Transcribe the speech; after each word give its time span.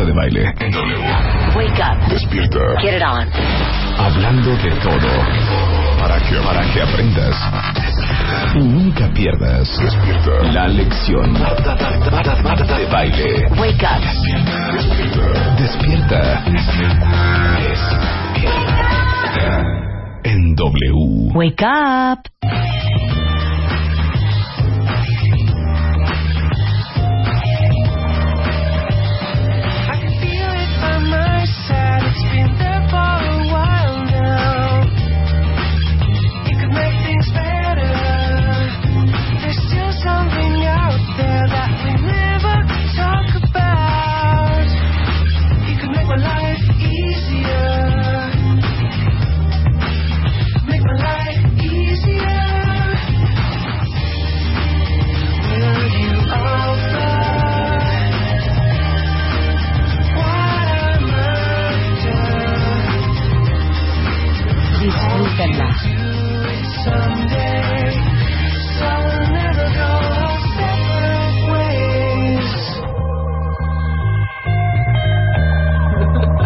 Marta 0.00 0.04
de 0.04 0.12
Baile. 0.12 0.54
En 0.60 0.70
W. 0.70 0.96
Wake 1.56 1.82
up. 1.82 2.08
Despierta. 2.08 2.58
Get 2.80 2.94
it 2.94 3.02
on. 3.02 3.28
Hablando 3.98 4.56
de 4.56 4.70
todo. 4.82 5.08
Para 5.98 6.18
que, 6.20 6.36
para 6.36 6.62
que 6.72 6.80
aprendas. 6.80 7.36
Y 8.54 8.58
nunca 8.60 9.10
pierdas. 9.12 9.68
Despierta. 9.78 10.52
La 10.52 10.68
lección. 10.68 11.32
Marta, 11.32 11.76
Marta, 11.76 12.10
Marta, 12.10 12.42
Marta 12.42 12.78
de 12.78 12.86
Baile. 12.86 13.46
Wake 13.58 13.84
up. 13.84 14.00
Despierta. 14.00 15.54
Despierta. 15.58 16.44
Despierta. 16.46 17.20
En 20.24 20.54
W. 20.54 21.32
Wake 21.34 21.64
up. 21.64 22.20
There 41.20 41.46
that 41.48 41.79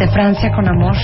De 0.04 0.10
Francia 0.10 0.52
con 0.52 0.68
amor. 0.68 0.94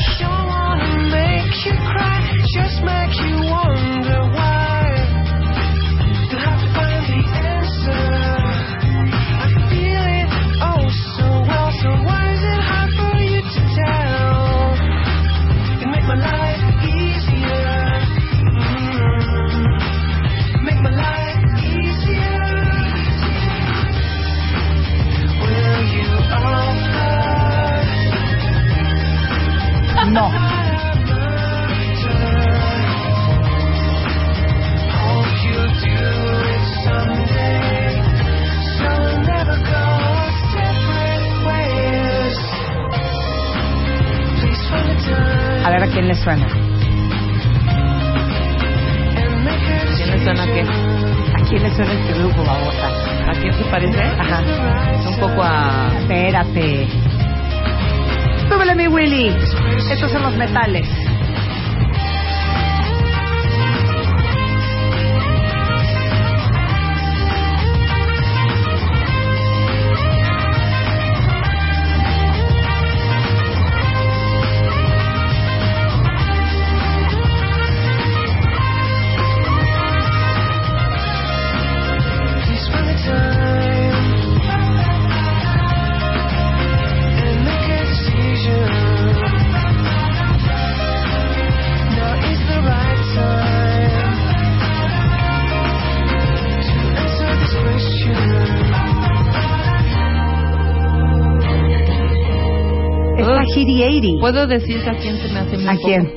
Tahiri 103.55 103.83
80. 103.83 104.21
¿Puedo 104.21 104.47
decir 104.47 104.81
a 104.89 104.95
quién 104.95 105.17
se 105.19 105.29
me 105.33 105.41
hace 105.41 105.57
muy 105.59 105.69
¿A 105.69 105.73
poco? 105.73 105.87
quién? 105.87 106.13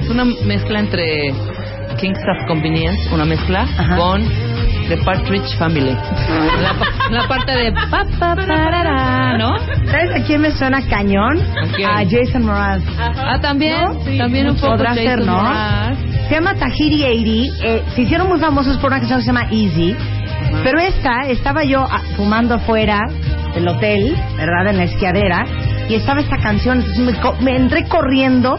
Es 0.00 0.08
una 0.10 0.24
mezcla 0.24 0.80
entre 0.80 1.32
King's 1.98 2.18
of 2.18 2.46
Convenience, 2.46 3.08
una 3.12 3.24
mezcla, 3.24 3.62
Ajá. 3.62 3.96
con 3.96 4.22
The 4.88 4.96
Partridge 4.98 5.56
Family. 5.58 5.96
La, 6.60 6.74
la 7.10 7.28
parte 7.28 7.52
de 7.52 7.72
pa, 7.72 8.04
pa, 8.18 8.36
parará, 8.36 9.38
¿no? 9.38 9.56
¿Sabes 9.86 10.10
a 10.14 10.24
quién 10.26 10.42
me 10.42 10.50
suena 10.50 10.86
cañón? 10.86 11.40
¿A 11.40 11.74
quién? 11.74 12.10
Jason 12.10 12.44
Mraz. 12.44 12.82
Ah, 12.98 13.38
también, 13.40 13.82
¿No? 13.84 14.18
también 14.18 14.50
un 14.50 14.56
poco 14.56 14.72
Podrá 14.72 14.94
ser, 14.94 15.24
¿no? 15.24 15.40
Mraz. 15.42 15.98
Se 16.28 16.34
llama 16.34 16.54
Tahiri 16.54 17.02
80. 17.02 17.66
Eh, 17.66 17.82
se 17.94 18.02
hicieron 18.02 18.28
muy 18.28 18.40
famosos 18.40 18.76
por 18.78 18.90
una 18.90 18.98
canción 18.98 19.20
que 19.20 19.24
se 19.24 19.32
llama 19.32 19.46
Easy. 19.50 19.96
Pero 20.62 20.78
esta, 20.80 21.28
estaba 21.28 21.64
yo 21.64 21.80
ah, 21.80 22.02
fumando 22.16 22.54
afuera 22.54 23.00
del 23.54 23.68
hotel, 23.68 24.14
¿verdad? 24.36 24.68
En 24.68 24.76
la 24.78 24.84
esquiadera. 24.84 25.46
Y 25.88 25.94
estaba 25.94 26.20
esta 26.20 26.38
canción. 26.38 26.78
Entonces 26.80 26.98
me, 27.40 27.44
me 27.44 27.56
entré 27.56 27.84
corriendo 27.88 28.58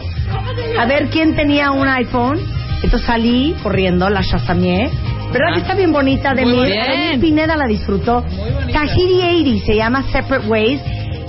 a 0.78 0.86
ver 0.86 1.08
quién 1.08 1.34
tenía 1.34 1.70
un 1.70 1.88
iPhone. 1.88 2.38
Entonces 2.82 3.06
salí 3.06 3.54
corriendo, 3.62 4.08
la 4.08 4.22
chasameé. 4.22 4.90
¿Verdad 5.32 5.54
que 5.54 5.60
está 5.60 5.74
bien 5.74 5.92
bonita? 5.92 6.34
De 6.34 6.44
Muy 6.44 6.54
mí. 6.56 6.64
bien. 6.66 6.80
Además, 6.80 7.18
Pineda 7.20 7.56
la 7.56 7.66
disfrutó. 7.66 8.24
Tahiri 8.72 9.44
80 9.50 9.66
se 9.66 9.76
llama 9.76 10.02
Separate 10.04 10.46
Ways. 10.46 10.80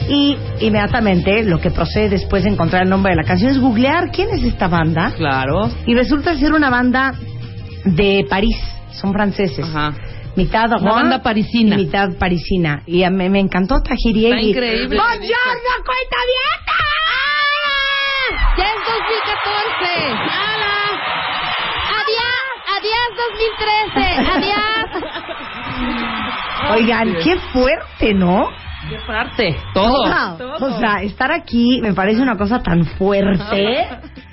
Y 0.09 0.37
inmediatamente 0.61 1.43
lo 1.43 1.59
que 1.59 1.69
procede 1.71 2.09
después 2.09 2.43
de 2.43 2.51
encontrar 2.51 2.83
el 2.83 2.89
nombre 2.89 3.11
de 3.11 3.17
la 3.17 3.23
canción 3.27 3.51
es 3.51 3.59
googlear 3.59 4.09
quién 4.11 4.29
es 4.31 4.43
esta 4.43 4.67
banda. 4.67 5.11
Claro. 5.17 5.69
Y 5.85 5.95
resulta 5.95 6.35
ser 6.37 6.53
una 6.53 6.69
banda 6.69 7.13
de 7.83 8.25
París, 8.29 8.55
son 8.91 9.11
franceses. 9.11 9.65
Ajá. 9.65 9.93
Mitad 10.37 10.69
rock 10.69 10.83
banda 10.83 11.23
parisina. 11.23 11.75
y 11.75 11.85
mitad 11.85 12.09
parisina. 12.19 12.83
Y 12.85 13.03
a 13.03 13.09
mí 13.09 13.27
me 13.27 13.39
encantó 13.39 13.81
Tahiri. 13.81 14.27
Está 14.27 14.39
increíble. 14.39 14.95
¡Buongiorno, 14.95 15.71
cuenta 15.83 16.17
¡Ya 18.55 18.63
es 18.63 18.79
2014! 18.87 19.85
¡Hala! 20.13 20.77
¡Adiós! 21.99 22.37
¡Adiós 22.77 23.07
2013! 23.93 24.05
¡Adiós! 24.31 24.87
Oigan, 26.71 27.15
qué 27.23 27.39
fuerte, 27.51 28.13
¿no? 28.13 28.49
¿Qué 28.89 28.97
parte? 29.05 29.55
Todo. 29.73 30.03
O 30.59 30.79
sea, 30.79 31.01
estar 31.01 31.31
aquí 31.31 31.79
me 31.81 31.93
parece 31.93 32.21
una 32.21 32.37
cosa 32.37 32.61
tan 32.61 32.85
fuerte. 32.85 33.87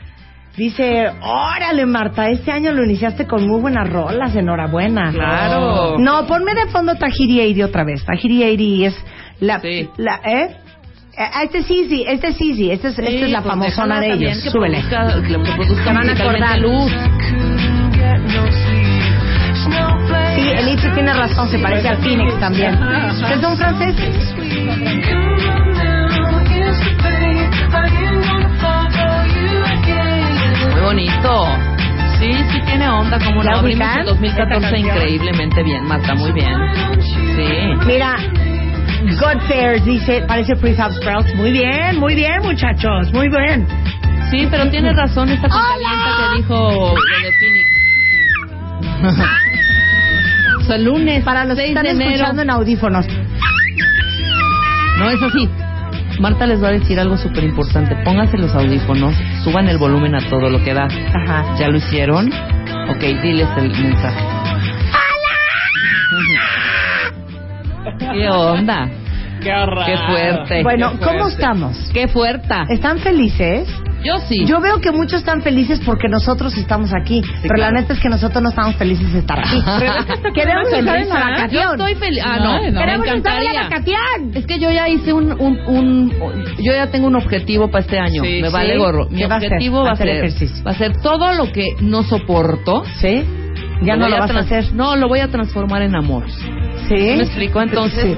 Dice, 0.57 1.11
órale 1.21 1.85
Marta, 1.85 2.29
este 2.29 2.53
año 2.53 2.71
lo 2.73 2.85
iniciaste 2.85 3.27
con 3.27 3.45
muy 3.47 3.61
buenas 3.61 3.89
rolas, 3.91 4.35
enhorabuena. 4.37 5.11
Claro. 5.13 5.99
No, 5.99 6.27
ponme 6.29 6.55
de 6.55 6.67
fondo 6.69 6.95
Tahiri 6.95 7.41
80 7.41 7.67
otra 7.67 7.83
vez. 7.85 8.05
Tahiri 8.05 8.45
80 8.45 8.87
es 8.87 9.05
la... 9.41 9.61
Sí. 9.61 9.89
la 9.97 10.21
¿Eh? 10.25 10.57
Este 11.45 11.59
es 11.59 11.71
easy, 11.71 12.05
este 12.09 12.29
es 12.29 12.41
easy, 12.41 12.71
esta 12.73 12.89
es, 12.89 12.99
esta 12.99 13.11
es 13.11 13.31
la 13.31 13.41
pues 13.43 13.53
famosona 13.53 14.01
de 14.01 14.13
ellos. 14.13 14.43
que 14.43 14.51
Súbele. 14.51 14.79
produzca- 14.83 15.23
que 15.85 15.93
van 15.93 16.09
a 16.09 16.13
acordar. 16.13 16.59
luz. 16.59 16.93
Sí, 20.35 20.51
Elite 20.59 20.91
tiene 20.91 21.15
razón, 21.15 21.49
se 21.49 21.59
parece 21.59 21.89
al 21.89 21.99
Phoenix 21.99 22.39
también. 22.41 22.77
Que 23.29 23.41
son 23.41 23.57
franceses. 23.57 24.35
Muy 26.33 26.45
bonito. 30.85 31.47
Sí, 32.19 32.33
sí 32.53 32.61
tiene 32.67 32.89
onda, 32.89 33.19
como 33.25 33.43
¿La 33.43 33.53
lo 33.53 33.59
abrimos 33.59 33.89
en 33.97 34.05
2014 34.07 34.55
Esta 34.55 34.61
canción. 34.71 34.81
increíblemente 34.97 35.63
bien, 35.63 35.85
Marta, 35.85 36.15
muy 36.15 36.33
bien. 36.33 36.55
Sí. 37.03 37.87
Mira, 37.87 38.17
Godfares 39.21 39.85
dice, 39.85 40.23
parece 40.27 40.55
Prefab 40.57 40.93
Sprouts. 40.93 41.35
Muy 41.35 41.51
bien, 41.53 41.99
muy 41.99 42.15
bien, 42.15 42.41
muchachos, 42.43 43.13
muy 43.13 43.29
bien. 43.29 43.67
Sí, 44.31 44.47
pero 44.51 44.69
tiene 44.71 44.93
razón 44.95 45.29
esta 45.29 45.49
compañera 45.49 46.17
que 46.31 46.37
dijo 46.39 46.71
lo 46.71 47.19
de 47.25 47.33
Phoenix. 47.39 47.69
o 50.61 50.63
sea, 50.67 50.79
lunes, 50.79 51.23
Para 51.25 51.45
los 51.45 51.57
que 51.57 51.63
6 51.63 51.69
están 51.71 51.85
de 51.85 51.91
enero. 51.91 52.11
escuchando 52.13 52.43
en 52.43 52.51
audífonos. 52.51 53.07
No 54.99 55.11
es 55.11 55.23
así. 55.23 55.49
Marta 56.21 56.47
les 56.47 56.63
va 56.63 56.69
a 56.69 56.73
decir 56.73 56.99
algo 56.99 57.17
súper 57.17 57.45
importante. 57.45 57.97
Pónganse 58.05 58.39
los 58.39 58.55
audífonos, 58.55 59.15
suban 59.43 59.69
el 59.69 59.79
volumen 59.79 60.15
a 60.15 60.21
todo 60.29 60.49
lo 60.49 60.63
que 60.63 60.73
da. 60.75 60.87
Ajá. 61.13 61.57
¿Ya 61.59 61.69
lo 61.69 61.77
hicieron? 61.79 62.31
Ok, 62.89 63.01
diles 63.23 63.49
el 63.57 63.71
mensaje. 63.71 64.21
¿Qué 67.99 68.29
onda? 68.29 68.89
¡Qué 69.41 69.97
fuerte! 70.09 70.63
Bueno, 70.63 70.93
Qué 70.93 70.99
¿cómo 71.05 71.19
fuerte. 71.21 71.35
estamos? 71.35 71.91
¡Qué 71.93 72.09
fuerte! 72.09 72.55
¿Están 72.71 72.99
felices? 72.99 73.69
Yo 74.05 74.19
sí. 74.29 74.45
Yo 74.45 74.61
veo 74.61 74.81
que 74.81 74.93
muchos 74.93 75.21
están 75.21 75.41
felices 75.43 75.81
porque 75.85 76.09
nosotros 76.09 76.57
estamos 76.57 76.91
aquí. 76.95 77.23
pero 77.43 77.57
la 77.57 77.71
neta 77.71 77.95
es 77.95 78.01
que 78.01 78.09
nosotros 78.09 78.43
no 78.43 78.51
estamos 78.51 78.77
felices 78.77 79.13
de 79.13 79.21
estar 79.21 79.39
aquí. 79.41 79.63
Queremos 80.35 80.69
estar 80.73 80.97
en 80.99 81.09
la. 81.09 81.49
Yo 81.51 81.73
estoy 81.73 81.95
feliz. 81.95 82.23
Ah, 82.25 82.37
no, 82.39 82.45
No, 82.45 82.71
no. 82.71 82.73
me 82.73 82.79
Queremos 82.81 83.07
estar 83.09 83.43
en 83.43 83.55
la. 83.55 83.69
Es 84.35 84.47
que 84.47 84.59
yo 84.59 84.71
ya 84.71 84.89
hice 84.89 85.13
un, 85.13 85.33
un, 85.41 85.59
un- 85.67 86.13
yo 86.59 86.73
ya 86.73 86.91
tengo 86.91 87.07
un 87.07 87.17
objetivo 87.17 87.71
para 87.71 87.83
este 87.85 87.99
año. 87.99 88.23
Sí, 88.23 88.41
Me 88.43 88.49
sí. 88.49 88.53
vale 88.53 88.77
gorro. 88.79 89.07
Mi 89.11 89.19
¿Qué 89.19 89.27
va 89.27 89.37
a 89.37 89.39
objetivo 89.39 89.83
va 89.85 89.93
a 89.93 89.97
ser, 89.97 90.09
ejercicio. 90.09 90.65
va 90.65 90.73
a 90.73 90.75
ser 90.75 91.01
todo 91.01 91.33
lo 91.35 91.51
que 91.53 91.65
no 91.81 92.03
soporto. 92.03 92.85
¿Sí? 93.01 93.25
Ya 93.83 93.97
no 93.97 94.09
lo 94.09 94.17
vas 94.19 94.31
a 94.31 94.33
trans- 94.35 94.47
hacer. 94.53 94.75
No, 94.75 94.97
lo 94.97 95.09
voy 95.09 95.21
a 95.21 95.29
transformar 95.29 95.83
en 95.83 95.95
amor. 95.97 96.25
¿Sí? 96.89 96.95
¿Me 96.95 97.23
explico? 97.23 97.61
Entonces, 97.63 98.17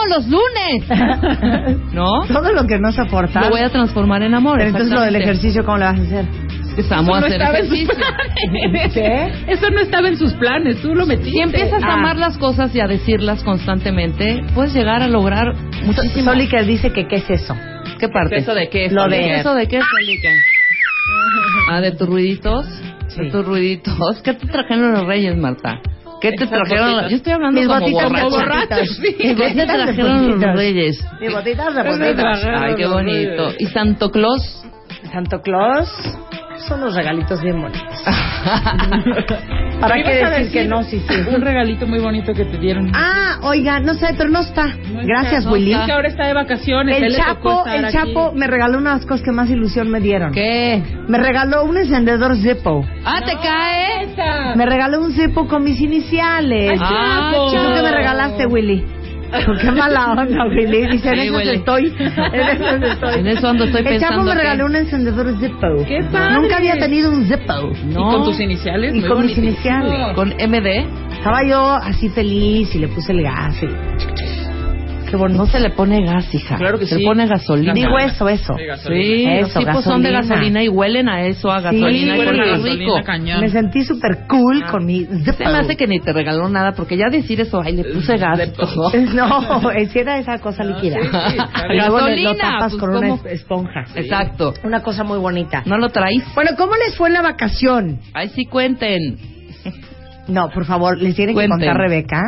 amo 0.00 0.14
los 0.16 0.26
lunes. 0.26 1.86
¿No? 1.92 2.24
Todo 2.26 2.52
lo 2.52 2.66
que 2.66 2.78
no 2.78 2.92
soporta. 2.92 3.40
Lo 3.42 3.50
voy 3.50 3.60
a 3.60 3.68
transformar 3.70 4.22
en 4.22 4.34
amor. 4.34 4.56
Pero 4.58 4.70
entonces 4.70 4.92
lo 4.92 5.00
del 5.02 5.16
ejercicio, 5.16 5.64
¿cómo 5.64 5.78
lo 5.78 5.84
vas 5.86 5.98
a 5.98 6.02
hacer? 6.02 6.24
Es 6.76 6.90
amo 6.92 7.10
Eso 7.16 7.20
no 7.20 7.26
hacer 7.26 7.40
estaba 7.40 7.58
en 7.58 7.68
sus 7.68 7.78
ejercicio. 7.80 8.06
planes. 8.62 8.92
¿Qué? 8.94 9.52
Eso 9.52 9.70
no 9.70 9.80
estaba 9.80 10.08
en 10.08 10.16
sus 10.16 10.32
planes, 10.34 10.80
tú 10.80 10.94
lo 10.94 11.04
metiste. 11.04 11.30
Si 11.32 11.40
empiezas 11.40 11.82
a 11.82 11.86
Ah. 11.88 11.94
amar 11.94 12.16
las 12.16 12.38
cosas 12.38 12.74
y 12.74 12.80
a 12.80 12.86
decirlas 12.86 13.42
constantemente, 13.42 14.40
puedes 14.54 14.72
llegar 14.72 15.02
a 15.02 15.08
lograr 15.08 15.52
muchísimo. 15.84 16.30
Soli 16.30 16.48
que 16.48 16.62
dice 16.62 16.92
que 16.92 17.06
qué 17.08 17.16
es 17.16 17.28
eso. 17.30 17.54
¿Qué 17.98 18.08
parte? 18.08 18.36
¿Eso 18.36 18.54
de 18.54 18.68
qué? 18.70 18.88
Lo 18.90 19.08
de- 19.08 19.40
¿Eso 19.40 19.54
de 19.54 19.66
qué, 19.66 19.80
Solica? 19.80 20.28
Ah, 21.70 21.80
de 21.80 21.92
tus 21.92 22.08
ruiditos. 22.08 22.64
Sí. 23.08 23.24
De 23.24 23.30
tus 23.30 23.44
ruiditos. 23.44 24.22
¿Qué 24.22 24.34
te 24.34 24.46
trajeron 24.46 24.92
los 24.92 25.04
reyes, 25.06 25.36
Marta? 25.36 25.80
¿Qué 26.20 26.30
te 26.32 26.44
Esas 26.44 26.50
trajeron? 26.50 26.90
botitas. 26.90 27.10
Yo 27.10 27.16
estoy 27.16 27.32
hablando 27.32 27.60
Mis 27.60 27.68
como 27.68 27.80
botitas 27.80 28.10
borracha. 28.10 28.24
de 28.28 28.30
borracho, 28.36 28.58
botitas. 28.60 28.88
sí. 28.96 29.02
Mis 29.02 29.36
¿Qué 29.36 29.54
te 29.54 29.66
trajeron 29.66 30.40
los 30.40 30.54
reyes? 30.56 31.06
Mis 31.20 31.32
botitas 31.32 31.74
de 31.74 31.82
botitas. 31.82 32.44
Ay, 32.60 32.74
qué 32.76 32.86
bonito. 32.86 33.52
¿Y 33.58 33.66
Santo 33.66 34.10
Claus? 34.10 34.62
Santo 35.12 35.40
Claus 35.40 35.88
son 36.68 36.80
los 36.82 36.94
regalitos 36.94 37.40
bien 37.42 37.60
bonitos. 37.60 38.04
¿Para 39.80 39.94
¿Qué 39.94 40.22
a 40.24 40.30
decir 40.30 40.52
que 40.52 40.64
no? 40.66 40.82
Sí, 40.84 41.02
sí. 41.08 41.14
Un 41.34 41.40
regalito 41.40 41.86
muy 41.86 41.98
bonito 42.00 42.32
que 42.34 42.44
te 42.44 42.58
dieron. 42.58 42.90
Ah, 42.94 43.38
oiga, 43.42 43.80
no 43.80 43.94
sé, 43.94 44.08
pero 44.16 44.28
no 44.28 44.40
está. 44.40 44.66
No 44.66 45.00
está, 45.00 45.02
Gracias, 45.04 45.44
no 45.46 45.52
Willy. 45.52 45.72
está. 45.72 45.80
Es 45.82 45.86
que 45.86 45.92
ahora 45.92 46.08
está 46.08 46.26
de 46.26 46.34
vacaciones. 46.34 47.02
El 47.02 47.16
Chapo, 47.16 47.64
el 47.66 47.84
aquí. 47.84 47.94
Chapo 47.96 48.32
me 48.34 48.46
regaló 48.46 48.78
una 48.78 48.90
de 48.90 48.96
las 48.98 49.06
cosas 49.06 49.22
que 49.24 49.32
más 49.32 49.48
ilusión 49.50 49.90
me 49.90 50.00
dieron. 50.00 50.32
¿Qué? 50.32 50.82
Me 51.08 51.18
regaló 51.18 51.64
un 51.64 51.76
encendedor 51.78 52.36
Zippo. 52.36 52.84
Ah, 53.04 53.20
¿te 53.24 53.32
cae? 53.36 54.04
Esa. 54.04 54.54
Me 54.56 54.66
regaló 54.66 55.00
un 55.00 55.12
Zippo 55.12 55.46
con 55.48 55.64
mis 55.64 55.80
iniciales. 55.80 56.70
Ay, 56.72 56.78
Ah, 56.80 57.30
Chapo. 57.32 57.48
¿Y 57.48 57.56
tú 57.56 57.74
qué 57.74 57.82
me 57.82 57.90
regalaste, 57.92 58.46
Willy? 58.46 58.84
Qué 59.60 59.70
mala 59.70 60.12
onda, 60.12 60.44
Willy. 60.48 60.86
Dice, 60.90 61.08
en 61.10 61.18
eso 61.20 61.40
estoy. 61.40 61.94
En 61.98 62.40
eso 62.48 62.86
estoy. 62.86 63.18
En 63.20 63.26
eso 63.26 63.48
ando, 63.48 63.64
estoy 63.64 63.80
El 63.86 64.00
Chapo 64.00 64.14
pensando 64.16 64.24
me 64.24 64.34
regaló 64.34 64.66
un 64.66 64.76
encendedor 64.76 65.38
Zippo. 65.38 65.84
¡Qué 65.86 66.02
padre! 66.10 66.34
Nunca 66.34 66.56
había 66.56 66.76
tenido 66.78 67.10
un 67.10 67.24
Zippo. 67.26 67.72
¿Y 67.82 67.94
No. 67.94 68.10
con 68.10 68.24
tus 68.24 68.40
iniciales? 68.40 68.94
Y 68.94 69.02
con 69.02 69.22
mis 69.26 69.36
iniciales. 69.38 70.14
Con 70.14 70.30
MD. 70.30 70.86
Estaba 71.12 71.44
yo 71.44 71.72
así 71.74 72.08
feliz 72.08 72.74
y 72.74 72.78
le 72.78 72.88
puse 72.88 73.12
el 73.12 73.22
gas. 73.22 73.62
Y... 73.62 73.66
Qué 75.10 75.16
bonito. 75.16 75.38
No 75.44 75.46
se 75.50 75.58
le 75.60 75.70
pone 75.70 76.04
gas, 76.04 76.32
hija. 76.34 76.56
Claro 76.56 76.78
que 76.78 76.86
se 76.86 76.94
sí. 76.96 77.00
le 77.02 77.06
pone 77.06 77.26
gasolina. 77.26 77.72
Digo 77.74 77.98
eso, 77.98 78.28
eso. 78.28 78.54
Sí, 78.56 78.64
gasolina. 78.64 79.34
Sí, 79.34 79.40
los 79.40 79.54
tipos 79.54 79.84
son 79.84 80.02
de 80.02 80.12
gasolina. 80.12 80.62
y 80.62 80.68
huelen 80.68 81.08
a 81.08 81.26
eso, 81.26 81.50
a 81.50 81.60
gasolina. 81.60 81.90
Sí, 82.14 82.16
y 82.16 82.18
Huelen 82.18 82.40
a 82.40 82.44
qué 82.44 82.50
gasolina 82.50 82.76
rico. 82.78 83.00
cañón. 83.04 83.40
Me 83.40 83.48
sentí 83.48 83.82
súper 83.84 84.26
cool 84.28 84.64
con 84.70 84.86
mi. 84.86 85.04
Se 85.04 85.44
me 85.44 85.50
hace 85.58 85.76
que 85.76 85.86
ni 85.86 86.00
te 86.00 86.12
regaló 86.12 86.48
nada, 86.48 86.72
porque 86.72 86.96
ya 86.96 87.08
decir 87.10 87.40
eso, 87.40 87.60
ay, 87.60 87.76
le 87.76 87.84
puse 87.92 88.16
gas. 88.16 88.38
No, 89.14 89.70
es 89.72 89.90
que 89.92 90.00
era 90.00 90.18
esa 90.18 90.38
cosa 90.38 90.62
líquida. 90.64 90.96
sí, 91.02 91.08
sí, 91.36 91.36
Y 91.70 91.76
luego 91.76 91.98
le- 92.00 92.22
Gasolina, 92.22 92.30
lo 92.32 92.36
tapas 92.36 92.70
pues, 92.72 92.80
con 92.80 92.90
una 92.90 93.00
¿cómo? 93.08 93.14
es- 93.26 93.32
esponja. 93.32 93.84
Exacto. 93.94 94.54
Una 94.64 94.82
cosa 94.82 95.04
muy 95.04 95.18
bonita. 95.18 95.62
¿No 95.66 95.76
lo 95.78 95.88
traes? 95.88 96.22
Bueno, 96.34 96.52
¿cómo 96.56 96.72
les 96.76 96.96
fue 96.96 97.08
en 97.08 97.14
la 97.14 97.22
vacación? 97.22 97.98
Ay, 98.14 98.28
sí 98.28 98.44
cuenten. 98.46 99.39
No, 100.30 100.48
por 100.50 100.64
favor, 100.64 100.96
les 100.98 101.14
tiene 101.14 101.34
que 101.34 101.48
contar 101.48 101.76
Rebeca. 101.76 102.20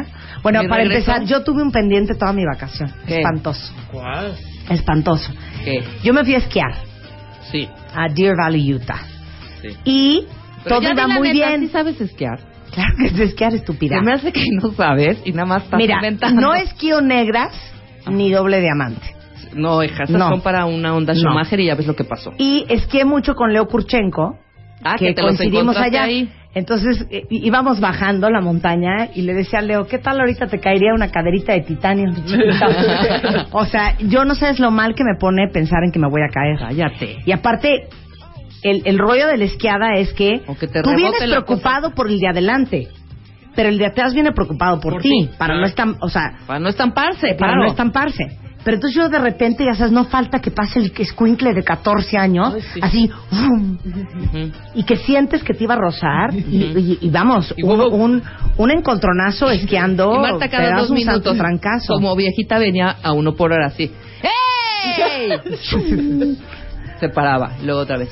Bueno, 0.43 0.62
¿Mi 0.62 0.69
para 0.69 0.82
regreso? 0.82 1.10
empezar, 1.12 1.26
yo 1.28 1.44
tuve 1.44 1.62
un 1.62 1.70
pendiente 1.70 2.14
toda 2.14 2.32
mi 2.32 2.44
vacación. 2.44 2.90
¿Qué? 3.06 3.19
Espantoso. 3.19 3.72
¿Cuál? 3.90 4.34
Espantoso. 4.69 5.32
¿Qué? 5.64 5.82
Yo 6.02 6.12
me 6.12 6.25
fui 6.25 6.34
a 6.34 6.38
esquiar 6.38 6.75
Sí. 7.50 7.69
a 7.94 8.08
Deer 8.12 8.34
Valley, 8.37 8.75
Utah. 8.75 9.00
Sí. 9.60 9.69
Y 9.84 10.26
Pero 10.64 10.81
todo 10.81 10.93
iba 10.93 11.06
muy 11.08 11.32
neta, 11.32 11.49
bien. 11.50 11.60
¿Sí 11.60 11.69
sabes 11.69 12.00
esquiar? 12.00 12.40
Claro 12.72 12.94
que 12.99 13.06
es 13.06 13.19
esquiar, 13.20 13.54
estúpida. 13.54 13.96
Se 13.99 14.02
me 14.02 14.12
hace 14.14 14.32
que 14.32 14.43
no 14.60 14.72
sabes 14.72 15.20
y 15.25 15.32
nada 15.32 15.44
más 15.46 15.64
estás 15.64 15.78
Mira, 15.78 15.96
inventando. 15.96 16.40
no 16.40 16.54
esquío 16.54 17.00
negras 17.02 17.52
ni 18.10 18.31
doble 18.32 18.60
diamante. 18.60 19.14
No, 19.54 19.82
hija, 19.84 20.04
esas 20.04 20.16
No. 20.19 20.31
son 20.31 20.40
para 20.40 20.64
una 20.64 20.94
onda 20.94 21.12
No. 21.12 21.20
Schumacher 21.20 21.60
y 21.60 21.66
ya 21.66 21.75
ves 21.75 21.87
lo 21.87 21.94
que 21.94 22.04
pasó. 22.04 22.32
Y 22.38 22.64
esquié 22.70 23.04
mucho 23.04 23.34
con 23.34 23.52
Leo 23.52 23.66
Kurchenko, 23.66 24.38
Ah, 24.82 24.94
que, 24.99 25.08
que 25.08 25.14
te 25.14 25.22
coincidimos 25.22 25.76
allá. 25.76 26.04
ahí. 26.04 26.32
Entonces 26.54 27.06
eh, 27.10 27.25
íbamos 27.31 27.81
bajando 27.81 28.28
la 28.28 28.40
montaña 28.43 29.08
y 29.14 29.22
le 29.22 29.32
decía 29.32 29.60
a 29.60 29.62
Leo, 29.62 29.87
¿qué 29.87 29.99
tal 29.99 30.20
ahorita 30.20 30.49
te 30.49 30.58
caería 30.58 30.93
una 30.94 31.10
caderita 31.10 31.52
de 31.54 31.62
titanio? 31.62 32.10
chiquita?" 32.14 33.46
o 33.52 33.64
sea, 33.64 33.96
yo 33.99 34.25
no 34.25 34.34
sabes 34.34 34.60
lo 34.60 34.70
mal 34.70 34.94
que 34.94 35.02
me 35.02 35.16
pone 35.19 35.49
pensar 35.49 35.82
en 35.84 35.93
que 35.93 35.99
me 35.99 36.08
voy 36.08 36.20
a 36.22 36.28
caer. 36.28 36.58
Cállate. 36.58 37.16
Y 37.25 37.32
aparte, 37.32 37.88
el, 38.62 38.82
el 38.84 38.99
rollo 38.99 39.26
de 39.28 39.38
la 39.38 39.44
esquiada 39.44 39.94
es 39.96 40.12
que, 40.12 40.43
que 40.60 40.69
te 40.69 40.82
tú 40.82 40.94
vienes 40.94 41.22
preocupado 41.22 41.93
por 41.94 42.10
el 42.10 42.19
de 42.20 42.28
adelante, 42.28 42.88
pero 43.56 43.70
el 43.70 43.78
de 43.78 43.87
atrás 43.87 44.12
viene 44.12 44.32
preocupado 44.32 44.78
por, 44.78 44.94
Por 44.94 45.02
ti, 45.02 45.31
para 45.38 45.54
claro. 45.54 45.60
no 45.60 45.66
estar, 45.66 45.88
o 46.00 46.08
sea, 46.08 46.34
Para 46.46 46.60
no 46.60 46.69
estamparse, 46.69 47.28
para 47.34 47.52
claro. 47.52 47.62
no 47.62 47.66
estamparse. 47.70 48.38
Pero 48.64 48.76
entonces 48.76 48.97
yo 48.97 49.09
de 49.09 49.19
repente, 49.19 49.64
ya 49.64 49.75
sabes, 49.75 49.93
no 49.93 50.05
falta 50.05 50.38
que 50.41 50.50
pase 50.53 50.79
el 50.79 50.93
escuincle 50.97 51.52
de 51.52 51.64
14 51.64 52.16
años, 52.16 52.54
Ay, 52.54 52.62
sí. 52.73 52.81
así, 52.81 53.11
y 54.75 54.85
que 54.85 54.97
sientes 54.97 55.42
que 55.42 55.52
te 55.54 55.64
iba 55.64 55.75
a 55.75 55.78
rozar, 55.78 56.33
y, 56.35 56.38
y- 56.40 56.99
y 57.00 57.11
vamos, 57.11 57.52
Y 57.57 57.62
un, 57.64 57.81
un, 57.81 58.23
un 58.57 58.71
encontronazo 58.71 59.50
esquiando, 59.50 60.14
Y 60.16 60.19
Marta 60.19 60.49
te 60.49 60.57
das 60.57 60.78
dos 60.81 60.90
un 60.90 60.97
minutos, 60.97 61.23
santo 61.25 61.35
trancazo. 61.37 61.95
como 61.95 62.14
viejita, 62.14 62.59
venía 62.59 62.97
a 63.02 63.12
uno 63.12 63.35
por 63.35 63.52
hora 63.52 63.66
así. 63.66 63.90
¡Ey! 64.23 65.33
Se 67.00 67.09
paraba, 67.09 67.52
luego 67.64 67.81
otra 67.81 67.99
vez. 67.99 68.11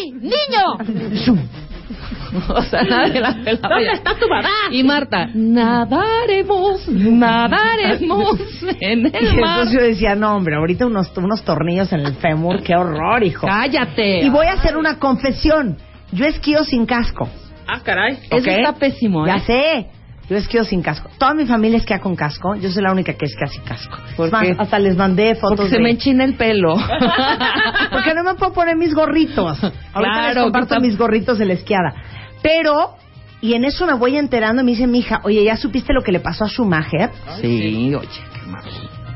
¡Ey, 0.00 0.12
niño! 0.12 1.44
o 2.48 2.62
sea, 2.62 2.82
nadie 2.82 3.20
la 3.20 3.34
pelaba 3.44 3.74
¿Dónde 3.74 3.92
está 3.92 4.14
tu 4.14 4.28
mamá? 4.28 4.48
Y 4.70 4.82
Marta, 4.84 5.28
nadaremos, 5.34 6.88
nadaremos 6.88 8.38
en 8.80 9.06
Y 9.06 9.16
el 9.16 9.36
mar. 9.40 9.58
entonces 9.60 9.72
yo 9.74 9.80
decía, 9.82 10.14
no 10.14 10.36
hombre, 10.36 10.56
ahorita 10.56 10.86
unos, 10.86 11.10
unos 11.16 11.42
tornillos 11.44 11.92
en 11.92 12.00
el 12.00 12.14
fémur, 12.14 12.62
qué 12.62 12.76
horror, 12.76 13.22
hijo. 13.24 13.46
Cállate. 13.46 14.24
Y 14.24 14.30
voy 14.30 14.46
a 14.46 14.52
hacer 14.52 14.76
una 14.76 14.98
confesión, 14.98 15.76
yo 16.12 16.26
esquío 16.26 16.64
sin 16.64 16.86
casco. 16.86 17.28
Ah, 17.66 17.80
caray. 17.84 18.18
Eso 18.30 18.36
¿ok? 18.36 18.46
está 18.46 18.72
pésimo, 18.74 19.26
¿eh? 19.26 19.30
Ya 19.30 19.40
sé. 19.40 19.86
Yo 20.30 20.36
esquío 20.36 20.62
sin 20.64 20.80
casco. 20.80 21.10
Toda 21.18 21.34
mi 21.34 21.44
familia 21.44 21.76
esquía 21.78 21.98
con 21.98 22.14
casco. 22.14 22.54
Yo 22.54 22.70
soy 22.70 22.82
la 22.84 22.92
única 22.92 23.12
que 23.14 23.26
esquía 23.26 23.48
sin 23.48 23.62
casco. 23.64 23.98
¿Por 24.16 24.26
Es 24.26 24.32
más, 24.32 24.42
qué? 24.46 24.54
hasta 24.56 24.78
les 24.78 24.96
mandé 24.96 25.34
fotos 25.34 25.56
Porque 25.58 25.70
se 25.74 25.80
me 25.80 25.90
enchina 25.90 26.22
el 26.24 26.34
pelo. 26.34 26.76
Porque 27.92 28.14
no 28.14 28.22
me 28.24 28.34
puedo 28.34 28.52
poner 28.52 28.76
mis 28.76 28.94
gorritos. 28.94 29.62
Ahorita 29.62 29.72
les 29.92 30.32
Claro, 30.32 30.42
comparto 30.44 30.68
que 30.68 30.74
está- 30.74 30.80
mis 30.86 30.96
gorritos 30.96 31.38
de 31.38 31.46
la 31.46 31.54
esquiada. 31.54 31.94
Pero, 32.42 32.94
y 33.40 33.54
en 33.54 33.64
eso 33.64 33.86
me 33.86 33.94
voy 33.94 34.16
enterando, 34.16 34.62
me 34.62 34.70
dice 34.70 34.86
mi 34.86 35.00
hija, 35.00 35.20
oye, 35.24 35.42
¿ya 35.44 35.56
supiste 35.56 35.92
lo 35.92 36.02
que 36.02 36.12
le 36.12 36.20
pasó 36.20 36.44
a 36.44 36.48
Schumacher? 36.48 37.10
Sí, 37.40 37.92
oye, 37.94 38.08
qué 38.08 38.50
mal. 38.50 38.62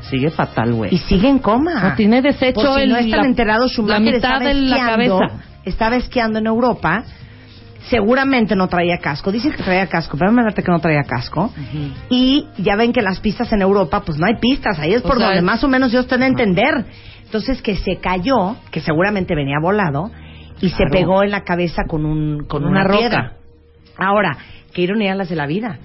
Sigue 0.09 0.29
fatal, 0.29 0.73
güey. 0.73 0.93
Y 0.93 0.97
sigue 0.99 1.27
en 1.29 1.39
coma. 1.39 1.81
No 1.91 1.95
tiene 1.95 2.21
desecho 2.21 2.61
Por 2.61 2.75
si 2.75 2.81
el- 2.81 2.89
no 2.89 2.97
están 2.97 3.21
la- 3.21 3.25
enterados, 3.25 3.71
la 3.71 3.73
Schumacher 3.75 4.01
mitad 4.01 4.15
estaba 4.17 4.39
de 4.39 4.53
la 4.53 4.75
esquiando, 4.77 5.19
cabeza. 5.19 5.43
estaba 5.63 5.95
esquiando 5.95 6.39
en 6.39 6.45
Europa. 6.47 7.03
Seguramente 7.89 8.55
no 8.55 8.67
traía 8.67 8.97
casco. 8.97 9.31
Dicen 9.31 9.51
que 9.53 9.63
traía 9.63 9.87
casco, 9.87 10.17
pero 10.17 10.31
me 10.31 10.43
que 10.53 10.71
no 10.71 10.79
traía 10.79 11.03
casco. 11.03 11.51
Y 12.09 12.47
ya 12.57 12.75
ven 12.75 12.91
que 12.93 13.01
las 13.01 13.19
pistas 13.19 13.51
en 13.53 13.61
Europa, 13.61 14.01
pues 14.05 14.17
no 14.17 14.25
hay 14.25 14.35
pistas. 14.39 14.79
Ahí 14.79 14.93
es 14.93 15.03
O 15.03 15.07
por 15.07 15.17
sea, 15.17 15.27
donde 15.27 15.41
más 15.41 15.63
o 15.63 15.67
menos 15.67 15.91
yo 15.91 15.99
estoy 15.99 16.19
de 16.19 16.25
entender. 16.25 16.85
Entonces 17.23 17.61
que 17.61 17.75
se 17.75 17.97
cayó, 17.97 18.55
que 18.71 18.79
seguramente 18.81 19.35
venía 19.35 19.57
volado, 19.61 20.11
y 20.61 20.69
se 20.69 20.85
pegó 20.91 21.23
en 21.23 21.31
la 21.31 21.41
cabeza 21.43 21.83
con, 21.87 22.05
un, 22.05 22.45
con 22.45 22.61
Con 22.61 22.65
una, 22.65 22.81
una 22.81 22.83
roca. 22.83 22.97
piedra. 22.97 23.33
Ahora, 23.97 24.37
qué 24.73 24.81
ironía 24.81 25.13
las 25.15 25.29
de 25.29 25.35
la 25.35 25.45
vida. 25.45 25.79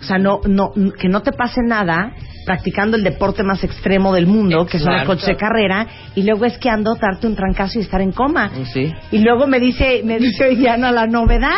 O 0.00 0.04
sea, 0.04 0.18
no, 0.18 0.40
no, 0.44 0.72
que 0.98 1.08
no 1.08 1.22
te 1.22 1.32
pase 1.32 1.60
nada 1.62 2.12
practicando 2.46 2.96
el 2.96 3.04
deporte 3.04 3.42
más 3.42 3.62
extremo 3.62 4.14
del 4.14 4.26
mundo, 4.26 4.64
que 4.64 4.78
son 4.78 4.92
los 4.92 5.02
Exacto. 5.02 5.12
coches 5.12 5.26
de 5.26 5.36
carrera, 5.36 5.86
y 6.14 6.22
luego 6.22 6.46
esquiando, 6.46 6.94
darte 6.94 7.26
un 7.26 7.34
trancazo 7.34 7.78
y 7.78 7.82
estar 7.82 8.00
en 8.00 8.12
coma. 8.12 8.50
Sí. 8.72 8.90
Y 9.10 9.18
luego 9.18 9.46
me 9.46 9.60
dice, 9.60 10.00
me 10.02 10.18
dice 10.18 10.56
Diana 10.56 10.90
la 10.90 11.06
novedad. 11.06 11.50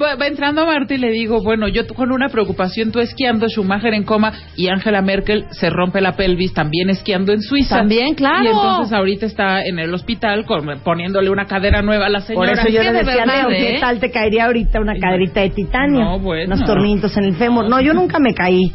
Va, 0.00 0.16
va 0.16 0.26
entrando 0.26 0.66
Marta 0.66 0.94
y 0.94 0.98
le 0.98 1.10
digo, 1.10 1.42
bueno, 1.42 1.68
yo 1.68 1.86
con 1.94 2.10
una 2.12 2.28
preocupación, 2.28 2.90
tú 2.92 3.00
esquiando, 3.00 3.48
Schumacher 3.48 3.94
en 3.94 4.02
coma 4.04 4.32
y 4.56 4.68
Angela 4.68 5.02
Merkel 5.02 5.44
se 5.50 5.70
rompe 5.70 6.00
la 6.00 6.12
pelvis 6.16 6.52
también 6.52 6.90
esquiando 6.90 7.32
en 7.32 7.40
Suiza. 7.42 7.76
También, 7.78 8.14
claro. 8.14 8.44
Y 8.44 8.48
entonces 8.48 8.92
ahorita 8.92 9.26
está 9.26 9.62
en 9.62 9.78
el 9.78 9.92
hospital 9.94 10.44
con- 10.44 10.80
poniéndole 10.82 11.30
una 11.30 11.46
cadera 11.46 11.82
nueva 11.82 12.06
a 12.06 12.08
la 12.10 12.18
Por 12.18 12.26
señora. 12.26 12.52
eso 12.52 12.68
yo 12.68 12.82
le 12.82 12.92
de 12.92 12.98
decía, 13.04 13.24
verdad, 13.24 13.48
Leo, 13.48 13.50
¿eh? 13.50 13.72
¿qué 13.74 13.80
tal 13.80 14.00
te 14.00 14.10
caería 14.10 14.46
ahorita 14.46 14.80
una 14.80 14.94
caderita 14.98 15.40
de 15.40 15.50
titanio? 15.50 16.00
No, 16.00 16.18
bueno. 16.18 16.54
Unos 16.54 16.66
tornitos 16.66 17.16
en 17.16 17.24
el 17.24 17.36
fémur. 17.36 17.68
No, 17.68 17.80
yo 17.80 17.92
nunca 17.94 18.18
me 18.18 18.34
caí. 18.34 18.72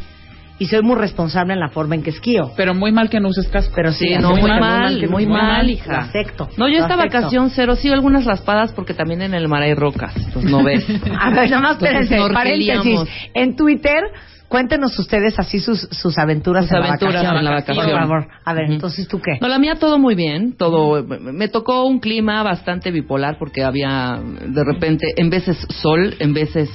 Y 0.60 0.66
soy 0.66 0.82
muy 0.82 0.94
responsable 0.94 1.54
en 1.54 1.58
la 1.58 1.70
forma 1.70 1.96
en 1.96 2.02
que 2.02 2.10
esquío. 2.10 2.52
Pero 2.56 2.74
muy 2.74 2.92
mal 2.92 3.08
que 3.10 3.18
no 3.18 3.28
uses 3.28 3.48
casco. 3.48 3.72
Pero 3.74 3.90
sí, 3.92 4.06
Sí, 4.06 4.14
así 4.14 4.22
no, 4.22 4.36
muy 4.36 4.42
mal, 4.50 4.60
mal, 4.60 5.00
que 5.00 5.08
muy 5.08 5.26
mal, 5.26 5.68
hija. 5.68 6.02
Acepto. 6.02 6.48
No, 6.56 6.68
yo 6.68 6.74
lo 6.78 6.82
esta 6.82 6.94
acepto. 6.94 7.18
vacación 7.18 7.50
cero, 7.50 7.74
sí, 7.76 7.88
algunas 7.88 8.26
raspadas 8.26 8.70
porque 8.72 8.94
también 8.94 9.22
en 9.22 9.34
el 9.34 9.48
mar 9.48 9.62
hay 9.62 9.74
rocas, 9.74 10.14
pues 10.32 10.44
no 10.44 10.62
ves. 10.62 10.86
A 11.18 11.30
ver, 11.30 11.50
nada 11.50 11.62
más 11.62 11.76
paréntesis. 11.78 13.00
En 13.34 13.56
Twitter, 13.56 14.02
cuéntenos 14.48 14.98
ustedes 14.98 15.38
así 15.38 15.60
sus, 15.60 15.80
sus 15.92 16.18
aventuras, 16.18 16.64
Sus 16.66 16.72
en, 16.72 16.82
aventuras 16.82 17.22
la 17.22 17.38
en 17.38 17.44
la 17.44 17.50
vacación. 17.52 17.86
Por 17.86 17.98
favor. 17.98 18.28
A 18.44 18.52
ver, 18.52 18.70
entonces, 18.70 19.08
¿tú 19.08 19.20
qué? 19.20 19.38
No, 19.40 19.48
la 19.48 19.58
mía 19.58 19.76
todo 19.76 19.98
muy 19.98 20.14
bien, 20.14 20.56
todo. 20.58 21.02
Me 21.04 21.48
tocó 21.48 21.84
un 21.84 22.00
clima 22.00 22.42
bastante 22.42 22.90
bipolar 22.90 23.38
porque 23.38 23.64
había 23.64 24.20
de 24.46 24.64
repente, 24.64 25.06
en 25.16 25.30
veces 25.30 25.56
sol, 25.70 26.16
en 26.18 26.34
veces, 26.34 26.68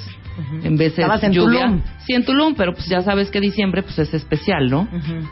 en 0.63 0.77
veces 0.77 0.99
Estabas 0.99 1.23
en 1.23 1.33
lluvia. 1.33 1.65
Tulum. 1.65 1.81
Sí, 2.05 2.13
en 2.13 2.25
Tulum, 2.25 2.55
pero 2.55 2.73
pues 2.73 2.87
ya 2.87 3.01
sabes 3.01 3.29
que 3.31 3.39
diciembre 3.39 3.83
pues 3.83 3.97
es 3.99 4.13
especial, 4.13 4.69
¿no? 4.69 4.87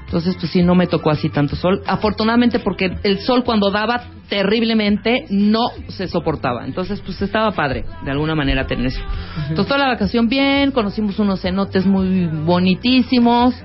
Entonces 0.05 0.35
pues 0.39 0.51
sí, 0.51 0.63
no 0.63 0.75
me 0.75 0.87
tocó 0.87 1.09
así 1.09 1.29
tanto 1.29 1.55
sol. 1.55 1.81
Afortunadamente 1.85 2.59
porque 2.59 2.95
el 3.03 3.19
sol 3.19 3.43
cuando 3.43 3.71
daba 3.71 4.03
terriblemente 4.29 5.25
no 5.29 5.69
se 5.89 6.07
soportaba. 6.07 6.65
Entonces 6.65 7.01
pues 7.01 7.21
estaba 7.21 7.51
padre, 7.51 7.85
de 8.03 8.11
alguna 8.11 8.35
manera 8.35 8.65
tener 8.65 8.87
eso. 8.87 9.01
Entonces 9.49 9.67
toda 9.67 9.79
la 9.79 9.87
vacación 9.87 10.27
bien, 10.27 10.71
conocimos 10.71 11.19
unos 11.19 11.41
cenotes 11.41 11.85
muy 11.85 12.27
bonitísimos. 12.27 13.55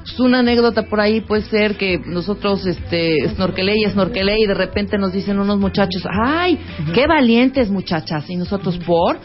Pues 0.00 0.18
una 0.20 0.38
anécdota 0.38 0.84
por 0.84 0.98
ahí 0.98 1.20
puede 1.20 1.42
ser 1.42 1.76
que 1.76 1.98
nosotros 1.98 2.64
este 2.64 3.28
snorkelé 3.28 3.74
y 3.76 3.90
snorkelé 3.90 4.36
y 4.38 4.46
de 4.46 4.54
repente 4.54 4.96
nos 4.96 5.12
dicen 5.12 5.38
unos 5.38 5.58
muchachos, 5.58 6.06
"Ay, 6.24 6.58
qué 6.94 7.06
valientes 7.06 7.68
muchachas." 7.68 8.30
Y 8.30 8.36
nosotros, 8.36 8.78
"¿Por?" 8.78 9.18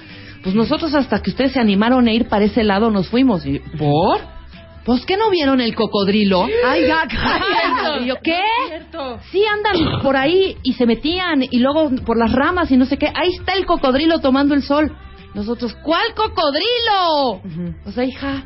Pues 0.43 0.55
nosotros 0.55 0.93
hasta 0.93 1.21
que 1.21 1.29
ustedes 1.31 1.53
se 1.53 1.59
animaron 1.59 2.07
a 2.07 2.11
ir 2.11 2.27
para 2.27 2.45
ese 2.45 2.63
lado 2.63 2.91
nos 2.91 3.07
fuimos. 3.07 3.45
Y, 3.45 3.59
"¿Por?" 3.59 4.19
Pues 4.85 5.05
que 5.05 5.15
no 5.15 5.29
vieron 5.29 5.61
el 5.61 5.73
cocodrilo. 5.75 6.45
Ay. 6.65 6.83
Y 8.01 8.05
yo, 8.07 8.15
¿qué? 8.21 8.41
Sí, 9.31 9.41
andan 9.45 10.01
por 10.01 10.17
ahí 10.17 10.57
y 10.61 10.73
se 10.73 10.85
metían 10.85 11.41
y 11.49 11.59
luego 11.59 11.89
por 12.05 12.17
las 12.17 12.33
ramas 12.33 12.69
y 12.69 12.75
no 12.75 12.85
sé 12.85 12.97
qué. 12.97 13.07
Ahí 13.07 13.29
está 13.39 13.53
el 13.53 13.65
cocodrilo 13.65 14.19
tomando 14.19 14.53
el 14.53 14.61
sol. 14.61 14.93
Nosotros, 15.33 15.73
¿cuál 15.83 16.13
cocodrilo? 16.15 17.41
O 17.85 17.91
sea, 17.91 18.03
hija. 18.03 18.43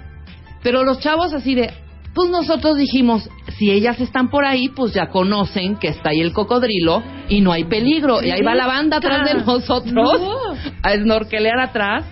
Pero 0.62 0.84
los 0.84 1.00
chavos 1.00 1.34
así 1.34 1.56
de, 1.56 1.74
pues 2.18 2.30
nosotros 2.32 2.78
dijimos, 2.78 3.30
si 3.58 3.72
ellas 3.72 4.00
están 4.02 4.30
por 4.30 4.44
ahí, 4.44 4.70
pues 4.70 4.92
ya 4.94 5.08
conocen 5.08 5.78
que 5.78 5.88
está 5.90 6.10
ahí 6.10 6.20
el 6.20 6.34
cocodrilo 6.34 7.04
y 7.30 7.42
no 7.42 7.52
hay 7.52 7.64
peligro. 7.66 8.22
Y 8.24 8.32
ahí 8.32 8.42
va 8.42 8.56
la 8.56 8.66
banda 8.68 8.98
atrás 8.98 9.24
de 9.26 9.36
nosotros 9.46 10.20
a 10.84 10.94
snorkelear 10.96 11.60
atrás. 11.60 12.04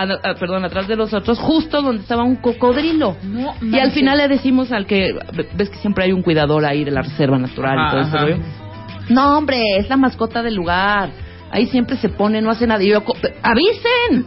a- 0.00 0.30
a- 0.30 0.34
perdón, 0.34 0.64
atrás 0.64 0.86
de 0.86 0.94
nosotros, 0.96 1.40
justo 1.40 1.82
donde 1.82 2.02
estaba 2.02 2.22
un 2.22 2.36
cocodrilo. 2.36 3.16
No, 3.24 3.52
y 3.60 3.80
al 3.80 3.90
final 3.90 4.18
le 4.18 4.28
decimos 4.28 4.70
al 4.70 4.86
que, 4.86 5.12
ves 5.56 5.70
que 5.70 5.78
siempre 5.78 6.04
hay 6.04 6.12
un 6.12 6.22
cuidador 6.22 6.64
ahí 6.64 6.84
de 6.84 6.92
la 6.92 7.02
reserva 7.02 7.36
natural 7.36 7.76
y 7.76 7.90
todo 7.90 8.00
eso. 8.02 8.16
ajá. 8.16 8.26
No, 9.08 9.36
hombre, 9.38 9.60
es 9.78 9.88
la 9.88 9.96
mascota 9.96 10.40
del 10.44 10.54
lugar. 10.54 11.10
Ahí 11.50 11.66
siempre 11.66 11.96
se 11.96 12.10
pone, 12.10 12.40
no 12.40 12.50
hace 12.50 12.66
nada. 12.68 12.80
Y 12.84 12.90
yo, 12.90 13.02
¡avisen! 13.42 14.24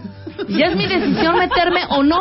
Ya 0.50 0.66
es 0.66 0.76
mi 0.76 0.88
decisión 0.88 1.38
meterme 1.38 1.82
o 1.90 2.04
no. 2.04 2.20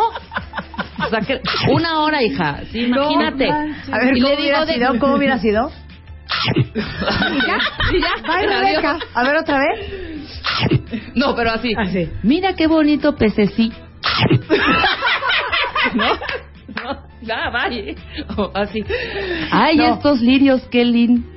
O 1.06 1.08
sea, 1.10 1.20
que 1.20 1.40
una 1.70 2.00
hora, 2.00 2.22
hija. 2.22 2.60
Sí, 2.70 2.80
imagínate. 2.86 3.50
A 3.50 3.98
ver, 3.98 4.16
Y 4.16 4.20
¿cómo 4.22 4.34
hubiera 4.34 4.64
de- 4.64 4.74
sido? 4.74 4.98
¿Cómo 4.98 5.14
hubiera 5.14 5.38
sido? 5.38 5.70
Y 6.56 6.62
ya, 6.74 7.58
y 7.92 8.00
ya. 8.00 8.08
Ay. 8.24 8.46
Rebeca. 8.46 8.98
A 9.14 9.22
ver, 9.24 9.36
otra 9.36 9.58
vez. 9.58 9.80
No, 11.14 11.34
pero 11.34 11.50
así. 11.52 11.72
Así. 11.76 12.08
Mira 12.22 12.54
qué 12.54 12.66
bonito 12.66 13.14
pececí. 13.16 13.72
¿No? 15.94 16.14
No, 16.84 17.02
ya, 17.22 17.50
vaya. 17.52 17.94
O 18.36 18.50
así. 18.54 18.84
Ay, 19.50 19.76
No. 19.76 19.94
estos 19.94 20.20
lirios, 20.20 20.62
qué 20.70 20.84
lindo. 20.84 21.28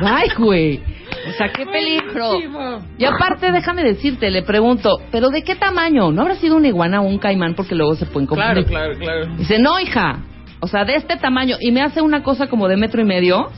Ay, 0.00 0.28
güey. 0.38 0.80
O 1.28 1.32
sea, 1.32 1.48
qué 1.52 1.66
peligro. 1.66 2.28
Buenísimo. 2.28 2.78
Y 2.98 3.04
aparte, 3.04 3.50
déjame 3.52 3.82
decirte, 3.82 4.30
le 4.30 4.42
pregunto, 4.42 4.98
¿pero 5.10 5.28
de 5.30 5.42
qué 5.42 5.54
tamaño? 5.56 6.12
¿No 6.12 6.22
habrá 6.22 6.36
sido 6.36 6.56
una 6.56 6.68
iguana 6.68 7.00
o 7.00 7.04
un 7.04 7.18
caimán? 7.18 7.54
Porque 7.54 7.74
luego 7.74 7.94
se 7.96 8.06
pueden 8.06 8.26
Claro, 8.26 8.62
confundir. 8.62 8.66
claro, 8.66 8.98
claro. 8.98 9.36
Dice, 9.36 9.58
no, 9.58 9.78
hija. 9.80 10.20
O 10.60 10.68
sea, 10.68 10.84
de 10.84 10.94
este 10.96 11.16
tamaño. 11.16 11.56
Y 11.60 11.70
me 11.72 11.82
hace 11.82 12.00
una 12.00 12.22
cosa 12.22 12.46
como 12.46 12.68
de 12.68 12.76
metro 12.76 13.00
y 13.00 13.04
medio. 13.04 13.50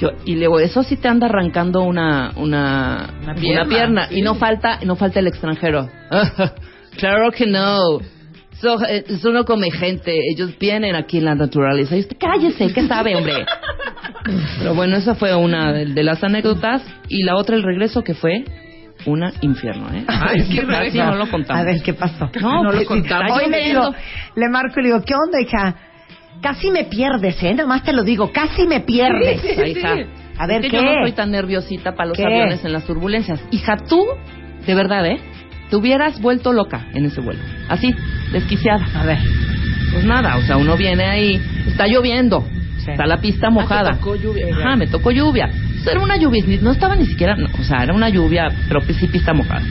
Yo, 0.00 0.10
y 0.24 0.36
luego, 0.36 0.58
eso 0.60 0.82
sí 0.82 0.96
te 0.96 1.08
anda 1.08 1.26
arrancando 1.26 1.82
una, 1.82 2.32
una, 2.36 3.10
Una 3.22 3.64
pierna, 3.66 4.08
sí. 4.08 4.18
Y 4.18 4.22
no 4.22 4.34
falta, 4.34 4.78
no 4.84 4.96
falta 4.96 5.20
el 5.20 5.26
extranjero. 5.26 5.88
claro 6.98 7.30
que 7.30 7.46
no. 7.46 7.98
So, 8.60 8.82
eh, 8.84 9.04
eso 9.08 9.32
no 9.32 9.44
come 9.44 9.70
gente. 9.70 10.18
Ellos 10.32 10.58
vienen 10.58 10.94
aquí 10.94 11.18
en 11.18 11.26
la 11.26 11.34
naturaleza. 11.34 11.96
Y 11.96 12.00
usted, 12.00 12.16
cállese, 12.18 12.72
¿qué 12.72 12.86
sabe, 12.86 13.14
hombre? 13.14 13.44
Pero 14.58 14.74
bueno, 14.74 14.96
esa 14.96 15.14
fue 15.14 15.34
una 15.34 15.72
de, 15.72 16.02
las 16.02 16.22
anécdotas. 16.24 16.82
Y 17.08 17.22
la 17.22 17.36
otra, 17.36 17.56
el 17.56 17.62
regreso, 17.62 18.02
que 18.02 18.14
fue 18.14 18.44
una 19.04 19.32
infierno, 19.42 19.88
¿eh? 19.94 20.04
Ay, 20.08 20.48
qué 20.52 20.62
Rebeca. 20.62 21.06
no 21.06 21.16
lo 21.16 21.30
contamos. 21.30 21.62
A 21.62 21.64
ver, 21.64 21.82
¿qué 21.82 21.94
pasó? 21.94 22.30
No, 22.40 22.62
No 22.62 22.70
lo 22.70 22.78
pues, 22.78 22.88
contamos. 22.88 23.38
Hoy 23.38 23.50
le 23.50 23.64
digo, 23.68 23.94
le 24.34 24.48
marco 24.48 24.80
y 24.80 24.82
le 24.82 24.88
digo, 24.88 25.02
¿qué 25.04 25.14
onda, 25.14 25.40
hija? 25.40 25.76
Casi 26.40 26.70
me 26.70 26.84
pierdes, 26.84 27.42
¿eh? 27.42 27.54
Nomás 27.54 27.82
te 27.82 27.92
lo 27.92 28.02
digo, 28.02 28.32
casi 28.32 28.66
me 28.66 28.80
pierdes. 28.80 29.40
Sí, 29.40 29.48
sí, 29.54 29.70
hija. 29.70 29.96
A 30.38 30.46
ver, 30.46 30.64
es 30.64 30.70
que 30.70 30.76
¿qué? 30.76 30.76
yo 30.76 30.82
no 30.82 31.02
soy 31.02 31.12
tan 31.12 31.30
nerviosita 31.30 31.94
para 31.94 32.08
los 32.08 32.18
¿Qué? 32.18 32.24
aviones 32.24 32.64
en 32.64 32.72
las 32.72 32.84
turbulencias. 32.84 33.40
Hija, 33.50 33.76
tú, 33.88 34.04
de 34.66 34.74
verdad, 34.74 35.06
¿eh? 35.06 35.18
Te 35.70 35.76
hubieras 35.76 36.20
vuelto 36.20 36.52
loca 36.52 36.86
en 36.94 37.06
ese 37.06 37.20
vuelo. 37.20 37.40
Así, 37.68 37.92
desquiciada. 38.38 38.86
A 38.94 39.04
ver. 39.04 39.18
Pues 39.92 40.04
nada, 40.04 40.36
o 40.36 40.42
sea, 40.42 40.56
uno 40.56 40.76
viene 40.76 41.04
ahí, 41.04 41.40
está 41.66 41.86
lloviendo, 41.86 42.46
Sí. 42.84 42.90
está 42.90 43.06
la 43.06 43.18
pista 43.20 43.48
Ah, 43.48 43.50
mojada. 43.50 43.90
te 43.92 43.96
tocó 43.98 44.16
lluvia, 44.16 44.46
Ajá, 44.54 44.76
me 44.76 44.86
tocó 44.86 45.10
lluvia. 45.10 45.48
O 45.48 45.82
sea, 45.82 45.92
era 45.92 46.02
una 46.02 46.16
lluvia, 46.16 46.44
no 46.60 46.70
estaba 46.72 46.96
ni 46.96 47.06
siquiera, 47.06 47.36
no, 47.36 47.46
o 47.58 47.62
sea, 47.64 47.82
era 47.82 47.94
una 47.94 48.08
lluvia, 48.08 48.48
pero 48.68 48.80
sí 48.82 49.06
pista 49.06 49.32
mojada. 49.32 49.62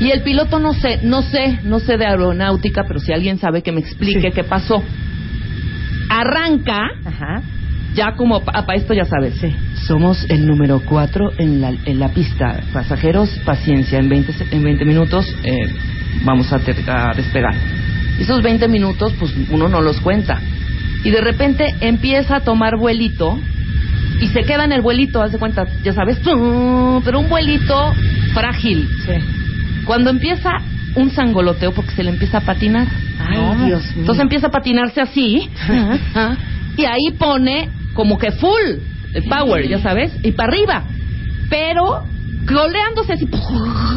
Y 0.00 0.10
el 0.10 0.22
piloto 0.22 0.60
no 0.60 0.72
sé, 0.74 1.00
no 1.02 1.22
sé, 1.22 1.58
no 1.64 1.80
sé 1.80 1.96
de 1.96 2.06
aeronáutica, 2.06 2.84
pero 2.86 3.00
si 3.00 3.12
alguien 3.12 3.38
sabe 3.38 3.62
que 3.62 3.72
me 3.72 3.80
explique 3.80 4.20
Sí. 4.20 4.30
qué 4.34 4.44
pasó. 4.44 4.82
Arranca 6.10 6.78
Ajá. 7.04 7.42
ya 7.94 8.12
como 8.14 8.42
para 8.44 8.64
esto 8.74 8.94
ya 8.94 9.04
sabes. 9.04 9.34
Sí. 9.40 9.54
Somos 9.86 10.24
el 10.30 10.46
número 10.46 10.80
4 10.84 11.32
en 11.38 11.60
la, 11.60 11.70
en 11.84 11.98
la 11.98 12.08
pista. 12.10 12.60
Pasajeros, 12.72 13.28
paciencia. 13.44 13.98
En 13.98 14.08
20, 14.08 14.32
se- 14.32 14.54
en 14.54 14.62
20 14.62 14.84
minutos 14.84 15.26
eh, 15.42 15.68
vamos 16.24 16.52
a, 16.52 16.58
ter- 16.60 16.88
a 16.88 17.12
despegar. 17.14 17.54
Esos 18.18 18.42
20 18.42 18.68
minutos, 18.68 19.12
pues 19.18 19.32
uno 19.50 19.68
no 19.68 19.80
los 19.80 20.00
cuenta. 20.00 20.40
Y 21.04 21.10
de 21.10 21.20
repente 21.20 21.66
empieza 21.80 22.36
a 22.36 22.40
tomar 22.40 22.76
vuelito 22.76 23.38
y 24.20 24.28
se 24.28 24.42
queda 24.42 24.64
en 24.64 24.72
el 24.72 24.82
vuelito, 24.82 25.22
haz 25.22 25.32
de 25.32 25.38
cuenta, 25.38 25.64
ya 25.84 25.92
sabes, 25.92 26.18
pero 26.24 27.20
un 27.20 27.28
vuelito 27.28 27.92
frágil. 28.34 28.88
Sí. 29.06 29.12
Cuando 29.84 30.10
empieza 30.10 30.50
un 30.96 31.10
sangoloteo 31.10 31.72
porque 31.72 31.92
se 31.92 32.02
le 32.02 32.10
empieza 32.10 32.38
a 32.38 32.40
patinar. 32.40 32.88
Ay, 33.20 33.36
No. 33.38 33.66
Dios 33.66 33.82
mío. 33.84 33.94
Entonces 33.98 34.22
empieza 34.22 34.48
a 34.48 34.50
patinarse 34.50 35.00
así. 35.00 35.48
y 36.76 36.84
ahí 36.84 37.12
pone 37.18 37.68
como 37.94 38.18
que 38.18 38.32
full 38.32 38.78
el 39.14 39.24
power, 39.24 39.66
ya 39.68 39.78
sabes, 39.80 40.12
y 40.22 40.32
para 40.32 40.52
arriba. 40.52 40.82
Pero 41.48 42.04
coleándose 42.46 43.12
así. 43.14 43.28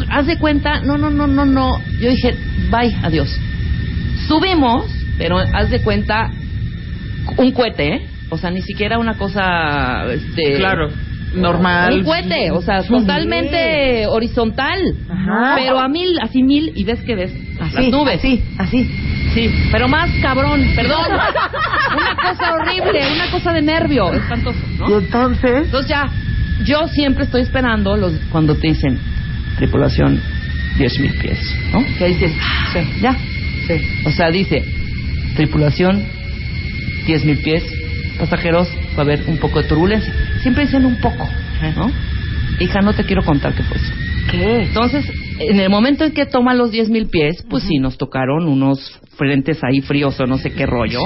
Haz 0.08 0.26
de 0.26 0.38
cuenta, 0.38 0.80
no, 0.80 0.96
no, 0.98 1.10
no, 1.10 1.26
no, 1.26 1.44
no. 1.44 1.72
Yo 2.00 2.10
dije, 2.10 2.34
bye, 2.70 2.94
adiós. 3.02 3.28
Subimos, 4.28 4.86
pero 5.18 5.38
haz 5.38 5.70
de 5.70 5.82
cuenta 5.82 6.30
un 7.36 7.52
cohete, 7.52 7.94
¿eh? 7.94 8.06
O 8.30 8.38
sea, 8.38 8.50
ni 8.50 8.62
siquiera 8.62 8.98
una 8.98 9.14
cosa, 9.18 10.04
este... 10.12 10.56
Claro, 10.56 10.90
normal. 11.34 11.98
Un 11.98 12.04
cohete, 12.04 12.50
o 12.50 12.62
sea, 12.62 12.82
totalmente 12.82 14.06
horizontal. 14.06 14.80
Ajá. 15.08 15.54
Pero 15.56 15.78
a 15.78 15.88
mil, 15.88 16.18
así 16.20 16.42
mil, 16.42 16.72
y 16.74 16.84
ves 16.84 17.00
que 17.02 17.14
ves 17.14 17.32
Así, 17.60 17.74
las 17.74 17.88
nubes. 17.88 18.18
Así, 18.18 18.42
así. 18.58 18.90
Sí, 19.34 19.50
pero 19.70 19.88
más 19.88 20.10
cabrón, 20.20 20.62
perdón. 20.74 21.06
una 21.10 22.16
cosa 22.16 22.54
horrible, 22.54 23.00
una 23.14 23.30
cosa 23.30 23.52
de 23.52 23.62
nervio, 23.62 24.12
espantoso, 24.12 24.58
Y 24.74 24.78
¿no? 24.78 24.98
entonces. 24.98 25.66
Entonces 25.66 25.88
ya, 25.88 26.10
yo 26.64 26.88
siempre 26.88 27.24
estoy 27.24 27.42
esperando 27.42 27.96
los 27.96 28.12
cuando 28.30 28.54
te 28.56 28.68
dicen, 28.68 28.98
tripulación, 29.56 30.20
10 30.78 31.00
mil 31.00 31.12
pies, 31.18 31.38
¿no? 31.72 31.84
Que 31.98 32.08
dices, 32.08 32.32
ah, 32.40 32.80
ya. 33.00 33.16
O 34.04 34.10
sea, 34.10 34.30
dice, 34.30 34.62
tripulación, 35.36 36.04
10 37.06 37.24
mil 37.24 37.38
pies, 37.38 37.64
pasajeros, 38.18 38.68
va 38.96 38.98
a 38.98 39.00
haber 39.02 39.24
un 39.26 39.38
poco 39.38 39.62
de 39.62 39.68
turbulencia. 39.68 40.12
Siempre 40.42 40.64
dicen 40.64 40.84
un 40.84 40.96
poco, 41.00 41.28
¿no? 41.76 41.90
Hija, 42.60 42.80
no 42.80 42.92
te 42.92 43.04
quiero 43.04 43.22
contar 43.24 43.54
qué 43.54 43.62
fue 43.62 43.76
eso. 43.76 43.92
¿Qué? 44.30 44.62
Entonces, 44.62 45.04
en 45.38 45.60
el 45.60 45.70
momento 45.70 46.04
en 46.04 46.12
que 46.12 46.26
toma 46.26 46.54
los 46.54 46.70
10 46.70 46.90
mil 46.90 47.06
pies, 47.06 47.44
pues 47.48 47.64
sí, 47.64 47.78
nos 47.78 47.98
tocaron 47.98 48.46
unos 48.46 49.00
frentes 49.16 49.58
ahí 49.62 49.80
fríos 49.82 50.18
o 50.20 50.26
no 50.26 50.38
sé 50.38 50.52
qué 50.54 50.66
rollo. 50.66 51.00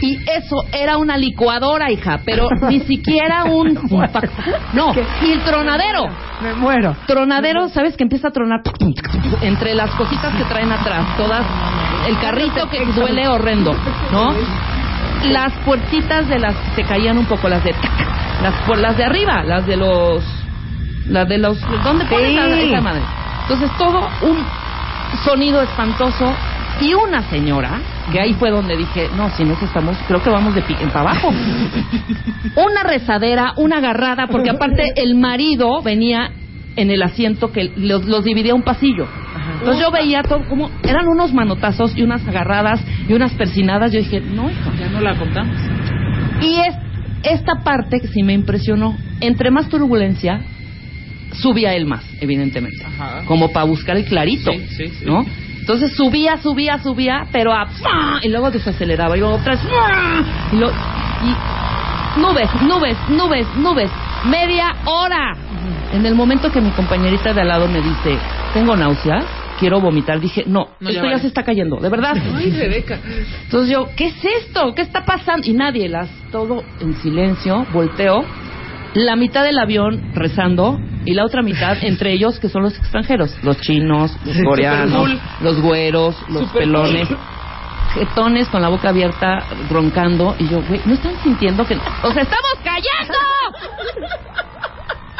Y 0.00 0.16
eso 0.28 0.56
era 0.72 0.96
una 0.98 1.16
licuadora, 1.16 1.90
hija, 1.90 2.20
pero 2.24 2.48
ni 2.68 2.80
siquiera 2.80 3.44
un... 3.44 3.74
no, 4.72 4.94
y 5.22 5.30
el 5.32 5.40
tronadero. 5.44 6.04
Me 6.42 6.54
muero. 6.54 6.96
Tronadero, 7.06 7.68
¿sabes? 7.68 7.96
Que 7.96 8.02
empieza 8.04 8.28
a 8.28 8.30
tronar 8.32 8.62
entre 9.42 9.74
las 9.74 9.90
cositas 9.92 10.34
que 10.34 10.44
traen 10.44 10.72
atrás, 10.72 11.16
todas, 11.16 11.44
el 12.08 12.18
carrito 12.18 12.68
que 12.70 12.84
duele 12.86 13.28
horrendo, 13.28 13.74
¿no? 14.10 14.34
Las 15.30 15.52
puertitas 15.64 16.28
de 16.28 16.38
las 16.40 16.54
se 16.74 16.82
caían 16.82 17.16
un 17.18 17.26
poco, 17.26 17.48
las 17.48 17.62
de 17.62 17.72
las 18.42 18.54
por 18.66 18.78
las 18.78 18.96
de 18.96 19.04
arriba, 19.04 19.44
las 19.44 19.64
de 19.66 19.76
los 19.76 20.24
las 21.06 21.28
de 21.28 21.38
los 21.38 21.60
¿dónde 21.84 22.04
pones 22.06 22.28
Sí. 22.30 22.34
la- 22.34 22.56
esa 22.56 22.80
madre? 22.80 23.02
Entonces 23.42 23.70
todo 23.78 24.08
un 24.22 24.44
sonido 25.24 25.62
espantoso 25.62 26.32
y 26.80 26.94
una 26.94 27.28
señora 27.30 27.80
que 28.10 28.20
ahí 28.20 28.34
fue 28.34 28.50
donde 28.50 28.76
dije, 28.76 29.08
no, 29.16 29.30
si 29.30 29.44
no 29.44 29.54
estamos, 29.60 29.96
creo 30.08 30.22
que 30.22 30.30
vamos 30.30 30.54
de 30.54 30.62
pique 30.62 30.86
para 30.86 31.10
abajo. 31.10 31.28
una 32.56 32.82
rezadera, 32.82 33.52
una 33.56 33.78
agarrada, 33.78 34.26
porque 34.26 34.50
aparte 34.50 34.92
el 34.96 35.14
marido 35.14 35.82
venía 35.82 36.30
en 36.76 36.90
el 36.90 37.02
asiento 37.02 37.52
que 37.52 37.72
los, 37.76 38.04
los 38.06 38.24
dividía 38.24 38.54
un 38.54 38.62
pasillo. 38.62 39.06
Entonces 39.58 39.82
yo 39.82 39.90
veía 39.90 40.22
todo 40.22 40.44
como 40.48 40.70
eran 40.82 41.06
unos 41.08 41.32
manotazos 41.32 41.96
y 41.96 42.02
unas 42.02 42.26
agarradas 42.26 42.80
y 43.08 43.12
unas 43.12 43.32
persinadas. 43.34 43.92
Yo 43.92 43.98
dije, 43.98 44.20
no, 44.20 44.50
hija. 44.50 44.72
Ya 44.78 44.88
no 44.88 45.00
la 45.00 45.16
contamos. 45.16 45.56
Y 46.40 46.54
es 46.56 46.74
esta 47.22 47.62
parte 47.62 48.00
que 48.00 48.08
sí 48.08 48.22
me 48.22 48.32
impresionó. 48.32 48.96
Entre 49.20 49.50
más 49.50 49.68
turbulencia, 49.68 50.40
subía 51.32 51.74
él 51.74 51.86
más, 51.86 52.04
evidentemente. 52.20 52.84
Ajá. 52.84 53.24
Como 53.26 53.52
para 53.52 53.66
buscar 53.66 53.96
el 53.96 54.04
clarito, 54.04 54.50
Sí, 54.52 54.66
sí, 54.68 54.88
sí. 54.88 55.04
¿no? 55.04 55.24
Entonces 55.62 55.92
subía, 55.96 56.36
subía, 56.38 56.78
subía, 56.78 57.26
pero 57.32 57.52
a 57.52 57.66
y 58.22 58.28
luego 58.28 58.50
desaceleraba 58.50 59.16
y 59.16 59.20
luego 59.20 59.36
otra 59.36 59.54
vez 59.54 59.62
y, 60.52 60.56
lo- 60.56 60.70
y 60.70 62.20
nubes, 62.20 62.48
nubes, 62.62 62.96
nubes, 63.08 63.46
nubes, 63.56 63.90
media 64.24 64.74
hora. 64.84 65.36
En 65.92 66.04
el 66.04 66.14
momento 66.14 66.50
que 66.50 66.60
mi 66.60 66.70
compañerita 66.70 67.32
de 67.32 67.42
al 67.42 67.48
lado 67.48 67.68
me 67.68 67.80
dice, 67.80 68.18
tengo 68.54 68.74
náuseas, 68.76 69.24
quiero 69.60 69.80
vomitar, 69.80 70.18
dije, 70.20 70.44
no, 70.46 70.68
No, 70.80 70.90
ya 70.90 70.96
esto 70.96 71.04
ya 71.04 71.10
vale. 71.10 71.20
se 71.20 71.26
está 71.28 71.42
cayendo, 71.44 71.76
de 71.76 71.88
verdad. 71.88 72.16
Ay, 72.36 72.50
Rebeca. 72.50 72.98
Entonces 73.44 73.70
yo, 73.70 73.88
¿qué 73.96 74.06
es 74.06 74.16
esto? 74.24 74.74
¿Qué 74.74 74.82
está 74.82 75.04
pasando? 75.04 75.46
Y 75.46 75.52
nadie, 75.52 75.88
las 75.88 76.08
todo 76.32 76.64
en 76.80 76.94
silencio, 76.96 77.66
volteo, 77.72 78.24
la 78.94 79.14
mitad 79.16 79.44
del 79.44 79.58
avión 79.58 80.10
rezando 80.14 80.78
y 81.04 81.14
la 81.14 81.24
otra 81.24 81.42
mitad 81.42 81.76
entre 81.82 82.12
ellos 82.12 82.38
que 82.38 82.48
son 82.48 82.62
los 82.62 82.76
extranjeros, 82.78 83.36
los 83.42 83.60
chinos, 83.60 84.16
los 84.24 84.36
coreanos, 84.44 85.10
los 85.40 85.60
güeros, 85.60 86.16
los 86.28 86.44
Super 86.44 86.62
pelones. 86.62 87.08
cool. 87.08 87.18
Jetones 87.94 88.48
con 88.48 88.62
la 88.62 88.68
boca 88.70 88.88
abierta, 88.88 89.42
roncando, 89.68 90.34
y 90.38 90.48
yo, 90.48 90.62
güey, 90.66 90.80
¿no 90.86 90.94
están 90.94 91.14
sintiendo 91.22 91.66
que.? 91.66 91.74
¡O 91.74 92.12
sea, 92.12 92.22
estamos 92.22 92.54
cayendo! 92.64 93.18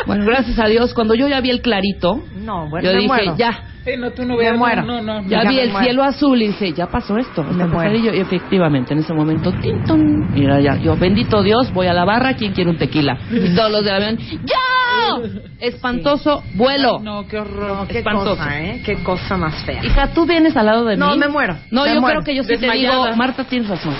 Bueno, 0.06 0.24
gracias 0.24 0.58
a 0.58 0.66
Dios, 0.66 0.94
cuando 0.94 1.14
yo 1.14 1.28
ya 1.28 1.40
vi 1.40 1.50
el 1.50 1.60
clarito, 1.60 2.22
No, 2.34 2.68
bueno, 2.68 2.90
yo 2.90 2.96
dije, 2.96 3.06
muero. 3.08 3.36
ya, 3.36 3.62
Sí, 3.84 3.90
no, 3.98 4.10
tú 4.12 4.24
no 4.24 4.36
Me 4.36 4.52
muero. 4.52 4.82
No, 4.84 5.02
no, 5.02 5.20
no. 5.22 5.28
ya 5.28 5.42
Ya 5.42 5.48
vi 5.50 5.58
el 5.58 5.70
muero. 5.70 5.84
cielo 5.84 6.02
azul 6.04 6.40
y 6.40 6.48
dije, 6.48 6.72
ya 6.72 6.86
pasó 6.86 7.16
esto. 7.18 7.42
Me 7.42 7.66
muero. 7.66 7.96
Y 7.96 8.08
efectivamente, 8.20 8.92
en 8.94 9.00
ese 9.00 9.12
momento, 9.12 9.52
tin, 9.52 9.82
ton, 9.84 10.00
mira, 10.32 10.60
ya, 10.60 10.76
yo, 10.76 10.96
bendito 10.96 11.42
Dios, 11.42 11.72
voy 11.72 11.88
a 11.88 11.92
la 11.92 12.04
barra, 12.04 12.34
¿quién 12.34 12.52
quiere 12.52 12.70
un 12.70 12.76
tequila? 12.78 13.18
Y 13.30 13.54
todos 13.56 13.70
los 13.72 13.84
del 13.84 13.94
avión, 13.94 14.18
¡yo! 14.18 15.40
Espantoso 15.60 16.42
vuelo. 16.54 17.00
No, 17.00 17.26
qué 17.26 17.38
horror. 17.38 17.76
No, 17.80 17.86
qué 17.88 17.98
espantoso. 17.98 18.36
cosa, 18.36 18.60
¿eh? 18.60 18.82
Qué 18.84 19.02
cosa 19.02 19.36
más 19.36 19.64
fea. 19.64 19.84
Hija, 19.84 20.12
tú 20.12 20.26
vienes 20.26 20.56
al 20.56 20.66
lado 20.66 20.84
de 20.84 20.96
No, 20.96 21.10
mí. 21.12 21.18
me 21.18 21.28
muero, 21.28 21.56
No, 21.70 21.84
me 21.84 21.94
yo 21.94 22.00
muero. 22.00 22.20
creo 22.20 22.24
que 22.24 22.34
yo 22.36 22.42
sí 22.44 22.56
te 22.60 22.70
digo, 22.70 23.16
Marta, 23.16 23.44
tienes 23.44 23.68
razón. 23.68 23.94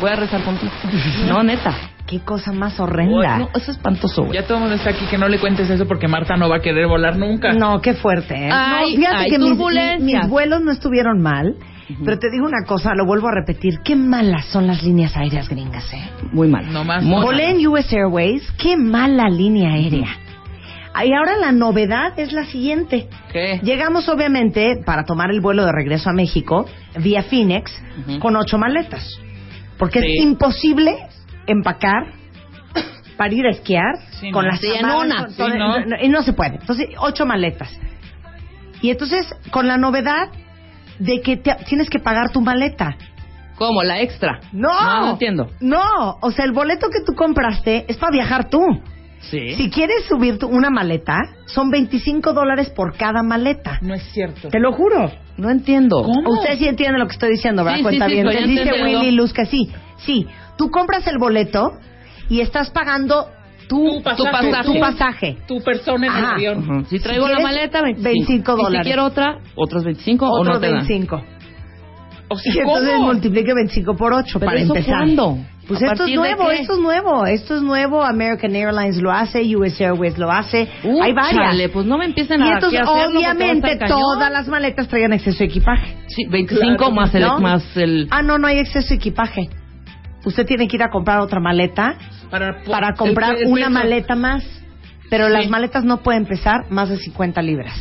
Voy 0.00 0.10
a 0.10 0.16
rezar 0.16 0.42
contigo. 0.42 0.72
No, 1.28 1.42
neta. 1.42 1.74
Qué 2.10 2.18
cosa 2.20 2.50
más 2.52 2.80
horrenda. 2.80 3.38
No, 3.38 3.48
es 3.54 3.68
espantoso, 3.68 4.24
güey. 4.24 4.34
Ya 4.34 4.44
todo 4.44 4.54
el 4.56 4.60
mundo 4.62 4.74
está 4.76 4.90
aquí 4.90 5.04
que 5.08 5.16
no 5.16 5.28
le 5.28 5.38
cuentes 5.38 5.70
eso 5.70 5.86
porque 5.86 6.08
Marta 6.08 6.36
no 6.36 6.48
va 6.48 6.56
a 6.56 6.60
querer 6.60 6.88
volar 6.88 7.16
nunca. 7.16 7.52
No, 7.52 7.80
qué 7.80 7.94
fuerte, 7.94 8.34
¿eh? 8.34 8.50
Ay, 8.52 8.96
no, 8.96 9.00
fíjate 9.06 9.30
que 9.30 9.38
mis, 9.38 9.48
turbulencias. 9.50 10.00
mis- 10.02 10.14
mis 10.16 10.28
vuelos 10.28 10.60
no 10.60 10.72
estuvieron 10.72 11.20
mal, 11.22 11.54
pero 12.04 12.18
te 12.18 12.28
digo 12.30 12.46
una 12.46 12.64
cosa, 12.66 12.94
lo 12.96 13.06
vuelvo 13.06 13.28
a 13.28 13.32
repetir, 13.34 13.78
qué 13.84 13.94
malas 13.94 14.46
son 14.46 14.66
las 14.66 14.82
líneas 14.82 15.16
aéreas 15.16 15.48
gringas, 15.48 15.84
¿eh? 15.92 16.02
Muy 16.32 16.48
mal. 16.48 16.72
No 16.72 16.82
más. 16.84 17.02
Muy 17.04 17.22
Volé 17.22 17.50
en 17.50 17.64
US 17.68 17.92
Airways, 17.92 18.42
qué 18.58 18.76
mala 18.76 19.28
línea 19.28 19.72
aérea. 19.74 20.08
Y 21.04 21.12
ahora 21.14 21.36
la 21.36 21.52
novedad 21.52 22.18
es 22.18 22.32
la 22.32 22.44
siguiente. 22.44 23.08
¿Qué? 23.32 23.60
Llegamos 23.62 24.08
obviamente 24.08 24.82
para 24.84 25.04
tomar 25.04 25.30
el 25.30 25.40
vuelo 25.40 25.64
de 25.64 25.70
regreso 25.70 26.10
a 26.10 26.12
México 26.12 26.66
vía 26.98 27.22
Phoenix 27.22 27.70
con 28.18 28.34
ocho 28.34 28.58
maletas. 28.58 29.08
Porque 29.78 30.00
Sí. 30.00 30.06
es 30.18 30.24
imposible 30.24 30.96
empacar 31.50 32.06
para 33.16 33.34
ir 33.34 33.46
a 33.46 33.50
esquiar 33.50 33.96
Sí, 34.20 34.30
con 34.30 34.44
no. 34.44 34.50
las 34.50 34.60
Sí, 34.60 34.68
en 34.68 34.80
chamarras, 34.80 35.04
una. 35.04 35.16
con 35.36 35.52
Sí, 35.52 35.58
no. 35.58 35.96
y 36.02 36.08
no 36.08 36.22
se 36.22 36.32
puede. 36.32 36.56
Entonces, 36.56 36.88
ocho 36.98 37.26
maletas. 37.26 37.70
Y 38.82 38.90
entonces, 38.90 39.26
con 39.50 39.66
la 39.68 39.76
novedad 39.76 40.28
de 40.98 41.20
que 41.20 41.36
te- 41.36 41.56
tienes 41.66 41.90
que 41.90 41.98
pagar 41.98 42.30
tu 42.32 42.40
maleta. 42.40 42.96
¿Cómo? 43.56 43.82
La 43.82 44.00
extra. 44.00 44.40
No, 44.52 44.68
No, 44.72 45.00
no 45.00 45.10
entiendo. 45.12 45.50
No, 45.60 46.16
o 46.22 46.30
sea, 46.30 46.46
el 46.46 46.52
boleto 46.52 46.88
que 46.88 47.00
tú 47.04 47.12
compraste 47.14 47.84
es 47.88 47.98
para 47.98 48.10
viajar 48.12 48.48
tú. 48.48 48.62
Sí. 49.20 49.54
Si 49.56 49.68
quieres 49.70 50.04
subir 50.08 50.38
tu- 50.38 50.48
una 50.48 50.70
maleta, 50.70 51.18
son 51.44 51.68
25 51.70 52.32
dólares 52.32 52.70
por 52.70 52.96
cada 52.96 53.22
maleta. 53.22 53.78
No 53.82 53.92
es 53.92 54.02
cierto. 54.12 54.48
Te 54.48 54.58
lo 54.60 54.72
juro. 54.72 55.12
No 55.36 55.50
entiendo. 55.50 56.02
¿Cómo? 56.04 56.30
Ustedes 56.38 56.58
sí 56.58 56.68
entienden 56.68 57.00
lo 57.00 57.06
que 57.06 57.12
estoy 57.12 57.30
diciendo, 57.32 57.62
¿verdad? 57.64 57.78
Sí, 57.78 57.82
Cuenta 57.82 58.06
sí, 58.06 58.10
sí, 58.12 58.14
bien. 58.16 58.28
estoy 58.28 58.48
dice 58.48 58.62
entendiendo. 58.62 59.00
Willy 59.00 59.10
Luz 59.14 59.34
que 59.34 59.44
sí. 59.44 59.70
Sí, 59.98 60.26
tú 60.60 60.70
compras 60.70 61.06
el 61.06 61.16
boleto 61.18 61.72
y 62.28 62.42
estás 62.42 62.68
pagando 62.70 63.28
tu, 63.66 63.82
Tu 63.96 64.02
pasaje. 64.02 64.50
tu- 64.62 64.72
tu 64.74 64.78
pasaje. 64.80 65.36
Tu 65.48 65.62
persona 65.62 66.06
en 66.06 66.12
el 66.12 66.24
Ajá. 66.24 66.34
avión. 66.34 66.58
Ujú. 66.58 66.84
Si 66.84 66.98
traigo 67.00 67.26
Si 67.28 67.32
la 67.32 67.40
maleta, 67.40 67.80
25, 67.80 68.02
25 68.02 68.52
Y 68.52 68.56
si 68.56 68.62
dólares. 68.62 68.86
quiero 68.86 69.04
otra, 69.06 69.38
otros 69.54 69.84
25 69.84 70.26
o 70.26 70.40
Otros 70.40 70.56
no 70.56 70.60
te 70.60 70.66
dan? 70.66 70.86
25. 70.86 71.22
O 72.28 72.36
sea, 72.36 72.52
Y 72.54 72.58
entonces 72.58 72.92
¿cómo? 72.94 73.06
multiplique 73.06 73.54
25 73.54 73.96
por 73.96 74.12
8 74.12 74.38
¿Pero 74.38 74.46
para 74.50 74.60
eso 74.60 74.74
empezar. 74.74 74.98
cuándo? 74.98 75.38
Pues 75.66 75.82
¿A 75.82 75.86
esto 75.92 76.04
es 76.04 76.14
nuevo, 76.16 76.50
esto 76.50 76.72
es 76.74 76.78
nuevo, 76.80 77.26
esto 77.26 77.56
es 77.56 77.62
nuevo. 77.62 78.02
American 78.04 78.54
Airlines 78.54 79.00
lo 79.00 79.10
hace, 79.12 79.40
US 79.56 79.80
Airways 79.80 80.18
lo 80.18 80.30
hace. 80.30 80.68
Uh, 80.84 81.00
Hay 81.02 81.12
varias. 81.12 81.50
chale, 81.52 81.68
pues 81.70 81.86
no 81.86 81.96
me 81.96 82.04
empiecen 82.06 82.40
y 82.40 82.48
a 82.50 82.54
entonces, 82.54 82.80
a 82.80 82.90
obviamente, 82.90 83.78
todas 83.88 84.30
las 84.32 84.46
maletas 84.48 84.88
traían 84.88 85.12
exceso 85.12 85.38
de 85.38 85.44
equipaje. 85.44 85.96
Sí, 86.08 86.24
25 86.28 86.76
Claro. 86.76 86.92
más 86.92 87.14
el... 87.14 87.22
¿No? 87.22 87.38
Más 87.38 87.76
el 87.76 88.08
Ah, 88.10 88.22
no, 88.22 88.36
no 88.38 88.48
hay 88.48 88.58
exceso 88.58 88.88
de 88.88 88.94
equipaje. 88.96 89.48
Usted 90.24 90.46
tiene 90.46 90.68
que 90.68 90.76
ir 90.76 90.82
a 90.82 90.90
comprar 90.90 91.20
otra 91.20 91.40
maleta 91.40 91.96
Para, 92.30 92.62
para 92.62 92.94
comprar 92.94 93.36
el- 93.36 93.42
el 93.42 93.48
una 93.48 93.66
peso. 93.66 93.70
maleta 93.70 94.14
más. 94.16 94.44
Pero 95.08 95.26
Sí. 95.26 95.32
las 95.32 95.48
maletas 95.48 95.84
no 95.84 95.98
pueden 96.02 96.26
pesar 96.26 96.70
más 96.70 96.88
de 96.88 96.96
50 96.98 97.42
libras. 97.42 97.74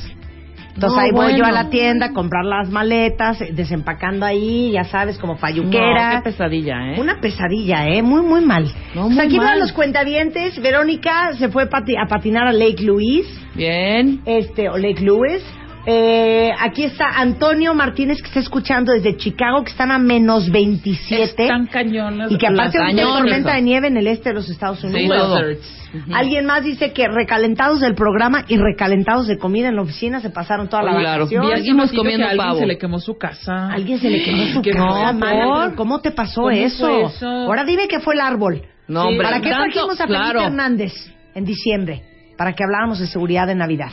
Entonces 0.74 0.96
No, 0.98 1.04
ahí 1.04 1.12
voy 1.12 1.38
yo 1.38 1.44
a 1.46 1.52
la 1.52 1.70
tienda 1.70 2.06
a 2.08 2.14
comprar 2.14 2.46
las 2.46 2.70
maletas, 2.70 3.42
eh, 3.42 3.50
desempacando 3.54 4.26
ahí, 4.26 4.72
ya 4.72 4.86
sabes, 4.86 5.18
como 5.18 5.36
payuquera. 5.38 6.14
No, 6.14 6.24
qué 6.24 6.30
pesadilla, 6.32 6.94
¿eh? 6.94 7.02
Una 7.02 7.20
pesadilla, 7.20 7.86
¿eh? 7.90 8.02
Muy, 8.02 8.22
muy 8.22 8.46
mal. 8.46 8.64
No, 8.96 9.04
Pues 9.04 9.16
muy 9.16 9.26
aquí 9.26 9.38
van 9.38 9.60
los 9.60 9.74
cuentavientes. 9.74 10.58
Verónica 10.62 11.34
se 11.38 11.50
fue 11.50 11.70
pati- 11.70 11.98
a 12.02 12.08
patinar 12.08 12.48
a 12.48 12.54
Lake 12.54 12.82
Louise, 12.84 13.30
Bien. 13.56 14.22
este, 14.26 14.70
o 14.70 14.78
Lake 14.78 15.02
Louise. 15.04 15.44
Eh, 15.92 16.52
aquí 16.60 16.84
está 16.84 17.08
Antonio 17.20 17.74
Martínez 17.74 18.22
que 18.22 18.28
está 18.28 18.40
escuchando 18.42 18.92
desde 18.92 19.18
Chicago, 19.18 19.64
que 19.64 19.72
están 19.72 19.90
a 19.92 19.98
menos 19.98 20.52
27. 20.52 21.24
Están 21.46 21.66
cañonas. 21.66 22.32
Y 22.32 22.38
que 22.38 22.46
aparte 22.46 22.78
hay 22.78 22.96
cañones. 22.96 23.18
tormenta 23.18 23.56
de 23.56 23.62
nieve 23.64 23.88
en 23.88 23.98
el 23.98 24.06
este 24.06 24.30
de 24.30 24.36
los 24.36 24.50
Estados 24.52 24.82
Sí, 24.82 24.86
Unidos. 24.88 25.42
Alguien 26.14 26.46
más 26.46 26.64
dice 26.64 26.94
que 26.94 27.08
recalentados 27.08 27.80
del 27.80 27.96
programa 27.96 28.46
y 28.48 28.58
recalentados 28.58 29.26
de 29.26 29.40
comida 29.40 29.70
en 29.70 29.78
la 29.78 29.82
oficina 29.82 30.20
se 30.20 30.30
pasaron 30.30 30.70
toda 30.70 30.84
la 30.84 30.92
Claro. 30.92 31.24
vacación. 31.26 31.42
Comiendo 31.42 31.92
que 31.92 32.24
a 32.24 32.30
alguien 32.30 32.38
pavo. 32.38 32.60
se 32.60 32.66
le 32.68 32.78
quemó 32.78 33.00
su 33.00 33.18
casa. 33.18 33.70
Alguien 33.72 33.98
se 33.98 34.12
le 34.12 34.22
quemó 34.24 34.44
su 34.54 34.62
¿Qué 34.62 34.70
casa, 34.72 35.18
pero 35.20 35.76
¿Cómo 35.76 36.02
te 36.02 36.12
pasó 36.12 36.42
¿Cómo 36.42 36.52
eso? 36.52 37.12
Ahora 37.26 37.64
dime 37.64 37.88
que 37.88 38.00
fue 38.00 38.14
el 38.14 38.22
árbol. 38.22 38.62
No, 38.88 39.10
Sí. 39.10 39.18
¿Para 39.18 39.42
qué 39.42 39.50
tanto- 39.50 39.72
trajimos 39.74 40.00
a 40.02 40.06
Felipe 40.06 40.20
claro. 40.24 40.42
Hernández 40.42 40.94
en 41.34 41.46
diciembre? 41.46 42.04
Para 42.38 42.54
que 42.54 42.64
habláramos 42.64 43.00
de 43.00 43.08
seguridad 43.08 43.48
de 43.48 43.56
Navidad. 43.56 43.90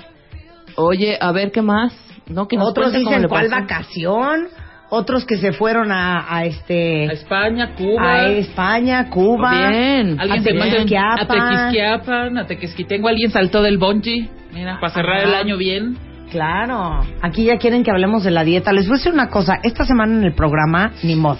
Oye, 0.76 1.16
a 1.20 1.32
ver, 1.32 1.50
¿qué 1.52 1.62
más? 1.62 1.92
No, 2.28 2.46
que 2.48 2.56
nos 2.56 2.68
Otros 2.68 2.92
dicen 2.92 3.26
cuál 3.28 3.48
vacación, 3.48 4.48
otros 4.90 5.24
que 5.24 5.36
se 5.38 5.52
fueron 5.52 5.90
a, 5.92 6.20
a 6.20 6.38
A 6.38 6.44
este 6.44 7.04
España, 7.04 7.74
Cuba. 7.76 8.12
a 8.12 8.28
España, 8.28 9.08
Cuba. 9.10 9.50
Bien. 9.68 10.20
Alguien 10.20 10.40
a 10.40 10.42
Tequisquiapan. 10.44 11.18
a 11.20 11.26
Tequisquiapan, 11.26 12.38
a 12.38 12.46
Tequisquitengo. 12.46 13.08
Alguien 13.08 13.30
saltó 13.30 13.62
del 13.62 13.78
bungee. 13.78 14.28
Mira, 14.52 14.78
para 14.80 14.92
cerrar 14.92 15.16
Ajá. 15.18 15.28
el 15.28 15.34
año 15.34 15.56
bien. 15.56 15.96
Claro. 16.30 17.00
Aquí 17.22 17.44
ya 17.44 17.56
quieren 17.58 17.84
que 17.84 17.90
hablemos 17.90 18.24
de 18.24 18.30
la 18.32 18.42
dieta. 18.44 18.72
Les 18.72 18.86
voy 18.86 18.94
a 18.96 18.98
decir 18.98 19.12
una 19.12 19.28
cosa. 19.28 19.58
Esta 19.62 19.84
semana 19.84 20.12
en 20.14 20.24
el 20.24 20.34
programa, 20.34 20.92
ni 21.02 21.14
modo. 21.14 21.38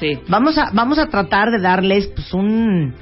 Sí. 0.00 0.18
Vamos 0.28 0.56
a, 0.58 0.70
vamos 0.72 0.98
a 0.98 1.06
tratar 1.06 1.50
de 1.50 1.60
darles 1.60 2.08
pues 2.08 2.32
un, 2.32 2.94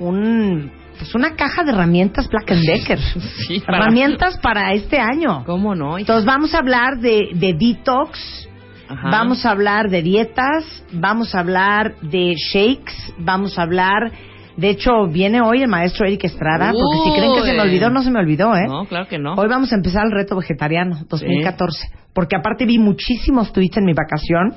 un 0.00 0.72
pues 0.98 1.14
una 1.14 1.34
caja 1.36 1.62
de 1.64 1.72
herramientas 1.72 2.28
Black 2.28 2.50
Decker. 2.50 2.98
Sí, 3.46 3.60
para- 3.60 3.78
Herramientas 3.78 4.38
para 4.38 4.72
este 4.72 4.98
año. 4.98 5.44
¿Cómo 5.44 5.74
no? 5.74 5.98
Entonces 5.98 6.24
vamos 6.24 6.54
a 6.54 6.58
hablar 6.58 6.98
de, 6.98 7.28
de 7.34 7.54
detox, 7.54 8.48
Ajá. 8.88 9.10
vamos 9.10 9.44
a 9.46 9.50
hablar 9.50 9.88
de 9.90 10.02
dietas, 10.02 10.84
vamos 10.92 11.34
a 11.34 11.40
hablar 11.40 11.94
de 12.02 12.34
shakes, 12.34 12.92
vamos 13.18 13.58
a 13.58 13.62
hablar... 13.62 14.12
De 14.56 14.70
hecho, 14.70 15.06
viene 15.06 15.42
hoy 15.42 15.60
el 15.60 15.68
maestro 15.68 16.06
Eric 16.06 16.24
Estrada, 16.24 16.72
porque 16.72 16.98
si 17.04 17.18
creen 17.18 17.34
que 17.34 17.42
se 17.42 17.52
me 17.52 17.60
olvidó, 17.60 17.90
no 17.90 18.02
se 18.02 18.10
me 18.10 18.20
olvidó, 18.20 18.56
¿eh? 18.56 18.64
No, 18.66 18.86
claro 18.86 19.06
que 19.06 19.18
no. 19.18 19.34
Hoy 19.34 19.48
vamos 19.50 19.70
a 19.70 19.76
empezar 19.76 20.04
el 20.06 20.12
reto 20.12 20.34
vegetariano 20.34 20.96
2014, 21.10 21.88
porque 22.14 22.36
aparte 22.36 22.64
vi 22.64 22.78
muchísimos 22.78 23.52
tweets 23.52 23.76
en 23.76 23.84
mi 23.84 23.92
vacación 23.92 24.54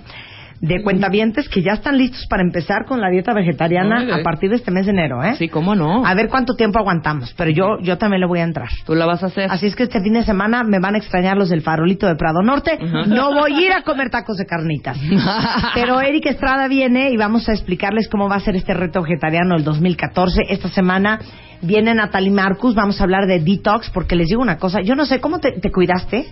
de 0.62 0.84
cuentavientes 0.84 1.48
que 1.48 1.62
ya 1.62 1.74
están 1.74 1.98
listos 1.98 2.26
para 2.28 2.44
empezar 2.44 2.86
con 2.86 3.00
la 3.00 3.10
dieta 3.10 3.34
vegetariana 3.34 4.16
a 4.16 4.24
partir 4.24 4.50
de 4.50 4.58
este 4.58 4.72
mes 4.72 4.86
de 4.86 4.92
enero, 4.92 5.24
¿eh? 5.24 5.36
Sí, 5.38 5.48
¿cómo 5.48 5.76
no? 5.76 6.06
A 6.06 6.14
ver 6.16 6.28
cuánto 6.28 6.56
tiempo 6.56 6.80
aguantamos, 6.80 7.34
pero 7.38 7.50
yo 7.52 7.80
yo 7.82 7.98
también 7.98 8.22
le 8.22 8.28
voy 8.28 8.40
a 8.40 8.44
entrar. 8.44 8.70
Tú 8.86 8.96
la 8.96 9.06
vas 9.06 9.24
a 9.24 9.28
hacer. 9.28 9.50
Así 9.50 9.68
es 9.68 9.76
que 9.76 9.84
este 9.84 10.02
fin 10.02 10.14
de 10.14 10.24
semana 10.24 10.64
me 10.64 10.80
van 10.80 10.96
a 10.96 10.98
extrañar 10.98 11.38
los 11.38 11.50
del 11.50 11.62
farolito 11.62 12.08
de 12.08 12.16
Prado 12.16 12.42
Norte. 12.42 12.78
No 13.08 13.34
voy 13.34 13.54
a 13.54 13.62
ir 13.62 13.72
a 13.74 13.84
comer 13.84 14.10
tacos 14.10 14.38
de 14.38 14.46
carnitas. 14.46 14.98
Pero 15.74 16.02
Eric 16.02 16.26
Estrada 16.26 16.68
viene 16.68 17.12
y 17.12 17.18
vamos 17.18 17.48
a 17.48 17.54
explicarles 17.54 18.10
cómo 18.10 18.28
va 18.28 18.36
a 18.36 18.40
ser 18.40 18.56
este 18.56 18.74
reto 18.74 19.02
vegetariano 19.02 19.56
el 19.56 19.64
2014. 19.64 20.42
Esta 20.50 20.70
semana 20.70 21.20
viene 21.62 21.94
Natalie 21.94 22.32
Marcus. 22.32 22.76
Vamos 22.76 23.00
a 23.00 23.04
hablar 23.04 23.28
de 23.28 23.40
detox 23.40 23.90
porque 23.92 24.16
les 24.16 24.28
digo 24.28 24.42
una 24.42 24.58
cosa. 24.58 24.82
Yo 24.82 24.96
no 24.96 25.06
sé, 25.06 25.20
¿cómo 25.20 25.40
te, 25.40 25.54
te 25.54 25.72
cuidaste? 25.72 26.26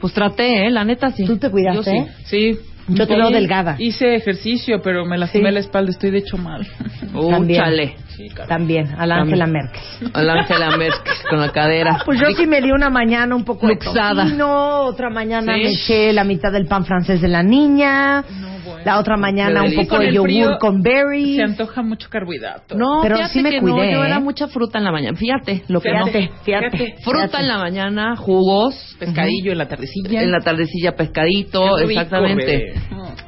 Pues 0.00 0.12
traté, 0.12 0.66
¿eh? 0.66 0.70
La 0.70 0.84
neta 0.84 1.10
sí. 1.10 1.24
¿Tú 1.24 1.38
te 1.38 1.50
cuidaste? 1.50 1.98
Yo 1.98 2.06
sí. 2.24 2.54
Sí. 2.54 2.73
Yo 2.88 3.06
te 3.06 3.16
veo 3.16 3.30
delgada. 3.30 3.76
Hice 3.78 4.14
ejercicio, 4.14 4.80
pero 4.82 5.04
me 5.06 5.16
lastimé 5.16 5.48
Sí. 5.48 5.54
la 5.54 5.60
espalda. 5.60 5.90
Estoy 5.90 6.10
de 6.10 6.18
hecho 6.18 6.36
mal. 6.36 6.66
Uh, 7.14 7.30
También. 7.30 7.60
chale. 7.60 7.96
Sí. 8.16 8.28
También, 8.48 8.94
a 8.98 9.06
la. 9.06 9.16
Angela 9.16 9.46
Merkel. 9.46 9.80
A 10.12 10.22
la 10.22 10.32
Ángela 10.34 10.76
Merkel 10.76 11.12
con 11.28 11.40
la 11.40 11.50
cadera. 11.50 11.98
Pues 12.04 12.20
yo 12.20 12.28
sí 12.36 12.46
me 12.46 12.60
di 12.60 12.70
una 12.70 12.90
mañana 12.90 13.34
un 13.34 13.44
poco 13.44 13.66
de 13.66 13.74
Luxada. 13.74 14.24
tocino, 14.24 14.82
otra 14.84 15.10
mañana 15.10 15.54
Sí. 15.54 15.60
me 15.62 15.70
eché 15.70 16.12
la 16.12 16.24
mitad 16.24 16.52
del 16.52 16.66
pan 16.66 16.84
francés 16.84 17.20
de 17.20 17.28
la 17.28 17.42
niña, 17.42 18.22
No, 18.22 18.48
bueno. 18.64 18.82
la 18.84 18.98
otra 18.98 19.16
mañana 19.16 19.62
un 19.62 19.74
poco 19.74 19.98
de 19.98 20.12
yogur 20.12 20.28
frío 20.28 20.58
con 20.60 20.80
berries. 20.82 21.36
Se 21.36 21.42
antoja 21.42 21.82
mucho 21.82 22.08
carbohidrato. 22.10 22.76
No, 22.76 23.00
Pero 23.02 23.16
fíjate 23.16 23.32
sí 23.32 23.42
me 23.42 23.50
que 23.50 23.60
cuidé, 23.60 23.74
no, 23.76 23.92
yo 23.98 24.04
¿eh? 24.04 24.06
era 24.06 24.20
mucha 24.20 24.46
fruta 24.48 24.78
en 24.78 24.84
la 24.84 24.92
mañana. 24.92 25.16
Fíjate, 25.16 25.64
lo 25.68 25.80
que 25.80 25.90
no. 25.92 26.06
Fíjate, 26.06 26.30
fíjate. 26.44 26.70
Fíjate. 26.76 27.02
Fruta 27.02 27.26
fíjate. 27.26 27.42
en 27.42 27.48
la 27.48 27.58
mañana, 27.58 28.16
jugos, 28.16 28.96
Pescadillo 28.98 29.52
en 29.52 29.58
la 29.58 29.66
tardecilla. 29.68 30.22
en 30.22 30.30
la 30.30 30.40
tardecilla 30.40 30.92
pescadito, 30.92 31.78
rico, 31.78 31.90
exactamente. 31.90 32.74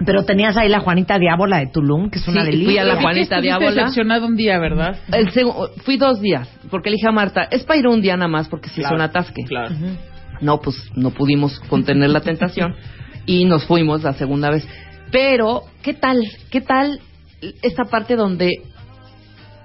Pero 0.04 0.24
tenías 0.24 0.56
ahí 0.56 0.68
la 0.68 0.80
Juanita 0.80 1.18
Diábola 1.18 1.58
de 1.58 1.68
Tulum, 1.72 2.10
que 2.10 2.18
es 2.18 2.28
una 2.28 2.42
Sí, 2.44 2.50
delicia. 2.50 2.66
fui 2.66 2.78
a 2.78 2.84
la 2.84 3.00
Juanita 3.00 3.40
Diábola. 3.40 3.90
un 4.26 4.36
día, 4.36 4.58
¿verdad? 4.58 4.75
El 5.12 5.32
segu- 5.32 5.70
fui 5.84 5.96
dos 5.96 6.20
días, 6.20 6.48
porque 6.70 6.90
le 6.90 6.96
dije 6.96 7.08
a 7.08 7.12
Marta, 7.12 7.44
es 7.50 7.64
para 7.64 7.78
ir 7.78 7.86
un 7.88 8.00
día 8.00 8.16
nada 8.16 8.28
más, 8.28 8.48
porque 8.48 8.68
si 8.68 8.80
Claro, 8.80 8.96
es 8.96 8.98
un 8.98 9.02
atasque. 9.02 9.44
Claro. 9.44 9.74
No, 10.40 10.60
pues 10.60 10.76
no 10.94 11.10
pudimos 11.10 11.58
contener 11.60 12.10
la 12.10 12.20
tentación 12.20 12.74
y 13.24 13.44
nos 13.46 13.64
fuimos 13.66 14.02
la 14.02 14.12
segunda 14.14 14.50
vez. 14.50 14.66
Pero, 15.10 15.62
¿qué 15.82 15.94
tal? 15.94 16.18
¿Qué 16.50 16.60
tal 16.60 17.00
esta 17.62 17.84
parte 17.84 18.16
donde 18.16 18.50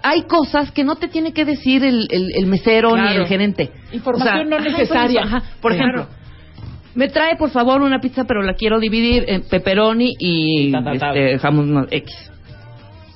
hay 0.03 0.23
cosas 0.23 0.71
que 0.71 0.83
no 0.83 0.95
te 0.95 1.07
tiene 1.07 1.33
que 1.33 1.45
decir 1.45 1.83
el, 1.83 2.07
el- 2.09 2.31
el 2.35 2.45
mesero 2.47 2.95
ni 2.95 3.15
el 3.15 3.25
gerente? 3.27 3.71
Información 3.91 4.49
no 4.49 4.55
ajá, 4.57 4.65
necesaria. 4.69 5.21
ajá. 5.23 5.43
Por 5.61 5.75
Claro. 5.75 6.01
ejemplo, 6.01 6.15
me 6.95 7.07
trae 7.09 7.35
por 7.37 7.49
favor 7.51 7.81
una 7.81 7.99
pizza, 7.99 8.23
pero 8.25 8.41
la 8.41 8.53
quiero 8.53 8.79
dividir 8.79 9.25
en 9.27 9.43
pepperoni 9.43 10.13
y 10.19 10.71
Ta, 10.71 10.83
ta, 10.83 10.97
ta. 10.97 11.13
este, 11.13 11.39
jamón 11.39 11.73
no, 11.73 11.85
X. 11.89 12.30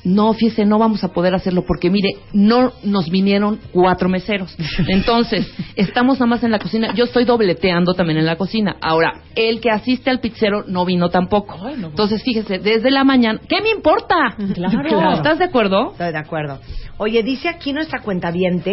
No, 0.05 0.33
fíjese, 0.33 0.65
no 0.65 0.77
vamos 0.77 1.03
a 1.03 1.09
poder 1.09 1.33
hacerlo 1.33 1.65
porque 1.65 1.89
mire, 1.89 2.09
no 2.31 2.71
nos 2.83 3.09
vinieron 3.09 3.59
cuatro 3.71 4.07
meseros. 4.07 4.55
Entonces, 4.87 5.51
estamos 5.75 6.19
nada 6.19 6.27
más 6.27 6.43
en 6.43 6.51
la 6.51 6.59
cocina. 6.59 6.93
Yo 6.93 7.05
estoy 7.05 7.25
dobleteando 7.25 7.95
también 7.95 8.19
en 8.19 8.25
la 8.25 8.35
cocina. 8.35 8.77
Ahora, 8.81 9.21
el 9.35 9.59
que 9.59 9.71
asiste 9.71 10.09
al 10.09 10.19
pizzero 10.19 10.63
no 10.67 10.85
vino 10.85 11.09
tampoco. 11.09 11.57
Ay, 11.61 11.75
no. 11.77 11.87
Entonces, 11.87 12.23
fíjese, 12.23 12.59
desde 12.59 12.91
la 12.91 13.03
mañana, 13.03 13.41
¿qué 13.49 13.61
me 13.61 13.71
importa? 13.71 14.15
Claro. 14.53 15.13
¿Estás 15.13 15.39
de 15.39 15.45
acuerdo? 15.45 15.91
Estoy 15.91 16.11
de 16.11 16.19
acuerdo. 16.19 16.59
Oye, 16.97 17.23
dice 17.23 17.49
aquí 17.49 17.73
nuestra 17.73 18.01
cuenta 18.01 18.31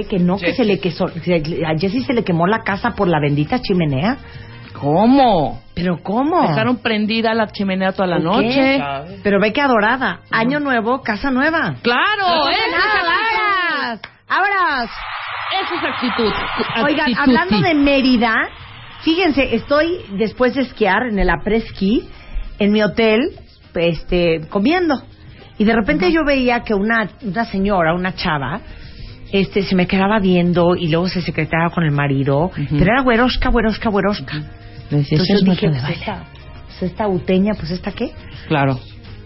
que 0.09 0.19
no 0.19 0.39
que 0.39 0.55
se 0.55 0.65
le 0.65 0.79
quesó, 0.79 1.07
que 1.07 1.63
a 1.67 1.79
Jessie 1.79 2.05
se 2.05 2.13
le 2.13 2.25
quemó 2.25 2.47
la 2.47 2.63
casa 2.63 2.91
por 2.91 3.09
la 3.09 3.21
bendita 3.21 3.61
chimenea. 3.61 4.19
¿Cómo? 4.73 5.63
¿Pero 5.75 6.03
cómo? 6.03 6.49
Dejaron 6.49 6.77
prendida 6.77 7.35
la 7.35 7.47
chimenea 7.49 7.93
toda 7.93 8.07
la 8.07 8.17
¿Por 8.17 8.41
qué? 8.41 8.47
noche. 8.47 8.79
¿Sabe? 8.79 9.21
Pero 9.23 9.41
ve 9.41 9.53
que 9.53 9.61
adorada. 9.61 10.21
Año 10.31 10.61
nuevo, 10.61 11.03
casa 11.03 11.31
nueva. 11.31 11.77
¡Claro! 11.83 12.29
No 12.29 12.45
pasa 12.45 13.03
¡Esa 15.63 15.75
es 15.75 15.85
actitud! 15.85 16.33
Oigan, 16.85 17.15
hablando 17.19 17.61
de 17.61 17.75
Mérida, 17.75 18.49
fíjense, 19.03 19.55
estoy 19.55 19.99
después 20.13 20.55
de 20.55 20.63
esquiar 20.63 21.07
en 21.09 21.19
el 21.19 21.29
apreski 21.29 22.09
en 22.59 22.73
mi 22.73 22.83
hotel, 22.83 23.33
este, 23.75 24.41
comiendo. 24.49 25.03
Y 25.59 25.65
de 25.65 25.75
repente 25.75 26.11
yo 26.11 26.25
veía 26.25 26.61
que 26.61 26.75
una, 26.75 27.09
una 27.23 27.45
señora, 27.45 27.95
una 27.95 28.15
chava, 28.15 28.61
este, 29.33 29.63
se 29.63 29.75
me 29.75 29.87
quedaba 29.87 30.19
viendo 30.19 30.77
y 30.77 30.89
luego 30.89 31.09
se 31.09 31.23
secretaba 31.23 31.71
con 31.71 31.85
el 31.85 31.91
marido, 31.91 32.51
pero 32.71 32.85
era 32.85 33.03
güerosca, 33.03 33.51
güerosca, 33.51 33.91
güerosca. 33.91 34.43
Decía, 34.99 35.19
Entonces 35.19 35.43
"Esa 35.43 35.51
es 35.51 35.51
dije, 35.51 35.67
de 35.67 35.73
pues 35.73 35.83
baile". 35.83 35.99
esta, 36.01 36.25
pues 36.67 36.83
esta 36.83 37.09
uteña, 37.09 37.55
pues 37.55 37.71
esta 37.71 37.93
qué? 37.93 38.13
Claro. 38.49 38.79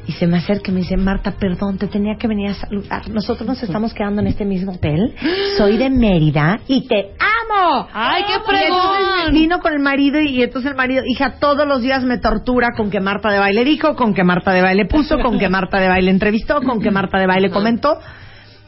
Y 0.08 0.12
se 0.12 0.28
me 0.28 0.36
acerca 0.38 0.70
y 0.70 0.74
me 0.74 0.80
dice, 0.82 0.96
Marta, 0.96 1.32
perdón, 1.32 1.78
te 1.78 1.88
tenía 1.88 2.14
que 2.16 2.28
venir 2.28 2.50
a 2.50 2.54
saludar. 2.54 3.08
Nosotros 3.08 3.44
nos 3.48 3.60
estamos 3.60 3.92
quedando 3.92 4.20
en 4.20 4.28
este 4.28 4.44
mismo 4.44 4.72
hotel. 4.74 5.12
Soy 5.58 5.76
de 5.78 5.90
Mérida 5.90 6.60
y 6.68 6.86
te 6.86 7.10
amo. 7.18 7.88
¡Ay, 7.92 8.22
qué 8.28 8.38
fregón! 8.46 9.32
vino 9.32 9.58
con 9.58 9.72
el 9.72 9.80
marido 9.80 10.20
y, 10.20 10.28
y 10.28 10.42
entonces 10.44 10.70
el 10.70 10.76
marido, 10.76 11.02
hija, 11.04 11.40
todos 11.40 11.66
los 11.66 11.82
días 11.82 12.04
me 12.04 12.18
tortura 12.18 12.68
con 12.76 12.88
que 12.88 13.00
Marta 13.00 13.32
de 13.32 13.40
baile 13.40 13.64
dijo, 13.64 13.96
con 13.96 14.14
que 14.14 14.22
Marta 14.22 14.52
de 14.52 14.62
baile 14.62 14.84
puso, 14.86 15.18
con 15.18 15.40
que 15.40 15.48
Marta 15.48 15.80
de 15.80 15.88
baile 15.88 16.12
entrevistó, 16.12 16.60
con 16.62 16.80
que 16.80 16.92
Marta 16.92 17.18
de 17.18 17.26
baile 17.26 17.50
comentó. 17.50 17.98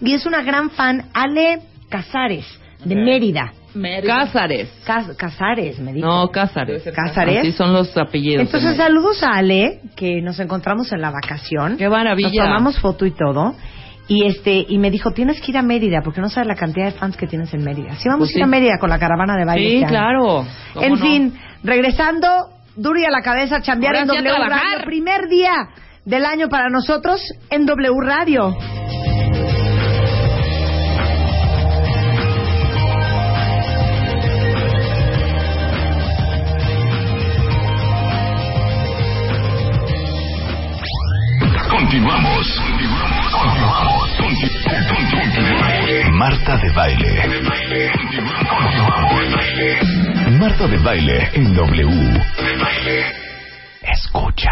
Y 0.01 0.15
es 0.15 0.27
una 0.27 0.43
gran 0.43 0.71
fan, 0.71 1.05
Ale 1.15 1.61
Casares, 1.89 2.47
de 2.85 2.97
Mérida. 2.97 3.53
Cázares. 4.07 4.69
Cas- 4.85 5.15
Casares, 5.17 5.79
me 5.79 5.93
dijo. 5.93 6.07
No, 6.07 6.29
Cázares. 6.31 6.83
Cázares. 6.95 7.41
Así 7.41 7.53
son 7.53 7.73
los 7.73 7.97
apellidos. 7.97 8.47
Entonces, 8.47 8.77
saludos 8.77 9.23
a 9.23 9.33
Ale, 9.37 9.81
que 9.97 10.21
nos 10.23 10.39
encontramos 10.41 10.93
en 10.93 11.01
la 11.01 11.11
vacación. 11.11 11.77
Qué 11.77 11.89
maravilla. 11.89 12.29
Nos 12.29 12.45
tomamos 12.47 12.79
foto 12.81 13.07
y 13.07 13.11
todo. 13.13 13.55
Y 14.11 14.25
este 14.27 14.65
y 14.67 14.79
me 14.79 14.91
dijo, 14.91 15.11
tienes 15.13 15.39
que 15.41 15.51
ir 15.51 15.59
a 15.59 15.63
Mérida, 15.63 16.01
porque 16.03 16.23
no 16.23 16.31
sabes 16.31 16.47
la 16.49 16.55
cantidad 16.55 16.87
de 16.87 16.93
fans 16.93 17.17
que 17.17 17.27
tienes 17.27 17.53
en 17.53 17.63
Mérida. 17.63 17.95
Sí, 17.97 18.09
vamos 18.09 18.29
Pues 18.29 18.37
a 18.37 18.39
ir 18.39 18.43
a 18.45 18.47
sí. 18.47 18.51
Mérida 18.51 18.79
con 18.81 18.89
la 18.89 18.99
caravana 18.99 19.37
de 19.37 19.45
baile. 19.45 19.69
Sí, 19.69 19.77
este 19.77 19.89
claro. 19.89 20.47
¿Cómo 20.73 20.87
En 20.87 20.93
no? 20.93 20.97
fin, 20.99 21.35
regresando, 21.63 22.27
duro 22.75 22.99
y 22.99 23.05
a 23.05 23.11
la 23.11 23.21
cabeza, 23.21 23.61
chambear 23.61 23.97
Ahora 23.97 24.05
en 24.15 24.19
sí 24.19 24.25
W. 24.25 24.49
Radio. 24.49 24.85
Primer 24.87 25.29
día 25.29 25.53
del 26.07 26.25
año 26.25 26.49
para 26.49 26.71
nosotros 26.71 27.21
en 27.51 27.67
W 27.67 27.93
Radio. 28.03 28.57
Continuamos. 41.89 42.47
Continuamos. 43.33 44.11
Conti- 44.19 44.51
Continuamos. 45.11 46.19
Marta 46.19 46.57
de 46.59 46.71
baile. 46.73 47.23
Marta 50.39 50.67
de 50.69 50.77
baile 50.85 51.31
en 51.33 51.55
W. 51.55 52.21
Escucha. 53.91 54.51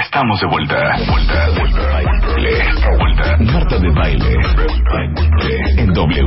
Estamos 0.00 0.40
de 0.40 0.46
vuelta. 0.46 0.96
Vuelta, 1.06 1.48
vuelta. 1.50 2.00
Vuelta. 2.98 3.36
Marta 3.52 3.78
de 3.78 3.90
baile. 3.90 4.36
En 5.76 5.92
W. 5.92 6.24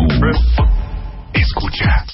Escucha. 1.34 2.06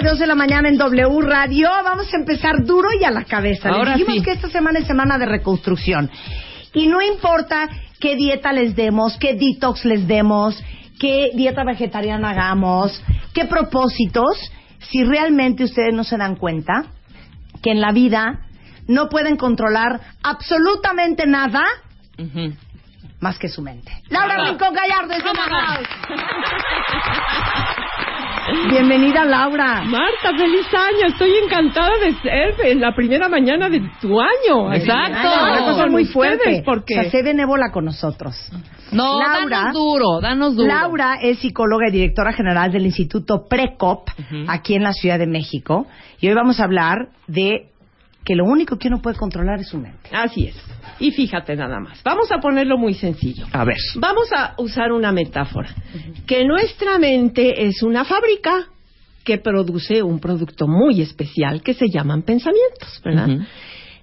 Dos 0.00 0.18
de 0.18 0.26
la 0.26 0.34
mañana 0.34 0.68
en 0.68 0.78
W 0.78 1.20
Radio. 1.22 1.68
Vamos 1.84 2.12
a 2.12 2.16
empezar 2.16 2.64
duro 2.64 2.88
y 2.98 3.04
a 3.04 3.10
la 3.10 3.24
cabeza. 3.24 3.70
Les 3.70 3.94
dijimos 3.94 4.14
sí. 4.16 4.22
que 4.22 4.32
esta 4.32 4.48
semana 4.48 4.78
es 4.78 4.86
semana 4.86 5.18
de 5.18 5.26
reconstrucción. 5.26 6.10
Y 6.72 6.86
no 6.86 7.02
importa 7.02 7.68
qué 8.00 8.16
dieta 8.16 8.52
les 8.52 8.74
demos, 8.74 9.18
qué 9.18 9.34
detox 9.34 9.84
les 9.84 10.08
demos, 10.08 10.62
qué 10.98 11.30
dieta 11.34 11.64
vegetariana 11.64 12.30
hagamos, 12.30 13.02
qué 13.34 13.44
propósitos. 13.44 14.50
si 14.90 15.04
realmente 15.04 15.64
ustedes 15.64 15.94
no 15.94 16.02
se 16.04 16.16
dan 16.16 16.36
cuenta 16.36 16.86
que 17.62 17.70
en 17.70 17.80
la 17.80 17.92
vida 17.92 18.40
no 18.88 19.08
pueden 19.08 19.36
controlar 19.36 20.00
absolutamente 20.22 21.26
nada 21.26 21.64
más 23.20 23.38
que 23.38 23.48
su 23.48 23.62
mente. 23.62 23.92
Laura 24.08 24.44
Rincón 24.44 24.74
Gallardo 24.74 25.14
es 25.14 25.22
Bienvenida, 28.72 29.22
Laura. 29.26 29.82
Marta, 29.84 30.30
feliz 30.34 30.66
año. 30.72 31.08
Estoy 31.08 31.30
encantada 31.44 31.90
de 32.02 32.14
ser 32.22 32.54
en 32.66 32.80
la 32.80 32.94
primera 32.94 33.28
mañana 33.28 33.68
de 33.68 33.80
tu 34.00 34.18
año. 34.18 34.72
Exacto. 34.72 35.28
Una 35.28 35.58
cosa 35.66 35.86
muy 35.88 36.06
fuerte. 36.06 36.62
Porque 36.64 36.98
O 36.98 37.02
sea, 37.02 37.10
sé 37.10 37.22
benévola 37.22 37.70
con 37.70 37.84
nosotros. 37.84 38.34
No, 38.90 39.20
Laura- 39.20 39.58
danos 39.58 39.74
duro, 39.74 40.20
danos 40.22 40.56
duro. 40.56 40.68
Laura 40.68 41.18
es 41.20 41.40
psicóloga 41.40 41.88
y 41.88 41.92
directora 41.92 42.32
general 42.32 42.72
del 42.72 42.86
Instituto 42.86 43.44
Precop 43.46 44.08
aquí 44.48 44.74
en 44.74 44.84
la 44.84 44.94
Ciudad 44.94 45.18
de 45.18 45.26
México. 45.26 45.86
Y 46.20 46.28
hoy 46.28 46.34
vamos 46.34 46.58
a 46.58 46.64
hablar 46.64 47.08
de 47.26 47.71
que 48.24 48.34
lo 48.36 48.44
único 48.44 48.78
que 48.78 48.88
uno 48.88 49.00
puede 49.02 49.16
controlar 49.16 49.60
es 49.60 49.68
su 49.68 49.78
mente. 49.78 50.10
Así 50.12 50.46
es. 50.46 50.56
Y 51.00 51.10
fíjate 51.10 51.56
nada 51.56 51.80
más. 51.80 52.02
Vamos 52.04 52.30
a 52.30 52.38
ponerlo 52.38 52.78
muy 52.78 52.94
sencillo. 52.94 53.46
A 53.52 53.64
ver. 53.64 53.76
Vamos 53.96 54.28
a 54.36 54.54
usar 54.58 54.92
una 54.92 55.10
metáfora. 55.12 55.70
Que 56.26 56.44
nuestra 56.44 56.98
mente 56.98 57.66
es 57.66 57.82
una 57.82 58.04
fábrica 58.04 58.68
que 59.24 59.38
produce 59.38 60.02
un 60.02 60.18
producto 60.20 60.66
muy 60.66 61.00
especial 61.00 61.62
que 61.62 61.74
se 61.74 61.88
llaman 61.88 62.22
pensamientos, 62.22 63.00
¿verdad? 63.04 63.28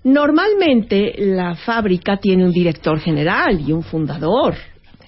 Normalmente 0.03 1.13
la 1.17 1.55
fábrica 1.55 2.17
tiene 2.17 2.45
un 2.45 2.51
director 2.51 2.99
general 2.99 3.59
y 3.67 3.71
un 3.73 3.83
fundador 3.83 4.55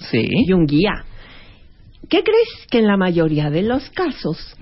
Sí. 0.10 0.26
y 0.30 0.52
un 0.52 0.66
guía. 0.66 1.06
¿Qué 2.10 2.24
crees 2.24 2.68
que 2.70 2.80
en 2.80 2.88
la 2.88 2.98
mayoría 2.98 3.50
de 3.50 3.64
los 3.64 3.90
casos 3.92 4.56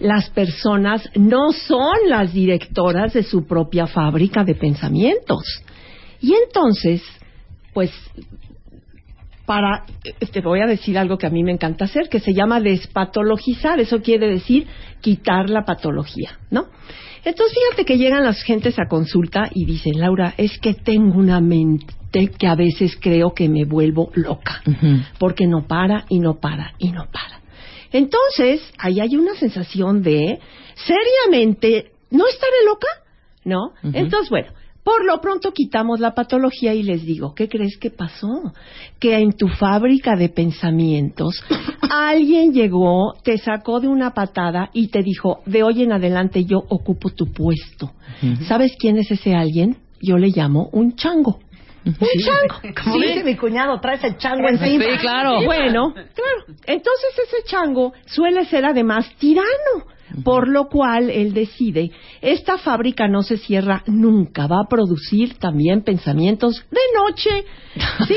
las 0.00 0.30
personas 0.30 1.08
no 1.14 1.52
son 1.52 1.96
las 2.08 2.32
directoras 2.32 3.12
de 3.12 3.22
su 3.22 3.46
propia 3.46 3.86
fábrica 3.86 4.44
de 4.44 4.54
pensamientos? 4.54 5.44
Y 6.20 6.34
entonces, 6.34 7.02
pues, 7.72 7.90
para, 9.46 9.84
te 10.32 10.40
voy 10.40 10.60
a 10.60 10.66
decir 10.66 10.96
algo 10.96 11.18
que 11.18 11.26
a 11.26 11.30
mí 11.30 11.42
me 11.42 11.52
encanta 11.52 11.86
hacer, 11.86 12.08
que 12.08 12.20
se 12.20 12.34
llama 12.34 12.60
despatologizar. 12.60 13.80
Eso 13.80 14.00
quiere 14.00 14.28
decir 14.28 14.66
quitar 15.00 15.50
la 15.50 15.64
patología, 15.64 16.38
¿no? 16.50 16.66
Entonces, 17.24 17.54
fíjate 17.54 17.84
que 17.84 17.98
llegan 17.98 18.24
las 18.24 18.42
gentes 18.42 18.78
a 18.78 18.88
consulta 18.88 19.50
y 19.52 19.64
dicen, 19.64 19.98
Laura, 19.98 20.34
es 20.36 20.58
que 20.58 20.74
tengo 20.74 21.18
una 21.18 21.40
mente 21.40 22.28
que 22.38 22.46
a 22.46 22.54
veces 22.54 22.96
creo 23.00 23.34
que 23.34 23.48
me 23.48 23.64
vuelvo 23.64 24.10
loca 24.14 24.62
porque 25.18 25.46
no 25.46 25.66
para 25.66 26.04
y 26.08 26.18
no 26.18 26.40
para 26.40 26.74
y 26.78 26.92
no 26.92 27.06
para. 27.10 27.39
Entonces, 27.92 28.62
ahí 28.78 29.00
hay 29.00 29.16
una 29.16 29.34
sensación 29.34 30.02
de, 30.02 30.38
seriamente, 30.74 31.92
¿no 32.10 32.26
estaré 32.26 32.64
loca? 32.66 32.86
¿No? 33.44 33.72
Entonces, 33.82 34.28
bueno, 34.28 34.52
por 34.84 35.04
lo 35.04 35.20
pronto 35.20 35.52
quitamos 35.52 36.00
la 36.00 36.14
patología 36.14 36.74
y 36.74 36.82
les 36.82 37.04
digo, 37.04 37.34
¿qué 37.34 37.48
crees 37.48 37.76
que 37.78 37.90
pasó? 37.90 38.52
Que 38.98 39.18
en 39.18 39.32
tu 39.32 39.48
fábrica 39.48 40.16
de 40.16 40.28
pensamientos 40.28 41.42
alguien 41.90 42.52
llegó, 42.52 43.14
te 43.22 43.38
sacó 43.38 43.80
de 43.80 43.88
una 43.88 44.14
patada 44.14 44.70
y 44.72 44.88
te 44.88 45.02
dijo, 45.02 45.40
de 45.46 45.62
hoy 45.62 45.82
en 45.82 45.92
adelante 45.92 46.44
yo 46.44 46.58
ocupo 46.68 47.10
tu 47.10 47.26
puesto. 47.32 47.92
¿Sabes 48.46 48.74
quién 48.78 48.98
es 48.98 49.10
ese 49.10 49.34
alguien? 49.34 49.78
Yo 50.02 50.18
le 50.18 50.28
llamo 50.28 50.68
un 50.72 50.96
chango. 50.96 51.40
Un 51.84 51.94
chango. 51.94 52.74
Como 52.82 52.94
Sí. 52.96 53.06
dice 53.06 53.24
mi 53.24 53.36
cuñado, 53.36 53.80
traes 53.80 54.04
el 54.04 54.16
chango 54.18 54.48
encima. 54.48 54.84
Sí, 54.84 54.98
claro. 54.98 55.40
Bueno, 55.44 55.92
claro. 55.94 56.44
Entonces 56.66 57.10
ese 57.26 57.42
chango 57.44 57.92
suele 58.06 58.44
ser 58.44 58.64
además 58.64 59.06
tirano, 59.18 59.46
por 60.24 60.48
lo 60.48 60.68
cual 60.68 61.10
él 61.10 61.32
decide, 61.32 61.90
esta 62.20 62.58
fábrica 62.58 63.08
no 63.08 63.22
se 63.22 63.36
cierra 63.36 63.82
nunca, 63.86 64.46
va 64.46 64.60
a 64.64 64.68
producir 64.68 65.38
también 65.38 65.82
pensamientos 65.82 66.64
de 66.70 66.80
noche. 66.96 67.30
¿sí? 68.08 68.14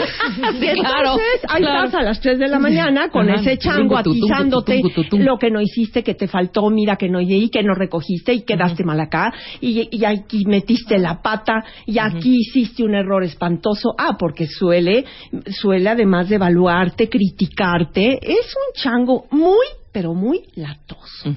Y 0.61 0.65
entonces 0.65 0.83
Claro, 0.83 1.15
ahí 1.47 1.61
claro. 1.61 1.85
estás 1.85 2.01
a 2.01 2.03
las 2.03 2.19
3 2.19 2.39
de 2.39 2.47
la 2.47 2.59
mañana 2.59 3.09
con 3.09 3.29
ese 3.29 3.57
chango 3.57 3.97
atizándote 3.97 4.81
lo 5.11 5.37
que 5.37 5.51
no 5.51 5.61
hiciste, 5.61 6.03
que 6.03 6.15
te 6.15 6.27
faltó, 6.27 6.69
mira 6.69 6.95
que 6.95 7.09
no 7.09 7.21
y 7.21 7.49
que 7.49 7.63
no 7.63 7.73
recogiste 7.73 8.33
y 8.33 8.41
quedaste 8.41 8.83
mal 8.83 8.99
acá 8.99 9.31
y, 9.61 9.87
y 9.91 10.05
aquí 10.05 10.43
metiste 10.45 10.97
la 10.97 11.21
pata 11.21 11.63
y 11.85 11.99
aquí 11.99 12.35
hiciste 12.39 12.83
un 12.83 12.95
error 12.95 13.23
espantoso. 13.23 13.93
Ah, 13.97 14.15
porque 14.17 14.47
suele, 14.47 15.05
suele 15.47 15.89
además 15.89 16.29
de 16.29 16.35
evaluarte, 16.35 17.09
criticarte, 17.09 18.19
es 18.21 18.55
un 18.55 18.81
chango 18.81 19.25
muy, 19.31 19.65
pero 19.93 20.13
muy 20.13 20.41
latoso. 20.55 21.33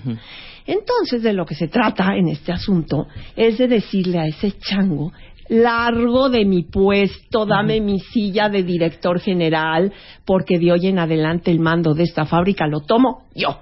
Entonces, 0.67 1.23
de 1.23 1.33
lo 1.33 1.47
que 1.47 1.55
se 1.55 1.69
trata 1.69 2.17
en 2.17 2.29
este 2.29 2.51
asunto 2.51 3.07
es 3.37 3.59
de 3.59 3.69
decirle 3.69 4.19
a 4.19 4.27
ese 4.27 4.53
chango, 4.59 5.13
largo 5.49 6.29
de 6.29 6.45
mi 6.45 6.65
puesto, 6.65 7.47
dame 7.47 7.81
mi 7.81 8.01
silla 8.01 8.49
de 8.49 8.65
director 8.65 9.21
general, 9.21 9.93
porque 10.25 10.59
de 10.59 10.73
hoy 10.73 10.87
en 10.87 10.99
adelante 10.99 11.53
el 11.53 11.61
mando 11.61 11.95
de 11.95 12.03
esta 12.03 12.25
fábrica 12.25 12.67
lo 12.67 12.81
tomo 12.81 13.27
yo. 13.35 13.61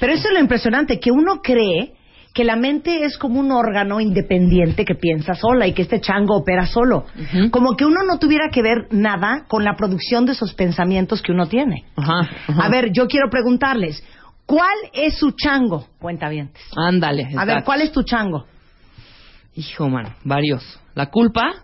Pero 0.00 0.12
eso 0.12 0.28
es 0.28 0.34
lo 0.34 0.40
impresionante, 0.40 0.98
que 0.98 1.10
uno 1.10 1.40
cree 1.42 1.92
que 2.34 2.44
la 2.44 2.56
mente 2.56 3.04
es 3.04 3.18
como 3.18 3.40
un 3.40 3.50
órgano 3.50 4.00
independiente 4.00 4.84
que 4.84 4.94
piensa 4.94 5.34
sola 5.34 5.66
y 5.66 5.72
que 5.72 5.82
este 5.82 6.00
chango 6.00 6.36
opera 6.36 6.66
solo. 6.66 7.04
Como 7.50 7.74
que 7.74 7.84
uno 7.84 8.04
no 8.06 8.18
tuviera 8.18 8.48
que 8.52 8.62
ver 8.62 8.86
nada 8.92 9.44
con 9.48 9.64
la 9.64 9.74
producción 9.74 10.24
de 10.24 10.32
esos 10.32 10.54
pensamientos 10.54 11.20
que 11.20 11.32
uno 11.32 11.46
tiene. 11.46 11.84
A 11.96 12.68
ver, 12.68 12.92
yo 12.92 13.08
quiero 13.08 13.28
preguntarles, 13.28 14.04
¿cuál 14.48 14.76
es 14.94 15.14
su 15.18 15.30
chango? 15.32 15.86
Cuenta 16.00 16.28
bien. 16.28 16.50
Ándale. 16.74 17.28
A 17.36 17.44
ver. 17.44 17.62
¿cuál 17.64 17.82
es 17.82 17.92
tu 17.92 18.02
chango? 18.02 18.46
Hijo, 19.54 19.88
mano, 19.88 20.14
varios. 20.24 20.62
La 20.94 21.06
culpa, 21.10 21.62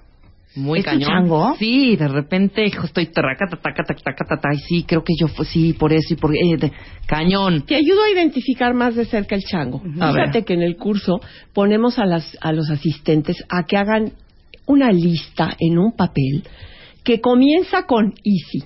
muy 0.57 0.81
¿Es 0.81 0.85
tu 0.85 0.91
cañón. 0.91 1.09
chango? 1.09 1.55
Sí, 1.59 1.97
de 1.97 2.09
repente, 2.09 2.65
hijo, 2.67 2.85
estoy 2.87 3.07
taca, 3.07 3.47
taca, 3.49 3.83
taca, 3.85 3.95
taca, 4.05 4.25
taca, 4.25 4.55
y 4.55 4.59
sí, 4.59 4.85
creo 4.85 5.03
que 5.03 5.15
yo 5.19 5.29
fue, 5.29 5.45
sí, 5.47 5.73
por 5.73 5.93
eso 5.93 6.15
y 6.15 6.17
por... 6.17 6.35
eh, 6.37 6.57
de- 6.59 6.73
cañón. 7.07 7.63
Te 7.67 7.75
ayudo 7.77 8.03
a 8.05 8.11
identificar 8.11 8.75
más 8.75 8.95
de 8.97 9.05
cerca 9.07 9.35
el 9.35 9.43
chango. 9.43 9.81
Fíjate 9.81 10.31
ver. 10.33 10.45
que 10.45 10.55
en 10.55 10.63
el 10.63 10.77
curso 10.77 11.21
ponemos 11.53 11.99
a, 11.99 12.05
las, 12.07 12.37
a 12.41 12.53
los 12.53 12.69
asistentes 12.71 13.45
a 13.49 13.65
que 13.65 13.77
hagan 13.77 14.13
una 14.67 14.91
lista 14.93 15.57
en 15.59 15.79
un 15.79 15.93
papel 15.97 16.45
que 17.05 17.21
comienza 17.21 17.85
con 17.87 18.15
easy. 18.25 18.65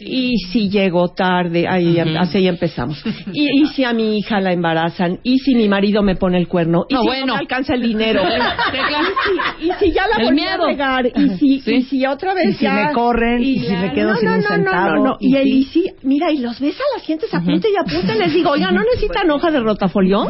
Y 0.00 0.36
si 0.50 0.68
llego 0.68 1.08
tarde, 1.08 1.66
ahí 1.68 1.98
así 1.98 2.42
ya 2.42 2.50
empezamos. 2.50 3.02
Y, 3.32 3.62
y 3.62 3.66
si 3.68 3.84
a 3.84 3.92
mi 3.92 4.18
hija 4.18 4.40
la 4.40 4.52
embarazan, 4.52 5.20
y 5.22 5.38
si 5.38 5.54
mi 5.54 5.68
marido 5.68 6.02
me 6.02 6.16
pone 6.16 6.38
el 6.38 6.48
cuerno, 6.48 6.84
y 6.88 6.94
No, 6.94 7.00
si 7.00 7.06
bueno. 7.06 7.26
no 7.26 7.34
me 7.34 7.40
alcanza 7.40 7.74
el 7.74 7.82
dinero, 7.82 8.22
y, 9.60 9.64
si, 9.64 9.66
y 9.66 9.72
si 9.78 9.92
ya 9.92 10.06
la 10.06 10.24
volví 10.24 10.42
a 10.44 10.56
regar, 10.56 11.06
y 11.06 11.28
si, 11.38 11.60
Sí. 11.60 11.74
y 11.76 11.82
si 11.82 12.06
otra 12.06 12.34
vez 12.34 12.46
Y 12.50 12.52
si 12.54 12.64
ya- 12.64 12.74
me 12.74 12.92
corren, 12.92 13.42
y 13.42 13.60
si 13.60 13.72
me 13.72 13.92
quedo 13.92 14.10
no, 14.12 14.16
sin 14.16 14.28
no, 14.28 14.34
un 14.36 14.40
no, 14.42 14.48
no, 14.48 14.54
centavo, 14.56 14.96
no, 14.96 15.04
no. 15.04 15.16
y 15.20 15.32
Y 15.32 15.36
el 15.36 15.44
sí. 15.44 15.50
y 15.58 15.64
si, 15.64 15.92
mira, 16.02 16.30
y 16.30 16.38
los 16.38 16.60
ves 16.60 16.76
a 16.76 16.98
las 16.98 17.06
gentes 17.06 17.32
apunte 17.32 17.68
y 17.70 17.76
apunte, 17.76 18.14
les 18.14 18.32
digo, 18.34 18.50
oiga, 18.50 18.70
¿no 18.70 18.80
necesitan 18.94 19.30
hoja 19.30 19.50
de 19.50 19.60
rotafolio? 19.60 20.26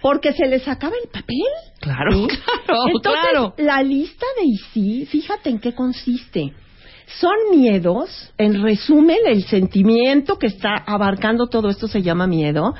Porque 0.00 0.32
se 0.32 0.46
les 0.46 0.66
acaba 0.68 0.94
el 1.02 1.08
papel. 1.10 1.36
Claro, 1.80 2.26
claro, 2.26 2.82
Entonces, 2.94 3.22
claro. 3.30 3.54
la 3.58 3.82
lista 3.82 4.26
de 4.38 4.46
ICI, 4.46 5.06
fíjate 5.06 5.50
en 5.50 5.58
qué 5.58 5.72
consiste. 5.72 6.52
Son 7.20 7.34
miedos, 7.50 8.32
en 8.36 8.62
resumen, 8.62 9.18
el 9.26 9.44
sentimiento 9.44 10.38
que 10.38 10.48
está 10.48 10.74
abarcando 10.86 11.48
todo 11.48 11.68
esto 11.70 11.88
se 11.88 12.02
llama 12.02 12.26
miedo, 12.26 12.74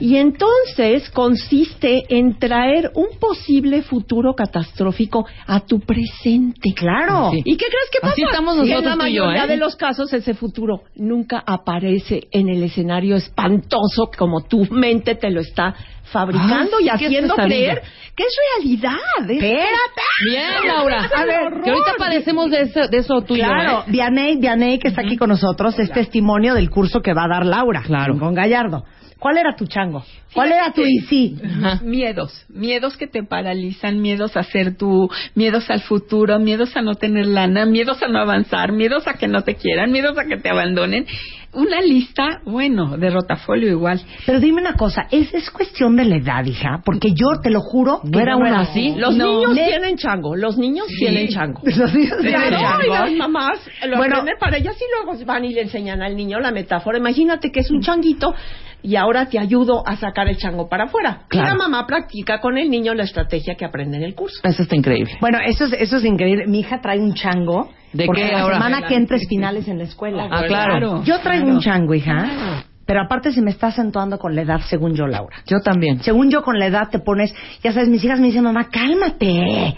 y 0.00 0.16
entonces 0.16 1.10
consiste 1.10 2.04
en 2.08 2.38
traer 2.38 2.90
un 2.94 3.18
posible 3.18 3.82
futuro 3.82 4.34
catastrófico 4.34 5.26
a 5.46 5.60
tu 5.60 5.80
presente. 5.80 6.72
Claro. 6.74 7.30
Sí. 7.32 7.42
¿Y 7.44 7.56
qué 7.56 7.66
crees 7.66 7.90
que 7.92 8.00
pasa? 8.00 8.12
Así 8.14 8.22
estamos 8.22 8.56
Y 8.56 8.60
en 8.60 8.68
nosotros 8.68 8.84
la 8.84 9.08
yo, 9.08 9.24
mayoría 9.24 9.44
¿eh? 9.44 9.48
de 9.48 9.56
los 9.58 9.76
casos 9.76 10.12
ese 10.12 10.34
futuro 10.34 10.82
nunca 10.96 11.42
aparece 11.46 12.28
en 12.32 12.48
el 12.48 12.62
escenario 12.62 13.16
espantoso 13.16 14.10
como 14.16 14.44
tu 14.44 14.64
mente 14.70 15.16
te 15.16 15.30
lo 15.30 15.40
está 15.40 15.74
fabricando 16.10 16.76
Ay, 16.78 16.86
y 16.86 16.88
haciendo 16.88 17.34
creer 17.34 17.82
que 18.16 18.22
es 18.24 18.36
realidad. 18.58 18.92
es- 19.20 19.30
Espérate. 19.30 20.02
Bien, 20.30 20.66
Laura. 20.66 21.10
A 21.16 21.24
ver, 21.24 21.62
que 21.62 21.70
ahorita 21.70 21.92
padecemos 21.98 22.50
de 22.50 22.62
eso, 22.62 22.88
de 22.88 22.98
eso 22.98 23.22
tuyo, 23.22 23.44
Claro, 23.44 23.80
¿eh? 23.80 23.90
Vianey, 23.90 24.36
Vianey, 24.38 24.78
que 24.78 24.88
está 24.88 25.00
aquí 25.02 25.16
con 25.16 25.28
nosotros, 25.30 25.78
es 25.78 25.90
testimonio 25.90 26.54
del 26.54 26.68
curso 26.70 27.00
que 27.00 27.14
va 27.14 27.24
a 27.24 27.28
dar 27.28 27.46
Laura. 27.46 27.82
Claro. 27.86 28.18
Con 28.18 28.34
Gallardo. 28.34 28.84
¿Cuál 29.20 29.36
era 29.38 29.54
tu 29.54 29.66
chango? 29.66 30.02
¿Cuál 30.34 30.52
era 30.52 30.72
tu 30.72 30.82
IC? 30.82 31.44
Ajá. 31.44 31.80
Miedos, 31.84 32.46
miedos 32.48 32.96
que 32.96 33.06
te 33.06 33.22
paralizan, 33.22 34.00
miedos 34.00 34.36
a 34.36 34.42
ser 34.44 34.76
tú, 34.76 35.08
miedos 35.34 35.68
al 35.70 35.80
futuro, 35.80 36.38
miedos 36.38 36.74
a 36.76 36.82
no 36.82 36.94
tener 36.94 37.26
lana, 37.26 37.66
miedos 37.66 38.02
a 38.02 38.08
no 38.08 38.18
avanzar, 38.20 38.72
miedos 38.72 39.06
a 39.06 39.14
que 39.14 39.28
no 39.28 39.42
te 39.42 39.56
quieran, 39.56 39.92
miedos 39.92 40.16
a 40.18 40.24
que 40.24 40.36
te 40.38 40.48
abandonen. 40.48 41.04
Una 41.52 41.80
lista, 41.80 42.40
bueno, 42.44 42.96
de 42.96 43.10
rotafolio 43.10 43.68
igual. 43.70 44.00
Pero 44.24 44.38
dime 44.38 44.60
una 44.60 44.74
cosa, 44.74 45.08
¿es, 45.10 45.34
es 45.34 45.50
cuestión 45.50 45.96
de 45.96 46.04
la 46.04 46.16
edad, 46.16 46.44
hija? 46.44 46.80
Porque 46.84 47.10
yo 47.10 47.40
te 47.42 47.50
lo 47.50 47.58
juro. 47.60 48.00
¿No 48.04 48.10
que 48.12 48.20
era 48.20 48.34
yo 48.34 48.38
una 48.38 48.60
así? 48.60 48.94
Los 48.96 49.16
No. 49.16 49.26
niños 49.26 49.54
Ne- 49.56 49.66
tienen 49.66 49.96
chango, 49.96 50.36
los 50.36 50.56
niños 50.56 50.86
tienen 50.96 51.28
chango. 51.28 51.60
Los 51.64 51.92
niños 51.92 52.18
tienen 52.20 52.50
chango. 52.52 52.84
y 52.84 52.88
las 52.88 53.12
mamás 53.14 53.58
lo 53.84 53.96
Bueno. 53.96 54.14
aprenden 54.18 54.36
para 54.38 54.58
ellas 54.58 54.76
y 54.80 54.84
luego 55.04 55.24
van 55.26 55.44
y 55.44 55.52
le 55.52 55.62
enseñan 55.62 56.00
al 56.02 56.14
niño 56.16 56.38
la 56.38 56.52
metáfora. 56.52 56.98
Imagínate 56.98 57.50
que 57.50 57.60
es 57.60 57.70
un 57.72 57.80
changuito 57.82 58.32
y 58.82 58.96
ahora 58.96 59.26
te 59.28 59.38
ayudo 59.38 59.82
a 59.86 59.96
sacar 59.96 60.28
el 60.28 60.36
chango 60.36 60.68
para 60.68 60.84
afuera. 60.84 61.22
Y 61.26 61.28
Claro. 61.30 61.48
la 61.48 61.54
mamá 61.54 61.86
practica 61.86 62.40
con 62.40 62.56
el 62.58 62.70
niño 62.70 62.94
la 62.94 63.04
estrategia 63.04 63.54
que 63.54 63.64
aprende 63.64 63.96
en 63.96 64.02
el 64.02 64.14
curso. 64.14 64.40
Eso 64.42 64.62
está 64.62 64.76
increíble. 64.76 65.12
Bueno, 65.20 65.38
eso 65.44 65.64
es, 65.66 65.72
eso 65.74 65.96
es 65.98 66.04
increíble. 66.04 66.46
Mi 66.46 66.60
hija 66.60 66.80
trae 66.80 66.98
un 67.00 67.14
chango. 67.14 67.70
¿De 67.92 68.06
porque 68.06 68.22
qué 68.22 68.32
la 68.32 68.42
ahora? 68.42 68.54
semana 68.56 68.82
que 68.86 68.94
entra 68.94 69.16
es 69.16 69.26
finales 69.28 69.66
en 69.68 69.78
la 69.78 69.84
escuela. 69.84 70.28
Ah, 70.30 70.44
claro. 70.46 71.02
Yo 71.04 71.18
traigo 71.20 71.48
un 71.48 71.60
chango, 71.60 71.92
hija. 71.94 72.62
Pero 72.86 73.02
aparte 73.02 73.32
se 73.32 73.40
me 73.42 73.50
está 73.50 73.68
acentuando 73.68 74.18
con 74.18 74.34
la 74.34 74.42
edad, 74.42 74.60
según 74.68 74.94
yo, 74.94 75.06
Laura. 75.06 75.36
Yo 75.46 75.60
también. 75.60 76.00
Según 76.02 76.30
yo, 76.30 76.42
con 76.42 76.58
la 76.58 76.66
edad 76.66 76.88
te 76.90 76.98
pones... 76.98 77.34
Ya 77.62 77.72
sabes, 77.72 77.88
mis 77.88 78.02
hijas 78.04 78.18
me 78.20 78.26
dicen, 78.28 78.42
mamá, 78.44 78.68
cálmate. 78.70 79.76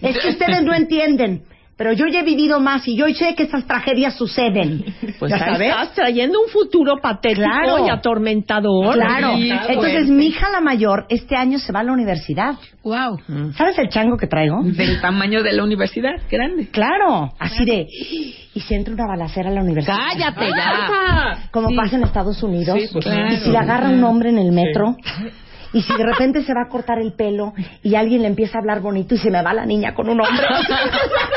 Es 0.00 0.18
que 0.18 0.28
ustedes 0.30 0.62
no 0.64 0.74
entienden. 0.74 1.42
Pero 1.76 1.92
yo 1.94 2.06
ya 2.06 2.20
he 2.20 2.22
vivido 2.24 2.60
más 2.60 2.86
y 2.86 2.96
yo 2.96 3.06
sé 3.14 3.34
que 3.34 3.44
estas 3.44 3.66
tragedias 3.66 4.14
suceden. 4.16 4.84
Pues 5.18 5.30
¿Ya 5.30 5.38
sabes? 5.38 5.68
estás 5.70 5.92
trayendo 5.94 6.40
un 6.40 6.48
futuro 6.48 6.96
patético 7.00 7.42
Claro. 7.46 7.86
y 7.86 7.90
atormentador. 7.90 8.94
Claro. 8.94 9.34
Sí, 9.36 9.50
Entonces, 9.68 10.08
mi 10.08 10.26
hija 10.26 10.50
la 10.50 10.60
mayor 10.60 11.06
este 11.08 11.36
año 11.36 11.58
se 11.60 11.72
va 11.72 11.80
a 11.80 11.84
la 11.84 11.92
universidad. 11.92 12.54
Wow. 12.82 13.20
¿Sabes 13.56 13.78
el 13.78 13.88
chango 13.88 14.16
que 14.16 14.26
traigo? 14.26 14.62
Del 14.64 15.00
tamaño 15.00 15.42
de 15.44 15.52
la 15.52 15.62
universidad, 15.62 16.10
grande. 16.30 16.68
Claro, 16.70 17.32
así 17.38 17.64
de... 17.64 17.86
Y 18.54 18.60
si 18.60 18.74
entra 18.74 18.92
una 18.94 19.06
balacera 19.06 19.48
a 19.48 19.52
la 19.52 19.62
universidad. 19.62 19.96
Cállate 19.96 20.48
ya. 20.50 21.48
Como 21.52 21.68
pasa 21.76 21.96
en 21.96 22.02
Estados 22.02 22.42
Unidos. 22.42 22.76
Sí, 22.80 22.88
pues, 22.92 23.06
y 23.06 23.08
claro. 23.08 23.36
si 23.36 23.50
le 23.50 23.58
agarra 23.58 23.88
un 23.90 24.02
hombre 24.04 24.30
en 24.30 24.38
el 24.38 24.50
metro. 24.52 24.96
Y 25.72 25.82
si 25.82 25.96
de 25.96 26.04
repente 26.04 26.42
se 26.42 26.52
va 26.54 26.62
a 26.66 26.68
cortar 26.68 26.98
el 26.98 27.12
pelo 27.12 27.54
y 27.82 27.94
alguien 27.94 28.22
le 28.22 28.28
empieza 28.28 28.58
a 28.58 28.60
hablar 28.60 28.80
bonito 28.80 29.14
y 29.14 29.18
se 29.18 29.30
me 29.30 29.42
va 29.42 29.54
la 29.54 29.64
niña 29.64 29.94
con 29.94 30.08
un 30.08 30.20
hombre. 30.20 30.46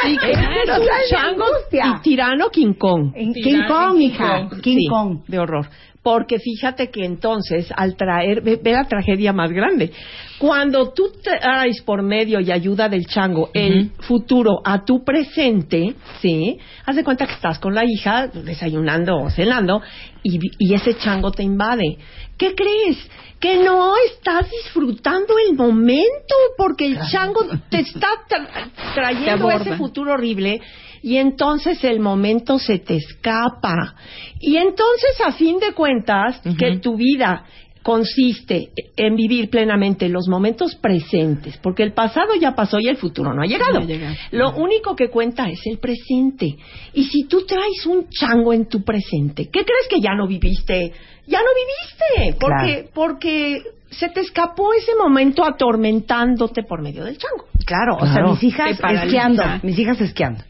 Sí, 0.03 0.17
es 0.27 1.09
Chango 1.09 1.45
y 1.71 2.01
tirano 2.01 2.49
King 2.49 2.73
Kong. 2.73 3.13
King 3.13 3.63
Kong, 3.67 3.99
hija. 3.99 4.49
King 4.61 4.89
Kong. 4.89 5.19
de 5.27 5.39
horror. 5.39 5.67
Porque 6.05 6.37
fíjate 6.37 6.91
que 6.91 7.03
entonces, 7.03 7.67
al 7.75 7.95
traer, 7.95 8.41
ve, 8.41 8.59
ve 8.61 8.73
la 8.73 8.83
tragedia 8.83 9.33
más 9.33 9.51
grande. 9.51 9.91
Cuando 10.37 10.93
tú 10.93 11.11
traes 11.23 11.81
por 11.81 12.03
medio 12.03 12.39
y 12.39 12.51
ayuda 12.51 12.87
del 12.87 13.07
chango 13.07 13.49
el 13.55 13.89
futuro 14.01 14.61
a 14.63 14.85
tu 14.85 15.03
presente, 15.03 15.95
¿sí? 16.21 16.59
Haz 16.85 16.97
de 16.97 17.03
cuenta 17.03 17.25
que 17.25 17.33
estás 17.33 17.57
con 17.57 17.73
la 17.73 17.83
hija 17.83 18.27
desayunando 18.27 19.17
o 19.17 19.31
cenando 19.31 19.81
y, 20.21 20.37
y 20.59 20.75
ese 20.75 20.95
chango 20.95 21.31
te 21.31 21.41
invade. 21.41 21.97
¿Qué 22.37 22.53
crees? 22.53 22.97
Que 23.39 23.63
no 23.63 23.95
estás 24.11 24.47
disfrutando 24.63 25.33
el 25.49 25.55
momento 25.55 26.35
porque 26.55 26.85
el 26.85 26.99
chango 27.09 27.47
te 27.71 27.79
está 27.79 28.09
tra- 28.29 28.69
trayendo 28.93 29.49
ese 29.49 29.75
futuro 29.75 30.13
horrible 30.13 30.61
y 31.01 31.17
entonces 31.17 31.83
el 31.83 31.99
momento 31.99 32.59
se 32.59 32.79
te 32.79 32.95
escapa. 32.95 33.95
Y 34.39 34.57
entonces, 34.57 35.21
a 35.25 35.31
fin 35.31 35.59
de 35.59 35.73
cuentas, 35.73 36.41
que 36.57 36.77
tu 36.77 36.95
vida 36.95 37.45
consiste 37.85 38.71
en 38.97 39.15
vivir 39.15 39.51
plenamente 39.51 40.09
los 40.09 40.27
momentos 40.27 40.73
presentes, 40.75 41.57
porque 41.61 41.83
el 41.83 41.93
pasado 41.93 42.33
ya 42.33 42.55
pasó 42.55 42.79
y 42.79 42.87
el 42.87 42.97
futuro 42.97 43.31
no 43.31 43.43
ha 43.43 43.45
llegado. 43.45 43.79
No. 43.79 44.15
Lo 44.31 44.55
único 44.55 44.95
que 44.95 45.09
cuenta 45.09 45.47
es 45.49 45.59
el 45.65 45.77
presente. 45.77 46.55
Y 46.95 47.03
si 47.03 47.25
tú 47.27 47.45
traes 47.45 47.85
un 47.85 48.09
chango 48.09 48.53
en 48.53 48.67
tu 48.67 48.83
presente, 48.83 49.49
¿qué 49.51 49.63
crees 49.63 49.87
que 49.87 50.01
ya 50.01 50.15
no 50.15 50.25
viviste? 50.25 50.93
Ya 51.27 51.39
no 51.39 51.49
viviste, 51.55 52.39
porque 52.39 52.89
porque 52.91 53.61
se 53.91 54.09
te 54.09 54.21
escapó 54.21 54.73
ese 54.73 54.95
momento 54.95 55.45
atormentándote 55.45 56.63
por 56.63 56.81
medio 56.81 57.03
del 57.03 57.19
chango. 57.19 57.45
Claro, 57.65 57.97
o 57.97 58.05
sea, 58.05 58.13
Claro. 58.15 58.31
mis 58.31 58.43
hijas 58.43 58.79
esquiando. 58.79 59.43
Mis 59.61 59.77
hijas 59.77 60.01
esquiando. 60.01 60.43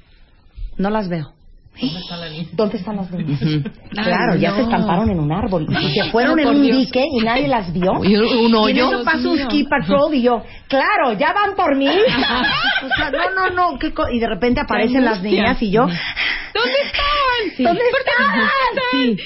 No 0.78 0.90
las 0.90 1.08
veo. 1.10 1.34
¿Dónde 2.54 2.78
están 2.78 2.96
las 2.96 3.12
niñas? 3.12 3.40
Claro, 3.92 4.36
ya 4.38 4.56
se 4.56 4.62
estamparon 4.62 5.10
en 5.10 5.20
un 5.20 5.32
árbol. 5.32 5.66
Y 5.82 5.94
se 5.94 6.10
fueron 6.12 6.40
en 6.40 6.48
un 6.48 6.64
Dios. 6.64 6.78
dique 6.78 7.06
y 7.12 7.20
nadie 7.24 7.48
las 7.48 7.72
vio. 7.74 8.04
Y 8.04 8.16
un- 8.16 8.52
Y 8.52 8.56
hoyo. 8.56 8.88
eso 8.92 9.04
pasa 9.04 9.28
un 9.30 9.38
ski 9.40 9.64
patrol 9.66 10.14
y 10.14 10.22
yo, 10.22 10.42
claro, 10.70 11.14
ya 11.18 11.34
van 11.34 11.56
por 11.56 11.76
mí. 11.76 11.88
O 11.90 12.88
sea, 12.88 13.12
no, 13.12 13.50
no, 13.50 13.72
no. 13.72 13.80
¿qué 13.80 13.94
co- 13.94 14.10
y 14.10 14.20
de 14.20 14.28
repente 14.28 14.62
aparecen 14.62 15.04
las 15.04 15.22
niñas 15.22 15.62
y 15.62 15.72
yo, 15.72 15.82
¿Dónde 16.54 16.72
están? 16.86 17.66
¿dónde 17.66 17.82
están? 17.82 18.48
Sí. 18.92 19.18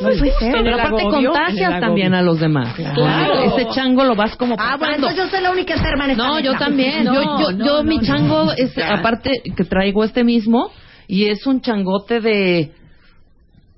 No 0.00 0.08
puede 0.08 0.18
ser. 0.38 0.52
Pero 0.52 0.58
el 0.60 0.74
aparte 0.80 1.02
contagias 1.04 1.80
también 1.80 2.14
a 2.14 2.22
los 2.22 2.38
demás. 2.38 2.74
Claro. 2.94 3.42
Ese 3.42 3.66
chango 3.70 4.04
lo 4.04 4.14
vas 4.14 4.36
como 4.36 4.54
Ah, 4.58 4.76
bueno, 4.78 4.94
entonces 4.94 5.18
yo 5.18 5.28
soy 5.28 5.40
la 5.42 5.50
única 5.50 5.74
enferma 5.74 6.04
en 6.04 6.10
esta 6.12 6.22
No, 6.26 6.38
yo 6.40 6.54
también. 6.54 7.04
No, 7.04 7.14
yo, 7.14 7.22
yo, 7.22 7.52
no, 7.52 7.64
yo 7.66 7.76
no, 7.78 7.82
mi 7.84 7.96
no. 7.98 8.02
chango 8.04 8.52
es, 8.56 8.76
aparte 8.78 9.42
que 9.56 9.64
traigo 9.64 10.04
este 10.04 10.22
mismo, 10.22 10.70
y 11.08 11.26
es 11.28 11.46
un 11.46 11.60
changote 11.60 12.20
de, 12.20 12.72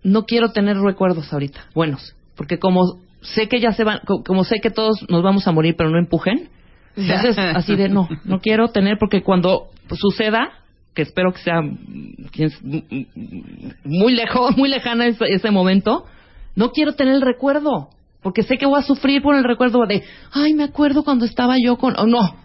no 0.02 0.24
quiero 0.24 0.50
tener 0.52 0.76
recuerdos 0.78 1.32
ahorita, 1.32 1.66
buenos, 1.74 2.14
porque 2.36 2.58
como 2.58 2.98
sé 3.20 3.48
que 3.48 3.60
ya 3.60 3.72
se 3.72 3.84
van, 3.84 4.00
co- 4.06 4.22
como 4.22 4.44
sé 4.44 4.60
que 4.60 4.70
todos 4.70 5.04
nos 5.10 5.22
vamos 5.22 5.46
a 5.46 5.52
morir, 5.52 5.74
pero 5.76 5.90
no 5.90 5.98
empujen, 5.98 6.48
entonces 6.96 7.36
así 7.56 7.76
de, 7.76 7.88
no, 7.88 8.08
no 8.24 8.40
quiero 8.40 8.68
tener, 8.68 8.96
porque 8.98 9.22
cuando 9.22 9.68
suceda, 9.92 10.50
que 10.94 11.02
espero 11.02 11.32
que 11.32 11.38
sea 11.40 11.60
muy 13.84 14.12
lejos, 14.14 14.56
muy 14.56 14.68
lejana 14.68 15.06
ese, 15.06 15.24
ese 15.28 15.50
momento, 15.50 16.04
no 16.56 16.70
quiero 16.72 16.94
tener 16.94 17.14
el 17.14 17.22
recuerdo, 17.22 17.90
porque 18.22 18.42
sé 18.42 18.58
que 18.58 18.66
voy 18.66 18.80
a 18.80 18.82
sufrir 18.82 19.22
por 19.22 19.34
el 19.34 19.44
recuerdo 19.44 19.86
de, 19.86 20.02
ay, 20.32 20.54
me 20.54 20.64
acuerdo 20.64 21.04
cuando 21.04 21.24
estaba 21.24 21.54
yo 21.62 21.76
con, 21.76 21.94
o 21.98 22.06
no. 22.06 22.36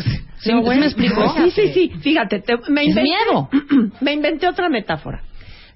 ¿Sí, 0.38 0.50
No, 0.52 0.58
¿sí 0.58 0.64
bueno, 0.64 0.80
me 0.80 0.86
explico? 0.86 1.34
Sí, 1.36 1.50
sí, 1.50 1.68
sí. 1.72 1.92
Fíjate, 2.00 2.40
te- 2.40 2.56
me 2.68 2.84
inventé, 2.84 3.02
miedo. 3.02 3.48
me 4.00 4.12
inventé 4.12 4.48
otra 4.48 4.68
metáfora. 4.68 5.22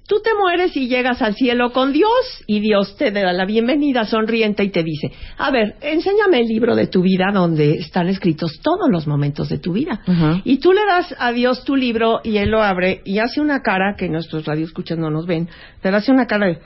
Tú 0.07 0.17
te 0.21 0.31
mueres 0.33 0.75
y 0.75 0.87
llegas 0.89 1.21
al 1.21 1.35
cielo 1.35 1.71
con 1.71 1.93
Dios 1.93 2.09
y 2.45 2.59
Dios 2.59 2.97
te 2.97 3.11
da 3.11 3.31
la 3.31 3.45
bienvenida 3.45 4.03
sonriente 4.03 4.61
y 4.63 4.69
te 4.69 4.83
dice, 4.83 5.11
a 5.37 5.51
ver, 5.51 5.75
enséñame 5.79 6.41
el 6.41 6.47
libro 6.47 6.75
de 6.75 6.87
tu 6.87 7.01
vida 7.01 7.31
donde 7.33 7.75
están 7.75 8.09
escritos 8.09 8.59
todos 8.61 8.89
los 8.89 9.07
momentos 9.07 9.47
de 9.47 9.57
tu 9.59 9.71
vida. 9.71 10.01
Y 10.43 10.57
tú 10.57 10.73
le 10.73 10.81
das 10.85 11.15
a 11.17 11.31
Dios 11.31 11.63
tu 11.63 11.77
libro 11.77 12.19
y 12.25 12.37
Él 12.37 12.49
lo 12.49 12.61
abre 12.61 13.01
y 13.05 13.19
hace 13.19 13.39
una 13.39 13.61
cara 13.61 13.95
que 13.97 14.09
nuestros 14.09 14.43
radioescuchas 14.45 14.97
no 14.97 15.09
nos 15.11 15.25
ven, 15.27 15.47
pero 15.81 15.95
hace 15.97 16.11
una 16.11 16.25
cara 16.27 16.47
de... 16.47 16.59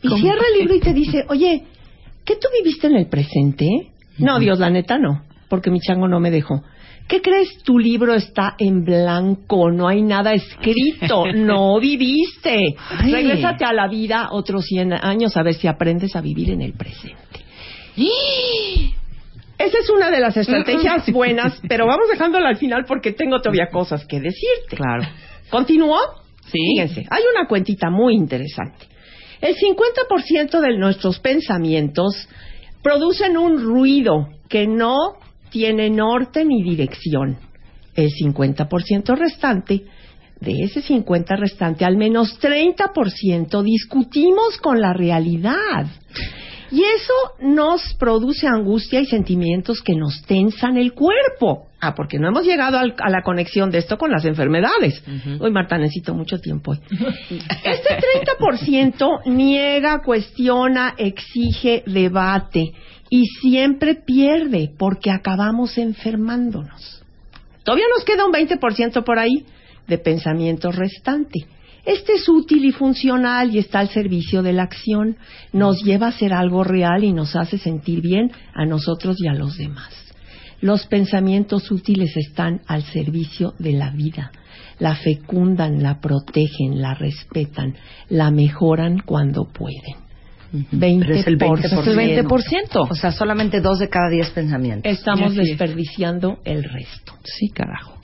Y 0.00 0.08
cierra 0.20 0.42
el 0.52 0.58
libro 0.60 0.74
y 0.74 0.80
te 0.80 0.94
dice, 0.94 1.24
oye, 1.28 1.64
¿qué 2.24 2.34
tú 2.36 2.48
viviste 2.62 2.86
en 2.86 2.96
el 2.96 3.08
presente? 3.08 3.66
No, 4.18 4.38
Dios, 4.38 4.58
la 4.58 4.70
neta 4.70 4.96
no, 4.98 5.22
porque 5.52 5.70
mi 5.70 5.80
chango 5.80 6.08
no 6.08 6.18
me 6.18 6.30
dejó. 6.30 6.62
¿Qué 7.06 7.20
crees? 7.20 7.62
Tu 7.62 7.78
libro 7.78 8.14
está 8.14 8.54
en 8.58 8.86
blanco, 8.86 9.70
no 9.70 9.86
hay 9.86 10.00
nada 10.00 10.32
escrito, 10.32 11.26
no 11.34 11.78
viviste. 11.78 12.74
Ay. 12.88 13.12
Regrésate 13.12 13.62
a 13.66 13.74
la 13.74 13.86
vida 13.86 14.28
otros 14.30 14.64
100 14.64 14.94
años 14.94 15.36
a 15.36 15.42
ver 15.42 15.52
si 15.52 15.68
aprendes 15.68 16.16
a 16.16 16.22
vivir 16.22 16.48
en 16.52 16.62
el 16.62 16.72
presente. 16.72 17.44
Esa 19.58 19.78
es 19.78 19.90
una 19.90 20.10
de 20.10 20.20
las 20.20 20.38
estrategias 20.38 21.12
buenas, 21.12 21.60
pero 21.68 21.86
vamos 21.86 22.08
dejándola 22.10 22.48
al 22.48 22.56
final 22.56 22.86
porque 22.86 23.12
tengo 23.12 23.42
todavía 23.42 23.68
cosas 23.70 24.06
que 24.06 24.20
decirte. 24.20 24.74
Claro. 24.74 25.02
¿Continúo? 25.50 25.98
Sí. 26.46 26.60
Fíjense, 26.76 27.04
hay 27.10 27.24
una 27.36 27.46
cuentita 27.46 27.90
muy 27.90 28.14
interesante. 28.14 28.86
El 29.42 29.54
50% 29.54 30.60
de 30.60 30.78
nuestros 30.78 31.18
pensamientos 31.18 32.26
producen 32.82 33.36
un 33.36 33.60
ruido 33.60 34.28
que 34.48 34.66
no 34.66 35.20
tiene 35.52 35.90
norte 35.90 36.44
ni 36.44 36.62
dirección. 36.62 37.36
El 37.94 38.08
50% 38.08 39.14
restante, 39.16 39.84
de 40.40 40.62
ese 40.64 40.82
50 40.82 41.36
restante, 41.36 41.84
al 41.84 41.96
menos 41.96 42.40
30% 42.40 43.62
discutimos 43.62 44.56
con 44.60 44.80
la 44.80 44.92
realidad. 44.92 45.86
Y 46.72 46.80
eso 46.82 47.12
nos 47.42 47.82
produce 47.98 48.46
angustia 48.48 48.98
y 49.00 49.04
sentimientos 49.06 49.82
que 49.82 49.94
nos 49.94 50.22
tensan 50.22 50.78
el 50.78 50.94
cuerpo. 50.94 51.66
Ah, 51.82 51.94
porque 51.94 52.18
no 52.18 52.28
hemos 52.28 52.46
llegado 52.46 52.78
al- 52.78 52.94
a 52.98 53.10
la 53.10 53.20
conexión 53.22 53.70
de 53.70 53.78
esto 53.78 53.98
con 53.98 54.10
las 54.10 54.24
enfermedades. 54.24 55.02
Uy, 55.38 55.50
Marta, 55.50 55.76
necesito 55.76 56.14
mucho 56.14 56.38
tiempo 56.38 56.70
hoy. 56.70 56.78
Este 57.64 57.98
30% 58.38 59.26
niega, 59.26 60.00
cuestiona, 60.02 60.94
exige, 60.96 61.82
debate 61.86 62.72
y 63.12 63.26
siempre 63.26 63.94
pierde 63.94 64.72
porque 64.78 65.10
acabamos 65.10 65.76
enfermándonos. 65.76 67.04
Todavía 67.62 67.84
nos 67.94 68.06
queda 68.06 68.24
un 68.24 68.32
20% 68.32 69.04
por 69.04 69.18
ahí 69.18 69.44
de 69.86 69.98
pensamiento 69.98 70.72
restante. 70.72 71.40
Este 71.84 72.14
es 72.14 72.26
útil 72.26 72.64
y 72.64 72.72
funcional 72.72 73.54
y 73.54 73.58
está 73.58 73.80
al 73.80 73.90
servicio 73.90 74.42
de 74.42 74.54
la 74.54 74.62
acción. 74.62 75.18
Nos 75.52 75.82
lleva 75.84 76.06
a 76.06 76.08
hacer 76.08 76.32
algo 76.32 76.64
real 76.64 77.04
y 77.04 77.12
nos 77.12 77.36
hace 77.36 77.58
sentir 77.58 78.00
bien 78.00 78.32
a 78.54 78.64
nosotros 78.64 79.18
y 79.20 79.28
a 79.28 79.34
los 79.34 79.58
demás. 79.58 79.92
Los 80.62 80.86
pensamientos 80.86 81.70
útiles 81.70 82.16
están 82.16 82.62
al 82.66 82.82
servicio 82.82 83.52
de 83.58 83.72
la 83.72 83.90
vida. 83.90 84.32
La 84.78 84.96
fecundan, 84.96 85.82
la 85.82 86.00
protegen, 86.00 86.80
la 86.80 86.94
respetan, 86.94 87.74
la 88.08 88.30
mejoran 88.30 89.00
cuando 89.00 89.52
pueden. 89.52 90.01
20%. 90.52 91.00
Pero 91.00 91.14
es 91.14 91.26
el 91.26 91.38
20%. 91.38 91.64
Es 91.64 91.72
el 91.86 91.96
20%. 92.26 92.86
O 92.90 92.94
sea, 92.94 93.10
solamente 93.12 93.60
dos 93.60 93.78
de 93.78 93.88
cada 93.88 94.08
diez 94.10 94.30
pensamientos. 94.30 94.90
Estamos 94.92 95.34
desperdiciando 95.34 96.38
el 96.44 96.64
resto. 96.64 97.14
Sí, 97.24 97.48
carajo. 97.50 97.98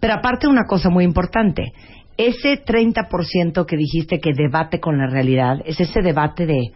Pero 0.00 0.14
aparte 0.14 0.48
una 0.48 0.64
cosa 0.66 0.90
muy 0.90 1.04
importante, 1.04 1.72
ese 2.16 2.62
30% 2.64 3.64
que 3.66 3.76
dijiste 3.76 4.18
que 4.18 4.32
debate 4.34 4.80
con 4.80 4.98
la 4.98 5.06
realidad, 5.08 5.58
es 5.64 5.78
ese 5.80 6.00
debate 6.02 6.46
de 6.46 6.72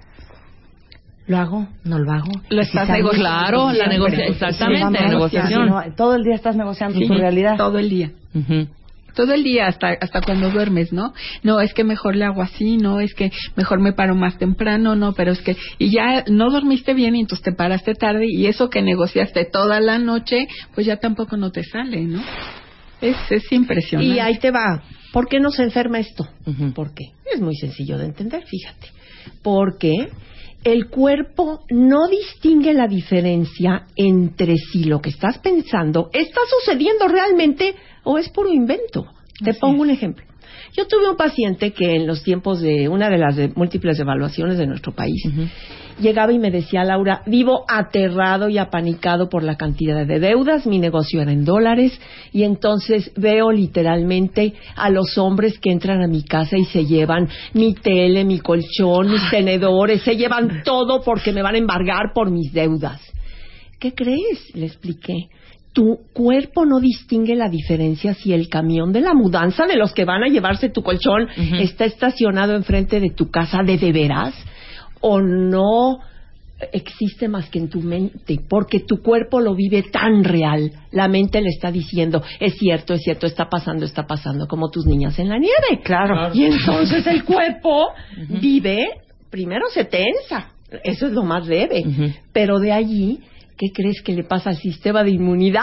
¿Lo 1.26 1.38
hago? 1.38 1.68
¿No 1.84 1.98
lo 2.00 2.10
hago? 2.12 2.32
Lo 2.50 2.60
estás 2.62 2.88
negociando. 2.88 3.28
Claro, 3.28 3.72
la 3.72 3.86
negocia- 3.86 4.26
exactamente, 4.26 5.00
la 5.00 5.08
negociación. 5.08 5.94
todo 5.96 6.16
el 6.16 6.24
día 6.24 6.34
estás 6.34 6.56
negociando 6.56 6.98
Sí, 6.98 7.06
tu 7.06 7.14
realidad. 7.14 7.56
Todo 7.56 7.78
el 7.78 7.88
día. 7.88 8.10
Ujú. 8.34 8.66
Todo 9.14 9.34
el 9.34 9.42
día 9.42 9.66
hasta 9.66 9.96
hasta 10.00 10.22
cuando 10.22 10.50
duermes, 10.50 10.92
¿no? 10.92 11.12
No, 11.42 11.60
es 11.60 11.74
que 11.74 11.84
mejor 11.84 12.16
le 12.16 12.24
hago 12.24 12.42
así, 12.42 12.76
no, 12.76 13.00
es 13.00 13.14
que 13.14 13.30
mejor 13.56 13.80
me 13.80 13.92
paro 13.92 14.14
más 14.14 14.38
temprano, 14.38 14.96
no, 14.96 15.12
pero 15.12 15.32
es 15.32 15.40
que 15.40 15.56
y 15.78 15.90
ya 15.90 16.24
no 16.28 16.50
dormiste 16.50 16.94
bien 16.94 17.16
y 17.16 17.20
entonces 17.20 17.44
te 17.44 17.52
paraste 17.52 17.94
tarde 17.94 18.26
y 18.28 18.46
eso 18.46 18.70
que 18.70 18.82
negociaste 18.82 19.44
toda 19.44 19.80
la 19.80 19.98
noche, 19.98 20.48
pues 20.74 20.86
ya 20.86 20.96
tampoco 20.96 21.36
no 21.36 21.50
te 21.50 21.64
sale, 21.64 22.02
¿no? 22.02 22.22
Es 23.00 23.16
es 23.30 23.50
impresionante. 23.50 24.14
Y 24.14 24.18
ahí 24.20 24.38
te 24.38 24.50
va. 24.50 24.82
¿Por 25.12 25.28
qué 25.28 25.40
nos 25.40 25.58
enferma 25.58 25.98
esto? 25.98 26.26
Ujú. 26.46 26.72
¿Por 26.72 26.94
qué? 26.94 27.04
Es 27.32 27.40
muy 27.40 27.56
sencillo 27.56 27.98
de 27.98 28.06
entender, 28.06 28.44
fíjate. 28.46 28.88
Porque 29.42 30.08
el 30.64 30.88
cuerpo 30.88 31.64
no 31.70 32.08
distingue 32.08 32.72
la 32.72 32.86
diferencia 32.86 33.86
entre 33.96 34.56
si 34.56 34.84
lo 34.84 35.00
que 35.00 35.10
estás 35.10 35.38
pensando 35.38 36.10
está 36.12 36.40
sucediendo 36.48 37.08
realmente 37.08 37.74
o 38.04 38.18
es 38.18 38.28
puro 38.28 38.52
invento. 38.52 39.06
Te 39.42 39.54
pongo 39.54 39.82
un 39.82 39.90
ejemplo. 39.90 40.31
Yo 40.76 40.86
tuve 40.86 41.08
un 41.10 41.16
paciente 41.16 41.72
que 41.72 41.96
en 41.96 42.06
los 42.06 42.22
tiempos 42.22 42.60
de 42.60 42.88
una 42.88 43.08
de 43.10 43.18
las 43.18 43.36
de- 43.36 43.48
múltiples 43.54 43.98
evaluaciones 43.98 44.58
de 44.58 44.66
nuestro 44.66 44.92
país 44.92 45.22
llegaba 46.00 46.32
y 46.32 46.38
me 46.38 46.50
decía, 46.50 46.84
Laura, 46.84 47.22
vivo 47.26 47.64
aterrado 47.68 48.48
y 48.48 48.56
apanicado 48.58 49.28
por 49.28 49.42
la 49.42 49.56
cantidad 49.56 50.06
de 50.06 50.18
deudas, 50.18 50.66
mi 50.66 50.78
negocio 50.78 51.20
era 51.20 51.32
en 51.32 51.44
dólares 51.44 52.00
y 52.32 52.44
entonces 52.44 53.12
veo 53.16 53.52
literalmente 53.52 54.54
a 54.74 54.88
los 54.90 55.18
hombres 55.18 55.58
que 55.58 55.70
entran 55.70 56.02
a 56.02 56.06
mi 56.08 56.22
casa 56.24 56.56
y 56.56 56.64
se 56.64 56.86
llevan 56.86 57.28
mi 57.52 57.74
tele, 57.74 58.24
mi 58.24 58.38
colchón, 58.40 59.10
mis 59.10 59.30
tenedores, 59.30 60.02
se 60.02 60.16
llevan 60.16 60.62
todo 60.64 61.02
porque 61.02 61.32
me 61.32 61.42
van 61.42 61.54
a 61.56 61.58
embargar 61.58 62.12
por 62.14 62.30
mis 62.30 62.52
deudas. 62.52 63.00
¿Qué 63.78 63.92
crees? 63.94 64.54
Le 64.54 64.66
expliqué. 64.66 65.28
Tu 65.72 65.98
cuerpo 66.12 66.66
no 66.66 66.80
distingue 66.80 67.34
la 67.34 67.48
diferencia 67.48 68.14
si 68.14 68.32
el 68.32 68.48
camión 68.48 68.92
de 68.92 69.00
la 69.00 69.14
mudanza 69.14 69.66
de 69.66 69.76
los 69.76 69.92
que 69.92 70.04
van 70.04 70.22
a 70.22 70.28
llevarse 70.28 70.68
tu 70.68 70.82
colchón 70.82 71.28
está 71.58 71.84
estacionado 71.84 72.54
enfrente 72.54 73.00
de 73.00 73.10
tu 73.10 73.30
casa 73.30 73.62
de 73.62 73.78
de 73.78 73.92
veras 73.92 74.34
o 75.00 75.20
no 75.20 76.00
existe 76.70 77.28
más 77.28 77.48
que 77.48 77.58
en 77.58 77.68
tu 77.68 77.80
mente, 77.80 78.38
porque 78.48 78.80
tu 78.80 79.02
cuerpo 79.02 79.40
lo 79.40 79.54
vive 79.54 79.82
tan 79.82 80.22
real. 80.22 80.70
La 80.92 81.08
mente 81.08 81.40
le 81.40 81.48
está 81.48 81.70
diciendo, 81.72 82.22
es 82.38 82.54
cierto, 82.58 82.94
es 82.94 83.02
cierto, 83.02 83.26
está 83.26 83.48
pasando, 83.48 83.84
está 83.84 84.06
pasando, 84.06 84.46
como 84.46 84.70
tus 84.70 84.86
niñas 84.86 85.18
en 85.18 85.28
la 85.28 85.38
nieve. 85.38 85.82
Claro. 85.82 86.30
Y 86.34 86.44
entonces 86.44 87.06
el 87.06 87.24
cuerpo 87.24 87.88
vive, 88.40 88.86
primero 89.30 89.66
se 89.72 89.84
tensa, 89.84 90.52
eso 90.84 91.06
es 91.06 91.12
lo 91.12 91.24
más 91.24 91.46
leve, 91.46 91.84
pero 92.32 92.58
de 92.58 92.72
allí, 92.72 93.20
¿qué 93.56 93.68
crees 93.72 94.02
que 94.02 94.14
le 94.14 94.24
pasa 94.24 94.50
al 94.50 94.56
sistema 94.56 95.02
de 95.04 95.10
inmunidad? 95.12 95.62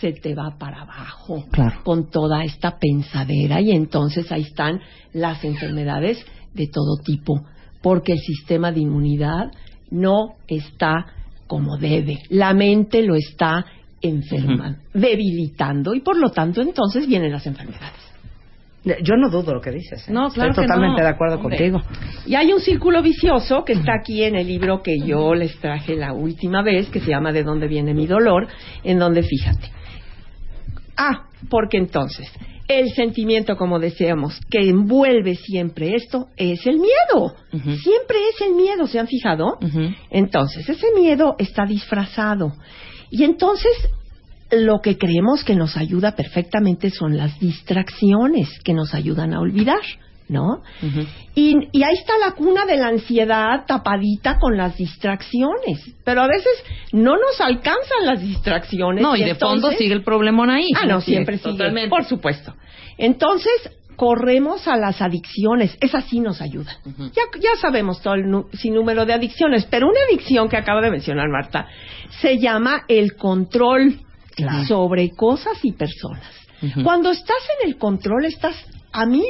Se 0.00 0.12
te 0.12 0.34
va 0.34 0.56
para 0.58 0.82
abajo 0.82 1.44
Claro. 1.50 1.80
con 1.84 2.10
toda 2.10 2.44
esta 2.44 2.78
pensadera 2.78 3.60
y 3.60 3.70
entonces 3.70 4.30
ahí 4.32 4.42
están 4.42 4.80
las 5.12 5.44
enfermedades 5.44 6.24
de 6.52 6.66
todo 6.68 6.96
tipo, 7.04 7.44
porque 7.82 8.12
el 8.12 8.18
sistema 8.18 8.70
de 8.72 8.80
inmunidad 8.80 9.50
no 9.90 10.34
está 10.48 11.06
como 11.46 11.76
debe, 11.76 12.22
la 12.30 12.54
mente 12.54 13.02
lo 13.02 13.14
está 13.14 13.64
enfermando, 14.00 14.78
debilitando 14.92 15.94
y 15.94 16.00
por 16.00 16.16
lo 16.16 16.30
tanto 16.30 16.60
entonces 16.60 17.06
vienen 17.06 17.32
las 17.32 17.46
enfermedades. 17.46 18.03
Yo 18.84 19.16
no 19.16 19.30
dudo 19.30 19.54
lo 19.54 19.60
que 19.60 19.70
dices. 19.70 20.06
¿eh? 20.08 20.12
No, 20.12 20.28
claro 20.28 20.50
Estoy 20.50 20.66
totalmente 20.66 21.00
no. 21.00 21.06
de 21.06 21.14
acuerdo 21.14 21.36
Hombre. 21.36 21.56
contigo. 21.56 21.82
Y 22.26 22.34
hay 22.34 22.52
un 22.52 22.60
círculo 22.60 23.02
vicioso 23.02 23.64
que 23.64 23.72
está 23.72 23.94
aquí 24.00 24.22
en 24.22 24.36
el 24.36 24.46
libro 24.46 24.82
que 24.82 24.98
yo 24.98 25.34
les 25.34 25.58
traje 25.58 25.96
la 25.96 26.12
última 26.12 26.62
vez, 26.62 26.88
que 26.90 27.00
se 27.00 27.10
llama 27.10 27.32
De 27.32 27.42
dónde 27.42 27.66
viene 27.66 27.94
mi 27.94 28.06
dolor, 28.06 28.46
en 28.82 28.98
donde 28.98 29.22
fíjate. 29.22 29.70
Ah, 30.96 31.28
porque 31.48 31.78
entonces, 31.78 32.30
el 32.68 32.90
sentimiento, 32.92 33.56
como 33.56 33.78
decíamos, 33.78 34.38
que 34.50 34.68
envuelve 34.68 35.34
siempre 35.34 35.94
esto, 35.94 36.28
es 36.36 36.66
el 36.66 36.76
miedo. 36.76 37.34
Siempre 37.52 38.16
es 38.34 38.40
el 38.46 38.54
miedo, 38.54 38.86
¿se 38.86 38.98
han 38.98 39.06
fijado? 39.06 39.58
Entonces, 40.10 40.68
ese 40.68 40.86
miedo 40.94 41.36
está 41.38 41.64
disfrazado. 41.64 42.52
Y 43.10 43.24
entonces, 43.24 43.72
lo 44.54 44.80
que 44.80 44.98
creemos 44.98 45.44
que 45.44 45.54
nos 45.54 45.76
ayuda 45.76 46.16
perfectamente 46.16 46.90
son 46.90 47.16
las 47.16 47.38
distracciones 47.38 48.48
que 48.64 48.74
nos 48.74 48.94
ayudan 48.94 49.34
a 49.34 49.40
olvidar, 49.40 49.80
¿no? 50.28 50.62
Y, 51.34 51.56
y 51.72 51.82
ahí 51.82 51.94
está 51.94 52.14
la 52.18 52.32
cuna 52.32 52.64
de 52.66 52.76
la 52.76 52.88
ansiedad 52.88 53.64
tapadita 53.66 54.38
con 54.38 54.56
las 54.56 54.76
distracciones. 54.76 55.94
Pero 56.04 56.22
a 56.22 56.26
veces 56.26 56.52
no 56.92 57.16
nos 57.16 57.40
alcanzan 57.40 58.06
las 58.06 58.20
distracciones. 58.20 59.02
No, 59.02 59.16
y 59.16 59.24
de 59.24 59.34
fondo 59.34 59.70
sigue 59.72 59.94
el 59.94 60.02
problemón 60.02 60.50
ahí. 60.50 60.68
Ah, 60.74 60.86
no, 60.86 61.00
Sí, 61.00 61.12
siempre 61.12 61.38
sigue. 61.38 61.52
Totalmente. 61.52 61.90
Por 61.90 62.04
supuesto. 62.04 62.54
Entonces, 62.96 63.52
corremos 63.96 64.66
a 64.68 64.76
las 64.76 65.00
adicciones. 65.00 65.76
Esas 65.80 66.04
sí 66.06 66.20
nos 66.20 66.40
ayudan. 66.40 66.76
Ujú. 66.84 67.10
ya, 67.12 67.22
ya 67.40 67.56
sabemos 67.60 68.00
todo 68.02 68.14
el 68.14 68.44
sinnúmero 68.58 69.06
de 69.06 69.12
adicciones, 69.12 69.66
pero 69.66 69.86
una 69.88 70.00
adicción 70.08 70.48
que 70.48 70.56
acaba 70.56 70.80
de 70.80 70.90
mencionar 70.90 71.28
Marta 71.28 71.66
se 72.20 72.38
llama 72.38 72.82
el 72.88 73.14
control 73.16 74.00
Claro. 74.34 74.64
sobre 74.66 75.10
cosas 75.10 75.58
y 75.62 75.72
personas. 75.72 76.22
Cuando 76.82 77.10
estás 77.10 77.36
en 77.60 77.68
el 77.68 77.76
control, 77.76 78.24
estás 78.24 78.56
a 78.90 79.04
mí 79.04 79.22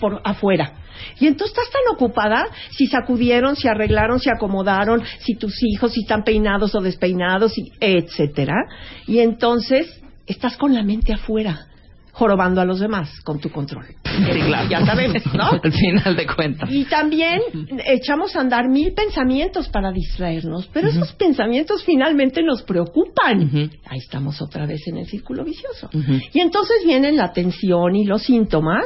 por 0.00 0.20
afuera. 0.24 0.74
Y 1.18 1.26
entonces 1.26 1.56
estás 1.56 1.72
tan 1.72 1.94
ocupada 1.94 2.46
si 2.70 2.86
sacudieron, 2.86 3.56
si 3.56 3.66
arreglaron, 3.66 4.20
si 4.20 4.30
acomodaron, 4.30 5.02
si 5.20 5.34
tus 5.34 5.62
hijos, 5.62 5.92
si 5.92 6.02
están 6.02 6.22
peinados 6.22 6.74
o 6.74 6.80
despeinados, 6.80 7.58
y 7.58 7.72
etcétera. 7.80 8.54
Y 9.06 9.18
entonces 9.18 10.00
estás 10.26 10.56
con 10.56 10.74
la 10.74 10.82
mente 10.82 11.12
afuera, 11.12 11.66
jorobando 12.12 12.60
a 12.60 12.64
los 12.64 12.80
demás 12.80 13.10
con 13.24 13.40
tu 13.40 13.50
control. 13.50 13.86
Sí, 14.04 14.40
claro. 14.46 14.68
Ya 14.68 14.84
sabemos, 14.84 15.22
¿no? 15.34 15.50
Al 15.62 15.72
final 15.72 16.14
de 16.16 16.26
cuentas. 16.26 16.70
Y 16.70 16.84
también 16.84 17.40
echamos 17.86 18.36
a 18.36 18.40
andar 18.40 18.68
mil 18.68 18.92
pensamientos 18.92 19.68
para 19.68 19.90
distraernos, 19.90 20.68
pero 20.72 20.88
esos 20.88 21.12
pensamientos 21.14 21.82
finalmente 21.84 22.42
nos 22.42 22.62
preocupan. 22.62 23.70
Ahí 23.88 23.98
estamos 23.98 24.40
otra 24.42 24.66
vez 24.66 24.80
en 24.86 24.98
el 24.98 25.06
círculo 25.06 25.44
vicioso. 25.44 25.88
Y 26.32 26.40
entonces 26.40 26.76
vienen 26.84 27.16
la 27.16 27.32
tensión 27.32 27.96
y 27.96 28.04
los 28.04 28.22
síntomas, 28.22 28.84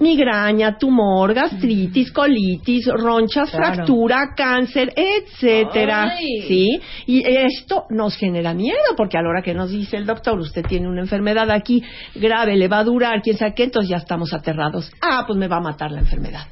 migraña, 0.00 0.78
tumor, 0.78 1.34
gastritis, 1.34 2.10
colitis, 2.12 2.86
ronchas, 2.86 3.50
Claro. 3.50 3.74
fractura, 3.74 4.34
cáncer, 4.36 4.92
etcétera. 4.96 6.10
Ay. 6.16 6.42
¿Sí? 6.48 6.80
Y 7.06 7.22
esto 7.26 7.84
nos 7.90 8.16
genera 8.16 8.54
miedo, 8.54 8.76
porque 8.96 9.18
a 9.18 9.22
la 9.22 9.28
hora 9.28 9.42
que 9.42 9.54
nos 9.54 9.70
dice 9.70 9.96
el 9.96 10.06
doctor, 10.06 10.38
usted 10.38 10.64
tiene 10.66 10.88
una 10.88 11.02
enfermedad 11.02 11.50
aquí 11.50 11.82
grave, 12.14 12.45
le 12.54 12.68
va 12.68 12.78
a 12.80 12.84
durar, 12.84 13.22
quién 13.22 13.36
sabe 13.36 13.54
qué, 13.54 13.64
entonces 13.64 13.88
ya 13.90 13.96
estamos 13.96 14.32
aterrados. 14.32 14.92
Ah, 15.00 15.24
pues 15.26 15.38
me 15.38 15.48
va 15.48 15.56
a 15.56 15.60
matar 15.60 15.90
la 15.90 16.00
enfermedad. 16.00 16.46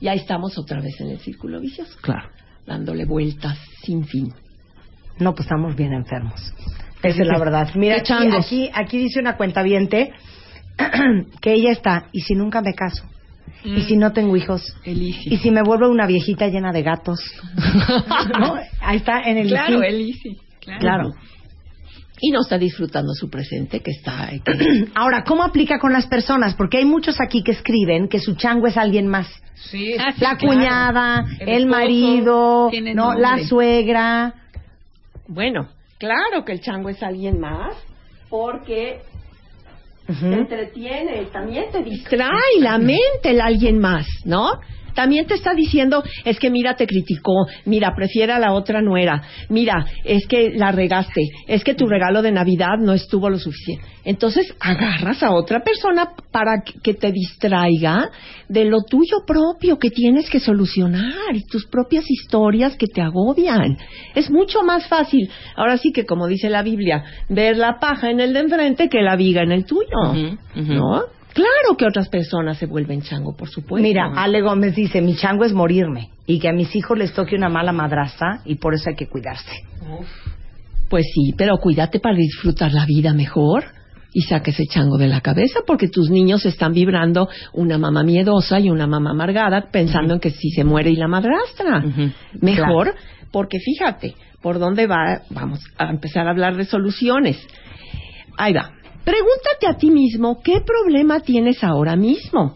Y 0.00 0.08
ahí 0.08 0.18
estamos 0.18 0.58
otra 0.58 0.80
vez 0.80 1.00
en 1.00 1.08
el 1.08 1.18
círculo 1.18 1.58
vicioso, 1.58 1.96
Claro. 2.02 2.28
dándole 2.66 3.06
vueltas 3.06 3.58
sin 3.82 4.04
fin. 4.04 4.32
No, 5.18 5.34
pues 5.34 5.46
estamos 5.46 5.74
bien 5.74 5.92
enfermos. 5.94 6.52
Esa 7.02 7.22
es 7.22 7.26
la 7.26 7.38
verdad. 7.38 7.70
Mira, 7.74 7.96
aquí, 7.96 8.12
aquí, 8.36 8.70
aquí 8.72 8.98
dice 8.98 9.18
una 9.20 9.36
cuenta 9.36 9.62
que 11.40 11.52
ella 11.52 11.72
está, 11.72 12.08
y 12.12 12.20
si 12.20 12.34
nunca 12.34 12.60
me 12.60 12.74
caso, 12.74 13.04
y 13.64 13.82
si 13.82 13.96
no 13.96 14.12
tengo 14.12 14.36
hijos, 14.36 14.76
y 14.84 15.36
si 15.36 15.50
me 15.50 15.62
vuelvo 15.62 15.88
una 15.88 16.06
viejita 16.06 16.48
llena 16.48 16.72
de 16.72 16.82
gatos. 16.82 17.20
¿No? 18.38 18.56
Ahí 18.80 18.96
está 18.98 19.22
en 19.22 19.38
el 19.38 19.48
Claro. 19.48 19.80
Claro. 20.60 20.80
Claro. 20.80 21.10
Y 22.24 22.30
no 22.30 22.40
está 22.42 22.56
disfrutando 22.56 23.14
su 23.14 23.28
presente, 23.28 23.80
que 23.80 23.90
está... 23.90 24.30
que- 24.44 24.86
Ahora, 24.94 25.24
¿cómo 25.24 25.42
aplica 25.42 25.80
con 25.80 25.92
las 25.92 26.06
personas? 26.06 26.54
Porque 26.54 26.78
hay 26.78 26.84
muchos 26.84 27.20
aquí 27.20 27.42
que 27.42 27.50
escriben 27.50 28.08
que 28.08 28.20
su 28.20 28.36
chango 28.36 28.68
es 28.68 28.76
alguien 28.76 29.08
más. 29.08 29.26
Sí. 29.56 29.94
Ah, 29.98 30.12
sí, 30.14 30.20
La 30.22 30.36
claro. 30.36 30.54
cuñada, 30.54 31.24
El 31.40 31.66
marido, 31.66 32.70
no, 32.72 32.94
nombre. 32.94 33.20
la 33.20 33.38
suegra. 33.44 34.34
Bueno, 35.26 35.68
claro 35.98 36.44
que 36.44 36.52
el 36.52 36.60
chango 36.60 36.90
es 36.90 37.02
alguien 37.02 37.40
más, 37.40 37.74
porque 38.30 39.00
te 40.06 40.32
entretiene, 40.34 41.24
también 41.32 41.70
te 41.72 41.82
distrae 41.82 42.60
la 42.60 42.78
mente 42.78 43.30
el 43.30 43.40
alguien 43.40 43.78
más, 43.78 44.06
¿no? 44.24 44.52
También 44.94 45.26
te 45.26 45.34
está 45.34 45.54
diciendo, 45.54 46.02
es 46.24 46.38
que 46.38 46.50
mira, 46.50 46.74
te 46.76 46.86
criticó, 46.86 47.46
mira, 47.64 47.94
prefiere 47.94 48.32
a 48.32 48.38
la 48.38 48.52
otra 48.52 48.80
nuera, 48.82 49.22
mira, 49.48 49.86
es 50.04 50.26
que 50.26 50.50
la 50.54 50.72
regaste, 50.72 51.22
es 51.46 51.64
que 51.64 51.74
tu 51.74 51.86
regalo 51.86 52.22
de 52.22 52.32
Navidad 52.32 52.78
no 52.78 52.92
estuvo 52.92 53.28
lo 53.30 53.38
suficiente. 53.38 53.84
Entonces 54.04 54.52
agarras 54.60 55.22
a 55.22 55.32
otra 55.32 55.60
persona 55.60 56.08
para 56.30 56.62
que- 56.62 56.92
te 56.94 57.10
distraiga 57.12 58.10
de 58.48 58.64
lo 58.66 58.82
tuyo 58.82 59.18
propio 59.26 59.78
que 59.78 59.90
tienes 59.90 60.28
que 60.28 60.40
solucionar 60.40 61.34
y 61.34 61.44
tus 61.46 61.66
propias 61.66 62.04
historias 62.10 62.76
que 62.76 62.86
te 62.86 63.00
agobian. 63.00 63.76
Es 64.14 64.30
mucho 64.30 64.62
más 64.62 64.86
fácil, 64.88 65.30
ahora 65.56 65.78
sí 65.78 65.92
que 65.92 66.04
como 66.04 66.26
dice 66.26 66.50
la 66.50 66.62
Biblia, 66.62 67.02
ver 67.28 67.56
la 67.56 67.78
paja 67.80 68.10
en 68.10 68.20
el 68.20 68.32
de 68.34 68.40
enfrente 68.40 68.88
que 68.88 69.00
la 69.02 69.16
viga 69.16 69.42
en 69.42 69.52
el 69.52 69.64
tuyo. 69.64 69.88
¿no? 70.74 71.02
Claro 71.34 71.76
que 71.78 71.86
otras 71.86 72.08
personas 72.08 72.58
se 72.58 72.66
vuelven 72.66 73.02
chango, 73.02 73.34
por 73.34 73.48
supuesto. 73.48 73.82
Mira, 73.82 74.12
Ale 74.14 74.42
Gómez 74.42 74.74
dice, 74.74 75.00
mi 75.00 75.16
chango 75.16 75.44
es 75.44 75.52
morirme 75.52 76.10
y 76.26 76.38
que 76.38 76.48
a 76.48 76.52
mis 76.52 76.74
hijos 76.76 76.98
les 76.98 77.12
toque 77.14 77.36
una 77.36 77.48
mala 77.48 77.72
madrastra 77.72 78.40
y 78.44 78.56
por 78.56 78.74
eso 78.74 78.90
hay 78.90 78.96
que 78.96 79.08
cuidarse. 79.08 79.64
Pues 80.88 81.06
sí, 81.14 81.34
pero 81.36 81.56
cuídate 81.56 82.00
para 82.00 82.16
disfrutar 82.16 82.72
la 82.72 82.84
vida 82.84 83.14
mejor 83.14 83.64
y 84.12 84.22
saque 84.22 84.50
ese 84.50 84.66
chango 84.66 84.98
de 84.98 85.08
la 85.08 85.22
cabeza 85.22 85.60
porque 85.66 85.88
tus 85.88 86.10
niños 86.10 86.44
están 86.44 86.74
vibrando 86.74 87.28
una 87.54 87.78
mamá 87.78 88.02
miedosa 88.02 88.60
y 88.60 88.68
una 88.68 88.86
mamá 88.86 89.10
amargada 89.10 89.70
pensando 89.70 90.14
en 90.14 90.20
que 90.20 90.30
si 90.30 90.50
se 90.50 90.64
muere 90.64 90.90
y 90.90 90.96
la 90.96 91.08
madrastra. 91.08 91.82
Mejor, 92.40 92.94
porque 93.30 93.58
fíjate, 93.58 94.14
por 94.42 94.58
dónde 94.58 94.86
va, 94.86 95.22
vamos 95.30 95.60
a 95.78 95.88
empezar 95.88 96.26
a 96.26 96.30
hablar 96.30 96.56
de 96.56 96.66
soluciones. 96.66 97.38
Ahí 98.36 98.52
va. 98.52 98.72
Pregúntate 99.04 99.66
a 99.68 99.76
ti 99.76 99.90
mismo 99.90 100.40
qué 100.42 100.60
problema 100.60 101.20
tienes 101.20 101.62
ahora 101.64 101.96
mismo. 101.96 102.54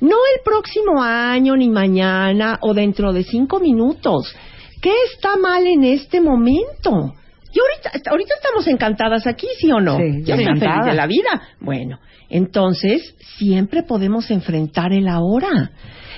No 0.00 0.16
el 0.34 0.42
próximo 0.44 1.02
año, 1.02 1.56
ni 1.56 1.68
mañana 1.68 2.58
o 2.60 2.74
dentro 2.74 3.12
de 3.12 3.22
cinco 3.22 3.60
minutos. 3.60 4.34
¿Qué 4.82 4.92
está 5.14 5.36
mal 5.36 5.66
en 5.66 5.84
este 5.84 6.20
momento? 6.20 7.14
Y 7.52 7.60
ahorita, 7.60 8.10
ahorita 8.10 8.34
estamos 8.34 8.66
encantadas 8.66 9.26
aquí, 9.26 9.46
¿sí 9.58 9.70
o 9.70 9.80
no? 9.80 9.96
Sí, 9.96 10.24
ya 10.24 10.34
encantada. 10.34 10.90
de 10.90 10.94
la 10.94 11.06
vida. 11.06 11.40
Bueno, 11.60 12.00
entonces 12.28 13.14
siempre 13.38 13.84
podemos 13.84 14.30
enfrentar 14.30 14.92
el 14.92 15.06
ahora. 15.06 15.70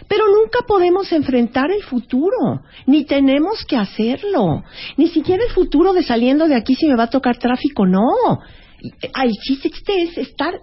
Pero 0.08 0.24
nunca 0.28 0.60
podemos 0.66 1.12
enfrentar 1.12 1.70
el 1.70 1.82
futuro, 1.82 2.62
ni 2.86 3.04
tenemos 3.04 3.64
que 3.66 3.76
hacerlo. 3.76 4.62
Ni 4.96 5.08
siquiera 5.08 5.44
el 5.44 5.52
futuro 5.52 5.92
de 5.92 6.02
saliendo 6.02 6.48
de 6.48 6.54
aquí 6.54 6.74
si 6.74 6.86
me 6.86 6.96
va 6.96 7.04
a 7.04 7.10
tocar 7.10 7.36
tráfico, 7.38 7.86
no. 7.86 8.40
El 9.22 9.32
chiste 9.32 9.70
es 10.03 10.18
estar 10.18 10.55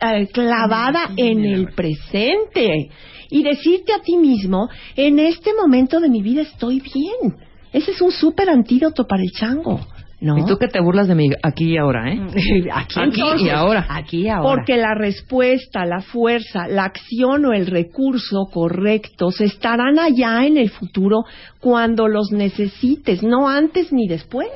eh, 0.00 0.28
clavada 0.32 1.10
en 1.16 1.44
el 1.44 1.72
presente 1.72 2.90
y 3.30 3.42
decirte 3.42 3.92
a 3.92 4.00
ti 4.00 4.16
mismo, 4.16 4.68
en 4.96 5.18
este 5.18 5.52
momento 5.54 6.00
de 6.00 6.08
mi 6.08 6.22
vida 6.22 6.42
estoy 6.42 6.80
bien. 6.80 7.36
Ese 7.72 7.90
es 7.90 8.00
un 8.00 8.10
súper 8.10 8.48
antídoto 8.48 9.06
para 9.06 9.22
el 9.22 9.30
chango, 9.30 9.80
¿no? 10.20 10.36
Y 10.38 10.44
tú 10.44 10.56
que 10.56 10.68
te 10.68 10.80
burlas 10.80 11.06
de 11.08 11.14
mí 11.14 11.30
aquí 11.42 11.74
y 11.74 11.76
ahora, 11.76 12.12
¿eh? 12.12 12.20
Aquí, 12.72 13.00
Aquí 13.00 13.44
y 13.44 13.48
ahora. 13.50 13.86
Aquí 13.88 14.22
y 14.22 14.28
ahora. 14.28 14.42
Porque 14.42 14.76
la 14.76 14.94
respuesta, 14.94 15.84
la 15.84 16.00
fuerza, 16.00 16.66
la 16.68 16.84
acción 16.84 17.44
o 17.44 17.52
el 17.52 17.66
recurso 17.66 18.46
correctos 18.52 19.40
estarán 19.40 19.98
allá 19.98 20.44
en 20.44 20.56
el 20.56 20.70
futuro 20.70 21.24
cuando 21.60 22.08
los 22.08 22.30
necesites, 22.32 23.22
no 23.22 23.48
antes 23.48 23.92
ni 23.92 24.06
después. 24.06 24.48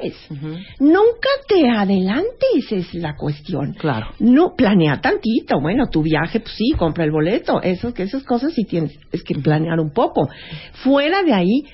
Nunca 0.81 1.29
te 1.49 1.69
adelantes, 1.69 2.71
es 2.71 2.95
la 2.95 3.15
cuestión. 3.17 3.75
Claro. 3.75 4.09
No, 4.19 4.55
planea 4.57 5.01
tantito. 5.01 5.61
Bueno, 5.61 5.87
tu 5.91 6.03
viaje, 6.03 6.41
pues 6.41 6.55
sí, 6.55 6.73
compra 6.77 7.05
el 7.05 7.11
boleto. 7.11 7.61
Eso, 7.63 7.93
que 7.95 8.05
esas 8.05 8.25
cosas 8.25 8.53
sí 8.55 8.65
tienes 8.65 8.99
es 9.11 9.23
que 9.23 9.35
planear 9.35 9.81
un 9.81 9.93
poco. 9.93 10.29
Fuera 10.85 11.23
de 11.23 11.33
ahí, 11.33 11.65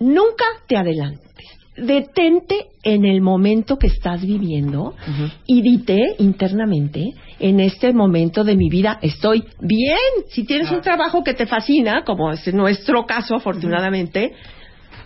nunca 0.00 0.44
te 0.66 0.76
adelantes. 0.76 1.57
Detente 1.78 2.66
en 2.82 3.04
el 3.04 3.20
momento 3.20 3.76
que 3.78 3.86
estás 3.86 4.22
viviendo 4.22 4.94
y 5.46 5.62
dite 5.62 6.16
internamente, 6.18 7.14
en 7.38 7.60
este 7.60 7.92
momento 7.92 8.42
de 8.44 8.56
mi 8.56 8.68
vida 8.68 8.98
estoy 9.02 9.44
bien. 9.60 9.98
Si 10.30 10.44
tienes 10.44 10.70
un 10.70 10.80
trabajo 10.80 11.22
que 11.22 11.34
te 11.34 11.46
fascina, 11.46 12.04
como 12.04 12.32
es 12.32 12.52
nuestro 12.52 13.06
caso 13.06 13.36
afortunadamente, 13.36 14.32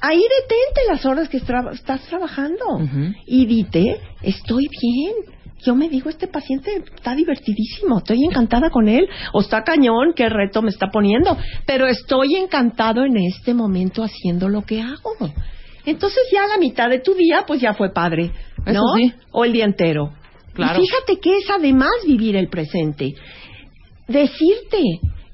ahí 0.01 0.19
detente 0.19 0.81
las 0.89 1.05
horas 1.05 1.29
que 1.29 1.41
tra- 1.41 1.73
estás 1.73 2.01
trabajando 2.07 2.65
Ujú. 2.77 3.15
y 3.27 3.47
dite, 3.47 3.99
estoy 4.23 4.67
bien. 4.81 5.13
Yo 5.65 5.77
me 5.77 5.89
digo, 5.89 6.09
este 6.11 6.27
paciente 6.27 6.73
está 6.97 7.15
divertidísimo, 7.15 7.99
estoy 7.99 8.25
encantada 8.25 8.69
con 8.71 8.89
él, 8.89 9.07
o 9.33 9.41
está 9.43 9.63
cañón, 9.63 10.13
qué 10.17 10.29
reto 10.29 10.61
me 10.61 10.71
está 10.71 10.89
poniendo, 10.91 11.37
pero 11.67 11.87
estoy 11.87 12.35
encantado 12.35 13.05
en 13.05 13.17
este 13.19 13.55
momento 13.55 14.03
haciendo 14.03 14.49
lo 14.49 14.63
que 14.63 14.81
hago. 14.81 15.13
Entonces 15.85 16.23
ya 16.33 16.47
la 16.47 16.59
mitad 16.59 16.89
de 16.89 17.01
tu 17.01 17.15
día, 17.15 17.45
pues 17.47 17.61
ya 17.61 17.75
fue 17.75 17.93
padre, 17.93 18.31
¿no? 18.65 18.73
Eso 18.73 18.83
sí. 18.97 19.13
O 19.33 19.45
el 19.45 19.53
día 19.53 19.65
entero. 19.65 20.13
Claro. 20.55 20.81
Y 20.81 20.87
fíjate 20.87 21.19
que 21.19 21.39
es 21.39 21.51
además 21.51 21.91
vivir 22.07 22.37
el 22.37 22.49
presente. 22.49 23.15
Decirte, 24.07 24.83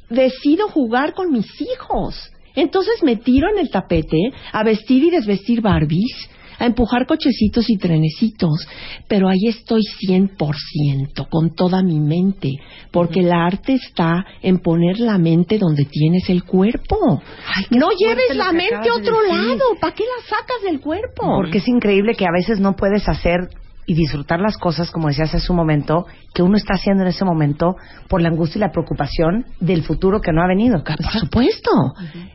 decido 0.09 0.69
jugar 0.69 1.13
con 1.15 1.33
mis 1.33 1.49
hijos. 1.61 2.31
Entonces 2.55 3.03
me 3.03 3.17
tiro 3.17 3.49
en 3.51 3.59
el 3.59 3.71
tapete 3.71 4.33
a 4.53 4.65
vestir 4.65 5.05
y 5.05 5.11
desvestir 5.11 5.61
Barbies, 5.61 6.29
a 6.59 6.67
empujar 6.67 7.07
cochecitos 7.07 7.69
y 7.69 7.79
trenecitos, 7.79 8.67
pero 9.09 9.29
ahí 9.29 9.47
estoy 9.49 9.83
100%, 10.07 11.29
con 11.29 11.55
toda 11.55 11.83
mi 11.83 12.01
mente, 12.01 12.51
porque 12.91 13.21
el 13.21 13.33
arte 13.33 13.75
está 13.75 14.25
en 14.43 14.59
poner 14.59 14.99
la 14.99 15.19
mente 15.19 15.59
donde 15.59 15.85
tienes 15.85 16.29
el 16.29 16.45
cuerpo. 16.45 17.23
no 17.71 17.89
lleves 17.91 18.37
la 18.37 18.53
mente 18.53 18.75
a 18.75 18.81
de 18.81 18.91
otro 18.91 19.23
lado, 19.23 19.65
¿para 19.81 19.95
qué 19.95 20.05
la 20.05 20.29
sacas 20.29 20.63
del 20.65 20.81
cuerpo? 20.81 21.27
Porque 21.37 21.59
es 21.59 21.69
increíble 21.69 22.15
que 22.15 22.27
a 22.27 22.33
veces 22.33 22.61
no 22.61 22.75
puedes 22.75 23.09
hacer 23.09 23.49
y 23.89 23.95
disfrutar 23.95 24.39
las 24.39 24.59
cosas, 24.59 24.91
como 24.91 25.09
decías 25.09 25.35
hace 25.35 25.51
un 25.51 25.57
momento, 25.57 26.05
que 26.35 26.43
uno 26.43 26.59
está 26.59 26.75
haciendo 26.75 27.05
en 27.05 27.09
ese 27.09 27.25
momento 27.25 27.75
por 28.07 28.21
la 28.21 28.29
angustia 28.29 28.59
y 28.59 28.61
la 28.61 28.71
preocupación 28.71 29.47
del 29.61 29.83
futuro 29.83 30.21
que 30.21 30.31
no 30.31 30.43
ha 30.43 30.47
venido. 30.47 30.85
Por 30.85 31.21
supuesto. 31.21 31.71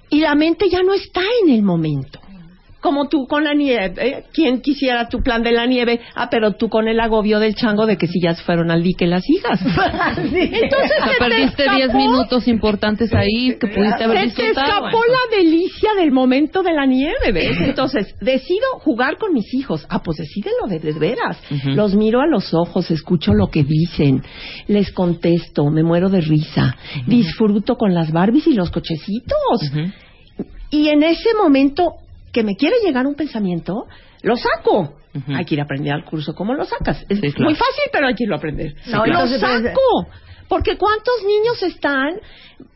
Y 0.10 0.22
la 0.22 0.34
mente 0.34 0.68
ya 0.68 0.82
no 0.82 0.96
está 0.96 1.22
en 1.44 1.54
el 1.54 1.62
momento. 1.62 2.20
Como 2.84 3.08
tú 3.08 3.26
con 3.28 3.44
la 3.46 3.54
nieve. 3.54 3.94
¿eh? 3.98 4.24
¿Quién 4.34 4.62
quisiera 4.62 5.08
tu 5.10 5.20
plan 5.24 5.42
de 5.42 5.54
la 5.54 5.66
nieve? 5.66 6.02
Ah, 6.16 6.28
pero 6.30 6.52
tú 6.52 6.68
con 6.70 6.88
el 6.88 7.00
agobio 7.00 7.40
del 7.40 7.56
chango 7.56 7.86
de 7.86 7.98
que 7.98 8.08
si 8.08 8.22
ya 8.22 8.36
se 8.36 8.44
fueron 8.44 8.70
al 8.70 8.84
dique 8.84 9.08
las 9.08 9.24
hijas. 9.30 9.60
Entonces 10.18 10.92
O 11.02 11.06
sea, 11.06 11.08
se 11.08 11.14
te 11.14 11.18
perdiste 11.20 11.64
10 11.64 11.88
escapó- 11.90 11.98
minutos 11.98 12.48
importantes 12.48 13.14
ahí 13.14 13.58
que 13.60 13.68
pudiste 13.68 14.04
haber 14.04 14.30
se 14.30 14.36
te 14.36 14.48
escapó 14.50 15.00
la 15.08 15.38
delicia 15.38 15.94
del 15.98 16.12
momento 16.12 16.62
de 16.62 16.74
la 16.74 16.86
nieve, 16.86 17.32
¿ves? 17.34 17.58
Entonces, 17.62 18.14
decido 18.20 18.66
jugar 18.80 19.18
con 19.18 19.34
mis 19.34 19.54
hijos. 19.54 19.86
Ah, 19.90 20.02
pues 20.04 20.18
decídelo 20.18 20.68
de, 20.68 20.80
de 20.80 20.92
veras. 21.00 21.42
Los 21.66 21.96
miro 21.96 22.20
a 22.22 22.28
los 22.28 22.54
ojos, 22.54 22.92
escucho 22.92 23.34
lo 23.34 23.48
que 23.48 23.64
dicen, 23.64 24.24
les 24.68 24.92
contesto, 24.92 25.70
me 25.70 25.84
muero 25.84 26.10
de 26.10 26.20
risa, 26.22 26.76
disfruto 27.08 27.76
con 27.78 27.94
las 27.94 28.12
Barbies 28.12 28.48
y 28.48 28.54
los 28.54 28.72
cochecitos. 28.72 29.72
Y 30.70 30.90
en 30.90 31.04
ese 31.04 31.30
momento 31.36 31.94
que 32.34 32.44
me 32.44 32.56
quiere 32.56 32.76
llegar 32.84 33.08
un 33.08 33.16
pensamiento, 33.16 33.86
lo 34.24 34.36
saco. 34.36 34.96
Ujú. 35.16 35.36
Hay 35.36 35.46
que 35.46 35.54
ir 35.54 35.62
a 35.62 35.64
aprender 35.66 35.94
al 35.94 36.04
curso 36.04 36.34
cómo 36.34 36.54
lo 36.56 36.66
sacas. 36.66 37.06
Es 37.08 37.20
Sí, 37.20 37.32
claro. 37.32 37.46
muy 37.46 37.54
fácil, 37.56 37.84
pero 37.92 38.08
hay 38.08 38.16
que 38.16 38.24
irlo 38.24 38.36
a 38.36 38.40
aprender. 38.40 38.76
No, 38.88 39.06
lo 39.06 39.20
pues, 39.20 39.40
saco. 39.40 40.08
Porque 40.48 40.78
cuántos 40.78 41.16
niños 41.26 41.62
están, 41.64 42.20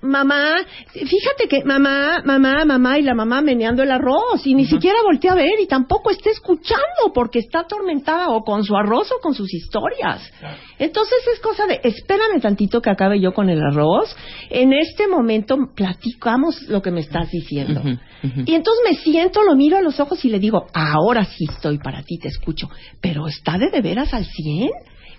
mamá, 0.01 0.55
fíjate 0.91 1.47
que 1.49 1.63
mamá, 1.63 2.21
mamá, 2.23 2.65
mamá 2.65 2.99
y 2.99 3.03
la 3.03 3.13
mamá 3.13 3.41
meneando 3.41 3.83
el 3.83 3.91
arroz 3.91 4.45
y 4.45 4.55
ni 4.55 4.65
siquiera 4.65 4.99
voltea 5.03 5.33
a 5.33 5.35
ver 5.35 5.59
y 5.59 5.67
tampoco 5.67 6.09
está 6.11 6.29
escuchando 6.29 7.13
porque 7.13 7.39
está 7.39 7.61
atormentada 7.61 8.29
o 8.29 8.43
con 8.43 8.63
su 8.63 8.75
arroz 8.75 9.11
o 9.11 9.21
con 9.21 9.33
sus 9.33 9.53
historias. 9.53 10.31
Entonces 10.79 11.17
es 11.33 11.39
cosa 11.39 11.65
de, 11.67 11.79
espérame 11.83 12.41
tantito 12.41 12.81
que 12.81 12.89
acabe 12.89 13.19
yo 13.19 13.33
con 13.33 13.49
el 13.49 13.61
arroz. 13.61 14.15
En 14.49 14.73
este 14.73 15.07
momento 15.07 15.57
platicamos 15.75 16.63
lo 16.63 16.81
que 16.81 16.91
me 16.91 17.01
estás 17.01 17.29
diciendo. 17.31 17.81
Y 18.23 18.55
entonces 18.55 18.83
me 18.89 18.95
siento, 18.97 19.43
lo 19.43 19.55
miro 19.55 19.77
a 19.77 19.81
los 19.81 19.99
ojos 19.99 20.23
y 20.25 20.29
le 20.29 20.39
digo, 20.39 20.67
ahora 20.73 21.25
sí 21.25 21.45
estoy 21.49 21.77
para 21.77 22.01
ti, 22.03 22.17
te 22.17 22.29
escucho. 22.29 22.69
Pero 23.01 23.27
¿está 23.27 23.57
de 23.57 23.69
de 23.69 23.81
veras 23.81 24.13
al 24.13 24.25
100? 24.25 24.69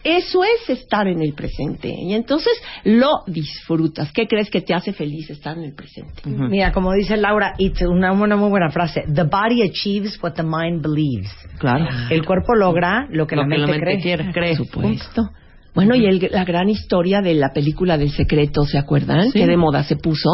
Eso 0.04 0.42
es 0.44 0.70
estar 0.70 1.06
en 1.08 1.20
el 1.20 1.34
presente. 1.34 1.88
Y 1.88 2.14
entonces 2.14 2.52
lo 2.84 3.10
disfrutas. 3.26 4.12
¿Qué 4.12 4.26
crees 4.26 4.48
que 4.50 4.60
te 4.60 4.72
hace 4.74 4.92
feliz 4.92 5.28
estar 5.30 5.56
en 5.58 5.64
el 5.64 5.74
presente? 5.74 6.22
Mira, 6.24 6.72
como 6.72 6.92
dice 6.94 7.16
Laura, 7.16 7.54
it's 7.58 7.82
una, 7.82 8.12
una 8.12 8.36
muy 8.36 8.48
buena 8.48 8.70
frase. 8.70 9.04
The 9.12 9.24
body 9.24 9.62
achieves 9.68 10.18
what 10.22 10.34
the 10.34 10.42
mind 10.44 10.82
believes. 10.82 11.30
Claro. 11.58 11.86
El 12.10 12.24
cuerpo 12.24 12.54
logra 12.54 13.06
lo 13.10 13.26
que, 13.26 13.36
Lo 13.36 13.42
la, 13.42 13.48
que 13.48 13.50
mente 13.58 13.66
la 13.66 13.66
mente 13.78 13.84
cree. 13.84 14.00
quiere, 14.00 14.32
cree. 14.32 14.56
Por 14.56 14.66
supuesto. 14.66 15.30
Bueno, 15.74 15.94
y 15.94 16.06
el- 16.06 16.28
la 16.32 16.44
gran 16.44 16.68
historia 16.68 17.20
de 17.20 17.34
la 17.34 17.50
película 17.52 17.96
del 17.98 18.10
secreto, 18.10 18.64
¿se 18.64 18.78
acuerdan? 18.78 19.30
Sí. 19.30 19.38
Que 19.40 19.46
de 19.46 19.56
moda 19.56 19.84
se 19.84 19.96
puso 19.96 20.28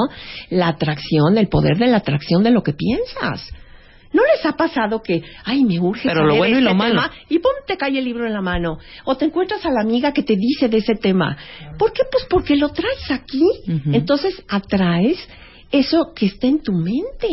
la 0.51 0.69
atracción, 0.69 1.37
el 1.37 1.49
poder 1.49 1.77
de 1.77 1.87
la 1.89 1.99
atracción 1.99 2.43
de 2.43 2.51
lo 2.51 2.63
que 2.63 2.73
piensas. 2.73 3.51
¿No 4.15 4.23
les 4.35 4.47
ha 4.47 4.57
pasado 4.57 5.03
que, 5.03 5.21
ay, 5.45 5.63
me 5.65 5.79
urge 5.79 6.09
Pero 6.09 6.23
lo 6.23 6.29
saber 6.29 6.39
bueno 6.39 6.55
y 6.57 6.59
este 6.61 6.71
lo 6.71 6.75
malo. 6.75 6.95
tema? 7.03 7.11
Y 7.29 7.39
pum, 7.41 7.53
te 7.67 7.77
cae 7.77 7.99
el 7.99 8.05
libro 8.05 8.27
en 8.27 8.33
la 8.33 8.41
mano. 8.41 8.79
O 9.05 9.17
te 9.17 9.27
encuentras 9.27 9.67
a 9.67 9.71
la 9.71 9.83
amiga 9.83 10.13
que 10.13 10.23
te 10.23 10.37
dice 10.37 10.69
de 10.69 10.79
ese 10.79 10.95
tema. 10.95 11.37
¿Por 11.79 11.93
qué? 11.93 12.03
Pues 12.11 12.25
porque 12.31 12.57
lo 12.57 12.71
traes 12.71 13.11
aquí. 13.11 13.43
Entonces 13.93 14.43
atraes 14.49 15.19
eso 15.71 16.13
que 16.15 16.27
está 16.27 16.47
en 16.47 16.63
tu 16.63 16.73
mente. 16.73 17.29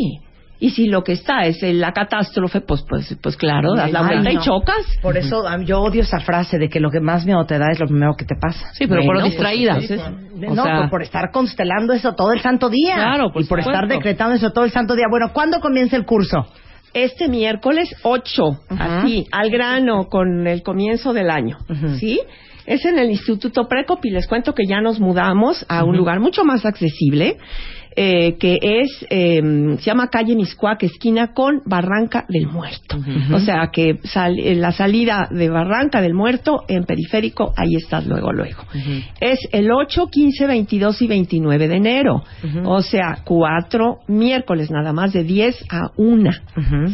Y 0.58 0.70
si 0.70 0.86
lo 0.86 1.02
que 1.02 1.10
está 1.12 1.42
es 1.44 1.60
la 1.62 1.90
catástrofe, 1.92 2.60
pues, 2.60 2.84
pues, 2.88 3.16
pues 3.20 3.36
claro, 3.36 3.74
das 3.74 3.90
la 3.90 3.98
Ay, 4.00 4.06
vuelta 4.06 4.32
no. 4.32 4.40
y 4.40 4.44
chocas. 4.44 4.86
Por 5.02 5.16
eso 5.16 5.42
yo 5.64 5.80
odio 5.80 6.02
esa 6.02 6.20
frase 6.20 6.56
de 6.56 6.68
que 6.68 6.78
lo 6.78 6.88
que 6.90 7.00
más 7.00 7.26
miedo 7.26 7.44
te 7.46 7.58
da 7.58 7.66
es 7.72 7.80
lo 7.80 7.86
primero 7.86 8.14
que 8.16 8.24
te 8.24 8.36
pasa. 8.40 8.72
Sí, 8.74 8.86
pero 8.86 9.02
por 9.02 9.14
Bueno, 9.14 9.24
distraída. 9.28 9.74
pues, 9.74 9.90
O 9.90 10.54
no, 10.54 10.62
sea- 10.62 10.76
por, 10.82 10.90
por 10.90 11.02
estar 11.02 11.32
constelando 11.32 11.92
eso 11.92 12.14
todo 12.14 12.32
el 12.32 12.40
santo 12.40 12.68
día. 12.68 12.94
Claro, 12.94 13.32
por 13.32 13.42
y 13.42 13.46
por 13.46 13.58
supuesto. 13.60 13.70
estar 13.72 13.88
decretando 13.88 14.36
eso 14.36 14.50
todo 14.52 14.64
el 14.64 14.70
santo 14.70 14.94
día. 14.94 15.06
Bueno, 15.10 15.30
¿cuándo 15.32 15.58
comienza 15.60 15.96
el 15.96 16.04
curso? 16.04 16.46
Este 16.94 17.28
miércoles 17.28 17.94
8, 18.02 18.42
Ajá. 18.68 19.00
así, 19.00 19.26
al 19.32 19.50
grano, 19.50 20.08
con 20.08 20.46
el 20.46 20.62
comienzo 20.62 21.12
del 21.12 21.30
año. 21.30 21.58
¿sí? 21.98 22.20
Es 22.66 22.84
en 22.84 22.98
el 22.98 23.10
Instituto 23.10 23.66
Precop 23.68 24.04
y 24.04 24.10
les 24.10 24.26
cuento 24.26 24.54
que 24.54 24.66
ya 24.66 24.80
nos 24.80 25.00
mudamos 25.00 25.64
a 25.68 25.84
un 25.84 25.96
lugar 25.96 26.20
mucho 26.20 26.44
más 26.44 26.64
accesible, 26.64 27.38
eh, 27.96 28.36
que 28.38 28.58
es, 28.62 29.06
eh, 29.10 29.40
se 29.78 29.82
llama 29.84 30.08
Calle 30.08 30.34
Miscuac, 30.34 30.82
esquina 30.82 31.32
con 31.34 31.62
Barranca 31.66 32.24
del 32.28 32.46
Muerto. 32.46 32.98
O 33.34 33.38
sea 33.40 33.68
que 33.72 33.98
sal- 34.04 34.38
eh, 34.38 34.54
la 34.54 34.72
salida 34.72 35.28
de 35.30 35.48
Barranca 35.48 36.00
del 36.00 36.14
Muerto 36.14 36.64
en 36.68 36.84
periférico, 36.84 37.52
ahí 37.56 37.74
estás 37.76 38.06
luego, 38.06 38.32
luego. 38.32 38.62
Es 39.20 39.38
el 39.52 39.70
8, 39.70 40.06
15, 40.10 40.46
22 40.46 41.02
y 41.02 41.06
29 41.06 41.68
de 41.68 41.76
enero. 41.76 42.22
O 42.64 42.82
sea, 42.82 43.18
cuatro 43.24 43.98
miércoles 44.08 44.70
nada 44.70 44.92
más 44.92 45.12
de 45.12 45.24
10 45.24 45.64
a 45.70 45.90
1. 45.96 46.30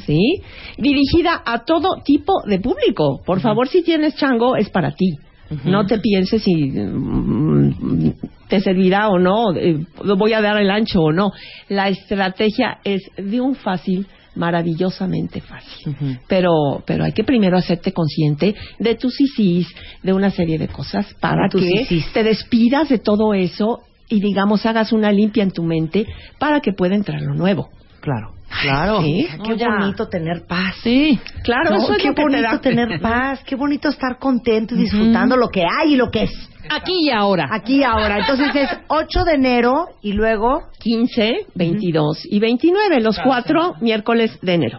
¿Sí? 0.06 0.42
Dirigida 0.76 1.42
a 1.44 1.64
todo 1.64 2.02
tipo 2.04 2.42
de 2.46 2.58
público. 2.60 3.20
Por 3.24 3.40
favor, 3.40 3.68
si 3.68 3.82
tienes 3.82 4.16
chango, 4.16 4.56
es 4.56 4.68
para 4.70 4.92
ti. 4.92 5.18
No 5.64 5.86
te 5.86 5.98
pienses 5.98 6.42
si 6.42 6.54
mm, 6.54 8.12
te 8.48 8.60
servirá 8.60 9.08
o 9.08 9.18
no, 9.18 9.54
eh, 9.54 9.78
voy 10.16 10.32
a 10.32 10.40
dar 10.40 10.60
el 10.60 10.70
ancho 10.70 11.00
o 11.00 11.12
no. 11.12 11.32
La 11.68 11.88
estrategia 11.88 12.78
es 12.84 13.02
de 13.16 13.40
un 13.40 13.54
fácil 13.54 14.06
maravillosamente 14.34 15.40
fácil. 15.40 15.96
Pero 16.28 16.82
pero 16.86 17.04
hay 17.04 17.12
que 17.12 17.24
primero 17.24 17.56
hacerte 17.56 17.92
consciente 17.92 18.54
de 18.78 18.94
tus 18.94 19.14
sisis, 19.14 19.68
de 20.02 20.12
una 20.12 20.30
serie 20.30 20.58
de 20.58 20.68
cosas 20.68 21.12
para 21.20 21.48
Tus 21.48 21.62
que 21.62 22.02
te 22.12 22.22
despidas 22.22 22.88
de 22.88 22.98
todo 22.98 23.34
eso 23.34 23.80
y 24.08 24.20
digamos 24.20 24.64
hagas 24.64 24.92
una 24.92 25.12
limpia 25.12 25.42
en 25.42 25.50
tu 25.50 25.62
mente 25.62 26.06
para 26.38 26.60
que 26.60 26.72
pueda 26.72 26.94
entrar 26.94 27.20
lo 27.20 27.34
nuevo. 27.34 27.68
Claro. 28.00 28.37
Claro. 28.62 29.02
Sí. 29.02 29.28
Qué 29.44 29.50
No, 29.50 29.56
ya. 29.56 29.68
bonito 29.78 30.08
tener 30.08 30.46
paz. 30.46 30.74
Sí. 30.82 31.18
Claro, 31.44 31.70
No, 31.70 31.76
eso 31.76 31.92
es 31.92 31.98
qué 32.02 32.08
lo 32.08 32.14
que 32.14 32.22
te 32.22 32.22
bonito 32.22 32.50
da- 32.50 32.60
tener 32.60 33.00
paz, 33.00 33.42
qué 33.44 33.54
bonito 33.56 33.88
estar 33.88 34.18
contento 34.18 34.74
y 34.74 34.78
disfrutando 34.78 35.36
lo 35.36 35.48
que 35.48 35.62
hay 35.64 35.94
y 35.94 35.96
lo 35.96 36.10
que 36.10 36.24
es. 36.24 36.30
Aquí 36.70 37.06
y 37.06 37.10
ahora. 37.10 37.46
Aquí 37.50 37.78
y 37.80 37.82
ahora. 37.84 38.18
Entonces 38.18 38.54
es 38.54 38.68
8 38.88 39.24
de 39.24 39.34
enero 39.34 39.86
y 40.02 40.12
luego, 40.12 40.62
15, 40.80 41.46
22 41.54 42.26
y 42.30 42.38
29, 42.40 43.00
los 43.00 43.18
cuatro 43.20 43.74
miércoles 43.80 44.38
de 44.42 44.54
enero. 44.54 44.78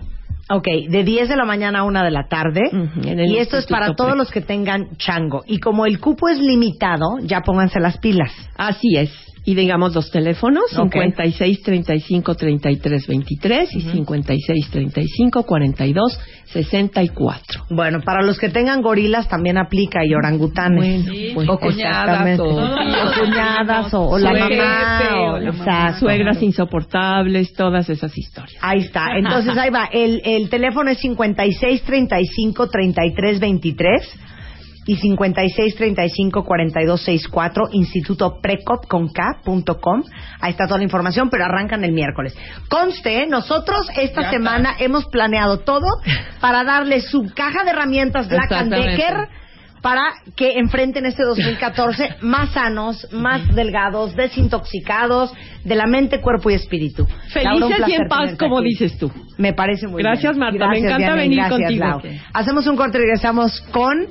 ok, 0.51 0.67
de 0.89 1.03
10 1.03 1.29
de 1.29 1.35
la 1.35 1.45
mañana 1.45 1.79
a 1.79 1.83
1 1.83 2.03
de 2.03 2.09
la 2.11 2.27
tarde. 2.27 2.61
Ujú, 2.71 3.07
en 3.07 3.19
el 3.19 3.31
Y 3.31 3.37
esto 3.37 3.57
es 3.57 3.67
para 3.67 3.93
todos 3.93 4.15
los 4.17 4.31
que 4.31 4.41
tengan 4.41 4.97
chango. 4.97 5.43
Y 5.47 5.59
como 5.59 5.85
el 5.85 5.99
cupo 5.99 6.27
es 6.27 6.39
limitado, 6.39 7.19
ya 7.21 7.41
pónganse 7.41 7.79
las 7.79 7.99
pilas. 7.99 8.31
Así 8.57 8.97
es. 8.97 9.11
Y 9.45 9.55
digamos 9.55 9.95
los 9.95 10.11
teléfonos, 10.11 10.65
Ok. 10.77 10.91
56 10.93 11.63
35 11.63 12.35
33 12.35 13.07
23 13.07 13.75
y 13.75 13.81
56 13.81 14.69
35 14.69 15.43
42 15.43 16.19
64. 16.53 17.65
Bueno, 17.69 18.01
para 18.01 18.21
los 18.21 18.37
que 18.37 18.49
tengan 18.49 18.81
gorilas 18.81 19.27
también 19.27 19.57
aplica 19.57 20.05
y 20.05 20.13
orangutanes. 20.13 21.05
Bueno, 21.05 21.33
pues, 21.35 21.49
o 21.49 21.57
cuñadas, 21.59 22.39
o- 22.39 22.43
o 22.43 23.19
cuñadas 23.19 23.93
o, 23.93 24.01
o 24.09 24.19
la 24.19 24.31
mamá. 24.33 25.01
o- 25.13 25.33
o 25.33 25.39
la 25.39 25.51
mamá. 25.51 25.63
exacto. 25.63 25.99
Suegras 25.99 26.41
insoportables, 26.43 27.53
todas 27.53 27.89
esas 27.89 28.15
historias. 28.17 28.57
Ahí 28.61 28.79
está. 28.81 29.17
Entonces 29.17 29.57
ahí 29.57 29.69
va. 29.69 29.85
El, 29.91 30.21
el 30.25 30.49
teléfono 30.49 30.89
es 30.91 30.99
56 30.99 31.83
35 31.83 32.69
33 32.69 33.39
23 33.39 34.19
y 34.89 34.95
56 34.95 35.75
35 35.75 36.43
42 36.43 36.99
64 36.99 37.69
Instituto 37.73 38.39
Precop 38.41 38.87
con 38.87 39.07
K 39.09 39.41
punto 39.45 39.79
com. 39.79 40.01
Ahí 40.41 40.49
está 40.51 40.65
toda 40.65 40.79
la 40.79 40.83
información, 40.83 41.29
pero 41.29 41.45
arrancan 41.45 41.83
el 41.83 41.91
miércoles. 41.91 42.35
Conste, 42.69 43.27
nosotros 43.27 43.87
esta 43.95 44.31
semana 44.31 44.75
hemos 44.79 45.05
planeado 45.05 45.59
todo 45.59 45.85
para 46.41 46.63
darle 46.63 47.01
su 47.01 47.31
caja 47.35 47.63
de 47.63 47.69
herramientas 47.69 48.27
Black 48.27 48.51
and. 48.51 48.73
Decker 48.73 49.27
para 49.83 50.01
que 50.35 50.57
enfrenten 50.57 51.05
este 51.05 51.23
2014 51.23 52.17
más 52.21 52.49
sanos, 52.49 53.07
más 53.13 53.55
delgados, 53.55 54.15
desintoxicados 54.15 55.31
de 55.63 55.75
la 55.75 55.85
mente, 55.85 56.19
cuerpo 56.19 56.49
y 56.49 56.55
espíritu. 56.55 57.07
Laura, 57.35 57.67
Felices 57.67 57.87
y 57.87 57.93
en 57.93 58.07
paz, 58.07 58.35
como 58.37 58.57
aquí. 58.57 58.69
dices 58.69 58.97
tú. 58.97 59.11
Me 59.37 59.53
parece 59.53 59.87
muy 59.87 60.01
Gracias, 60.01 60.35
bien. 60.35 60.39
Marta. 60.39 60.67
Me 60.67 60.79
encanta 60.79 61.15
venir 61.15 61.37
Gracias, 61.37 61.59
contigo. 61.59 61.85
Lau. 61.85 62.01
Hacemos 62.33 62.67
un 62.67 62.75
corte 62.75 62.97
y 62.97 63.01
regresamos 63.01 63.61
con. 63.71 64.07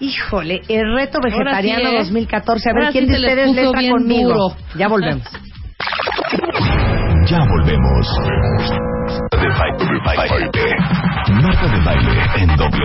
Híjole, 0.00 0.62
el 0.68 0.94
reto 0.94 1.18
vegetariano 1.20 1.90
sí, 1.90 1.96
¿eh? 1.96 1.98
2014. 1.98 2.70
A 2.70 2.72
ver 2.72 2.82
Ahora 2.82 2.92
quién 2.92 3.06
sí 3.06 3.12
de 3.12 3.18
ustedes 3.18 3.54
le 3.54 3.62
está 3.64 3.80
conmigo. 3.90 4.32
Duro. 4.32 4.56
Ya 4.76 4.88
volvemos. 4.88 5.26
Ya 7.26 7.44
volvemos. 7.44 8.06
De 9.32 9.48
baile. 9.58 10.76
Marta 11.42 11.66
de 11.66 11.84
baile 11.84 12.22
en 12.36 12.56
W. 12.56 12.78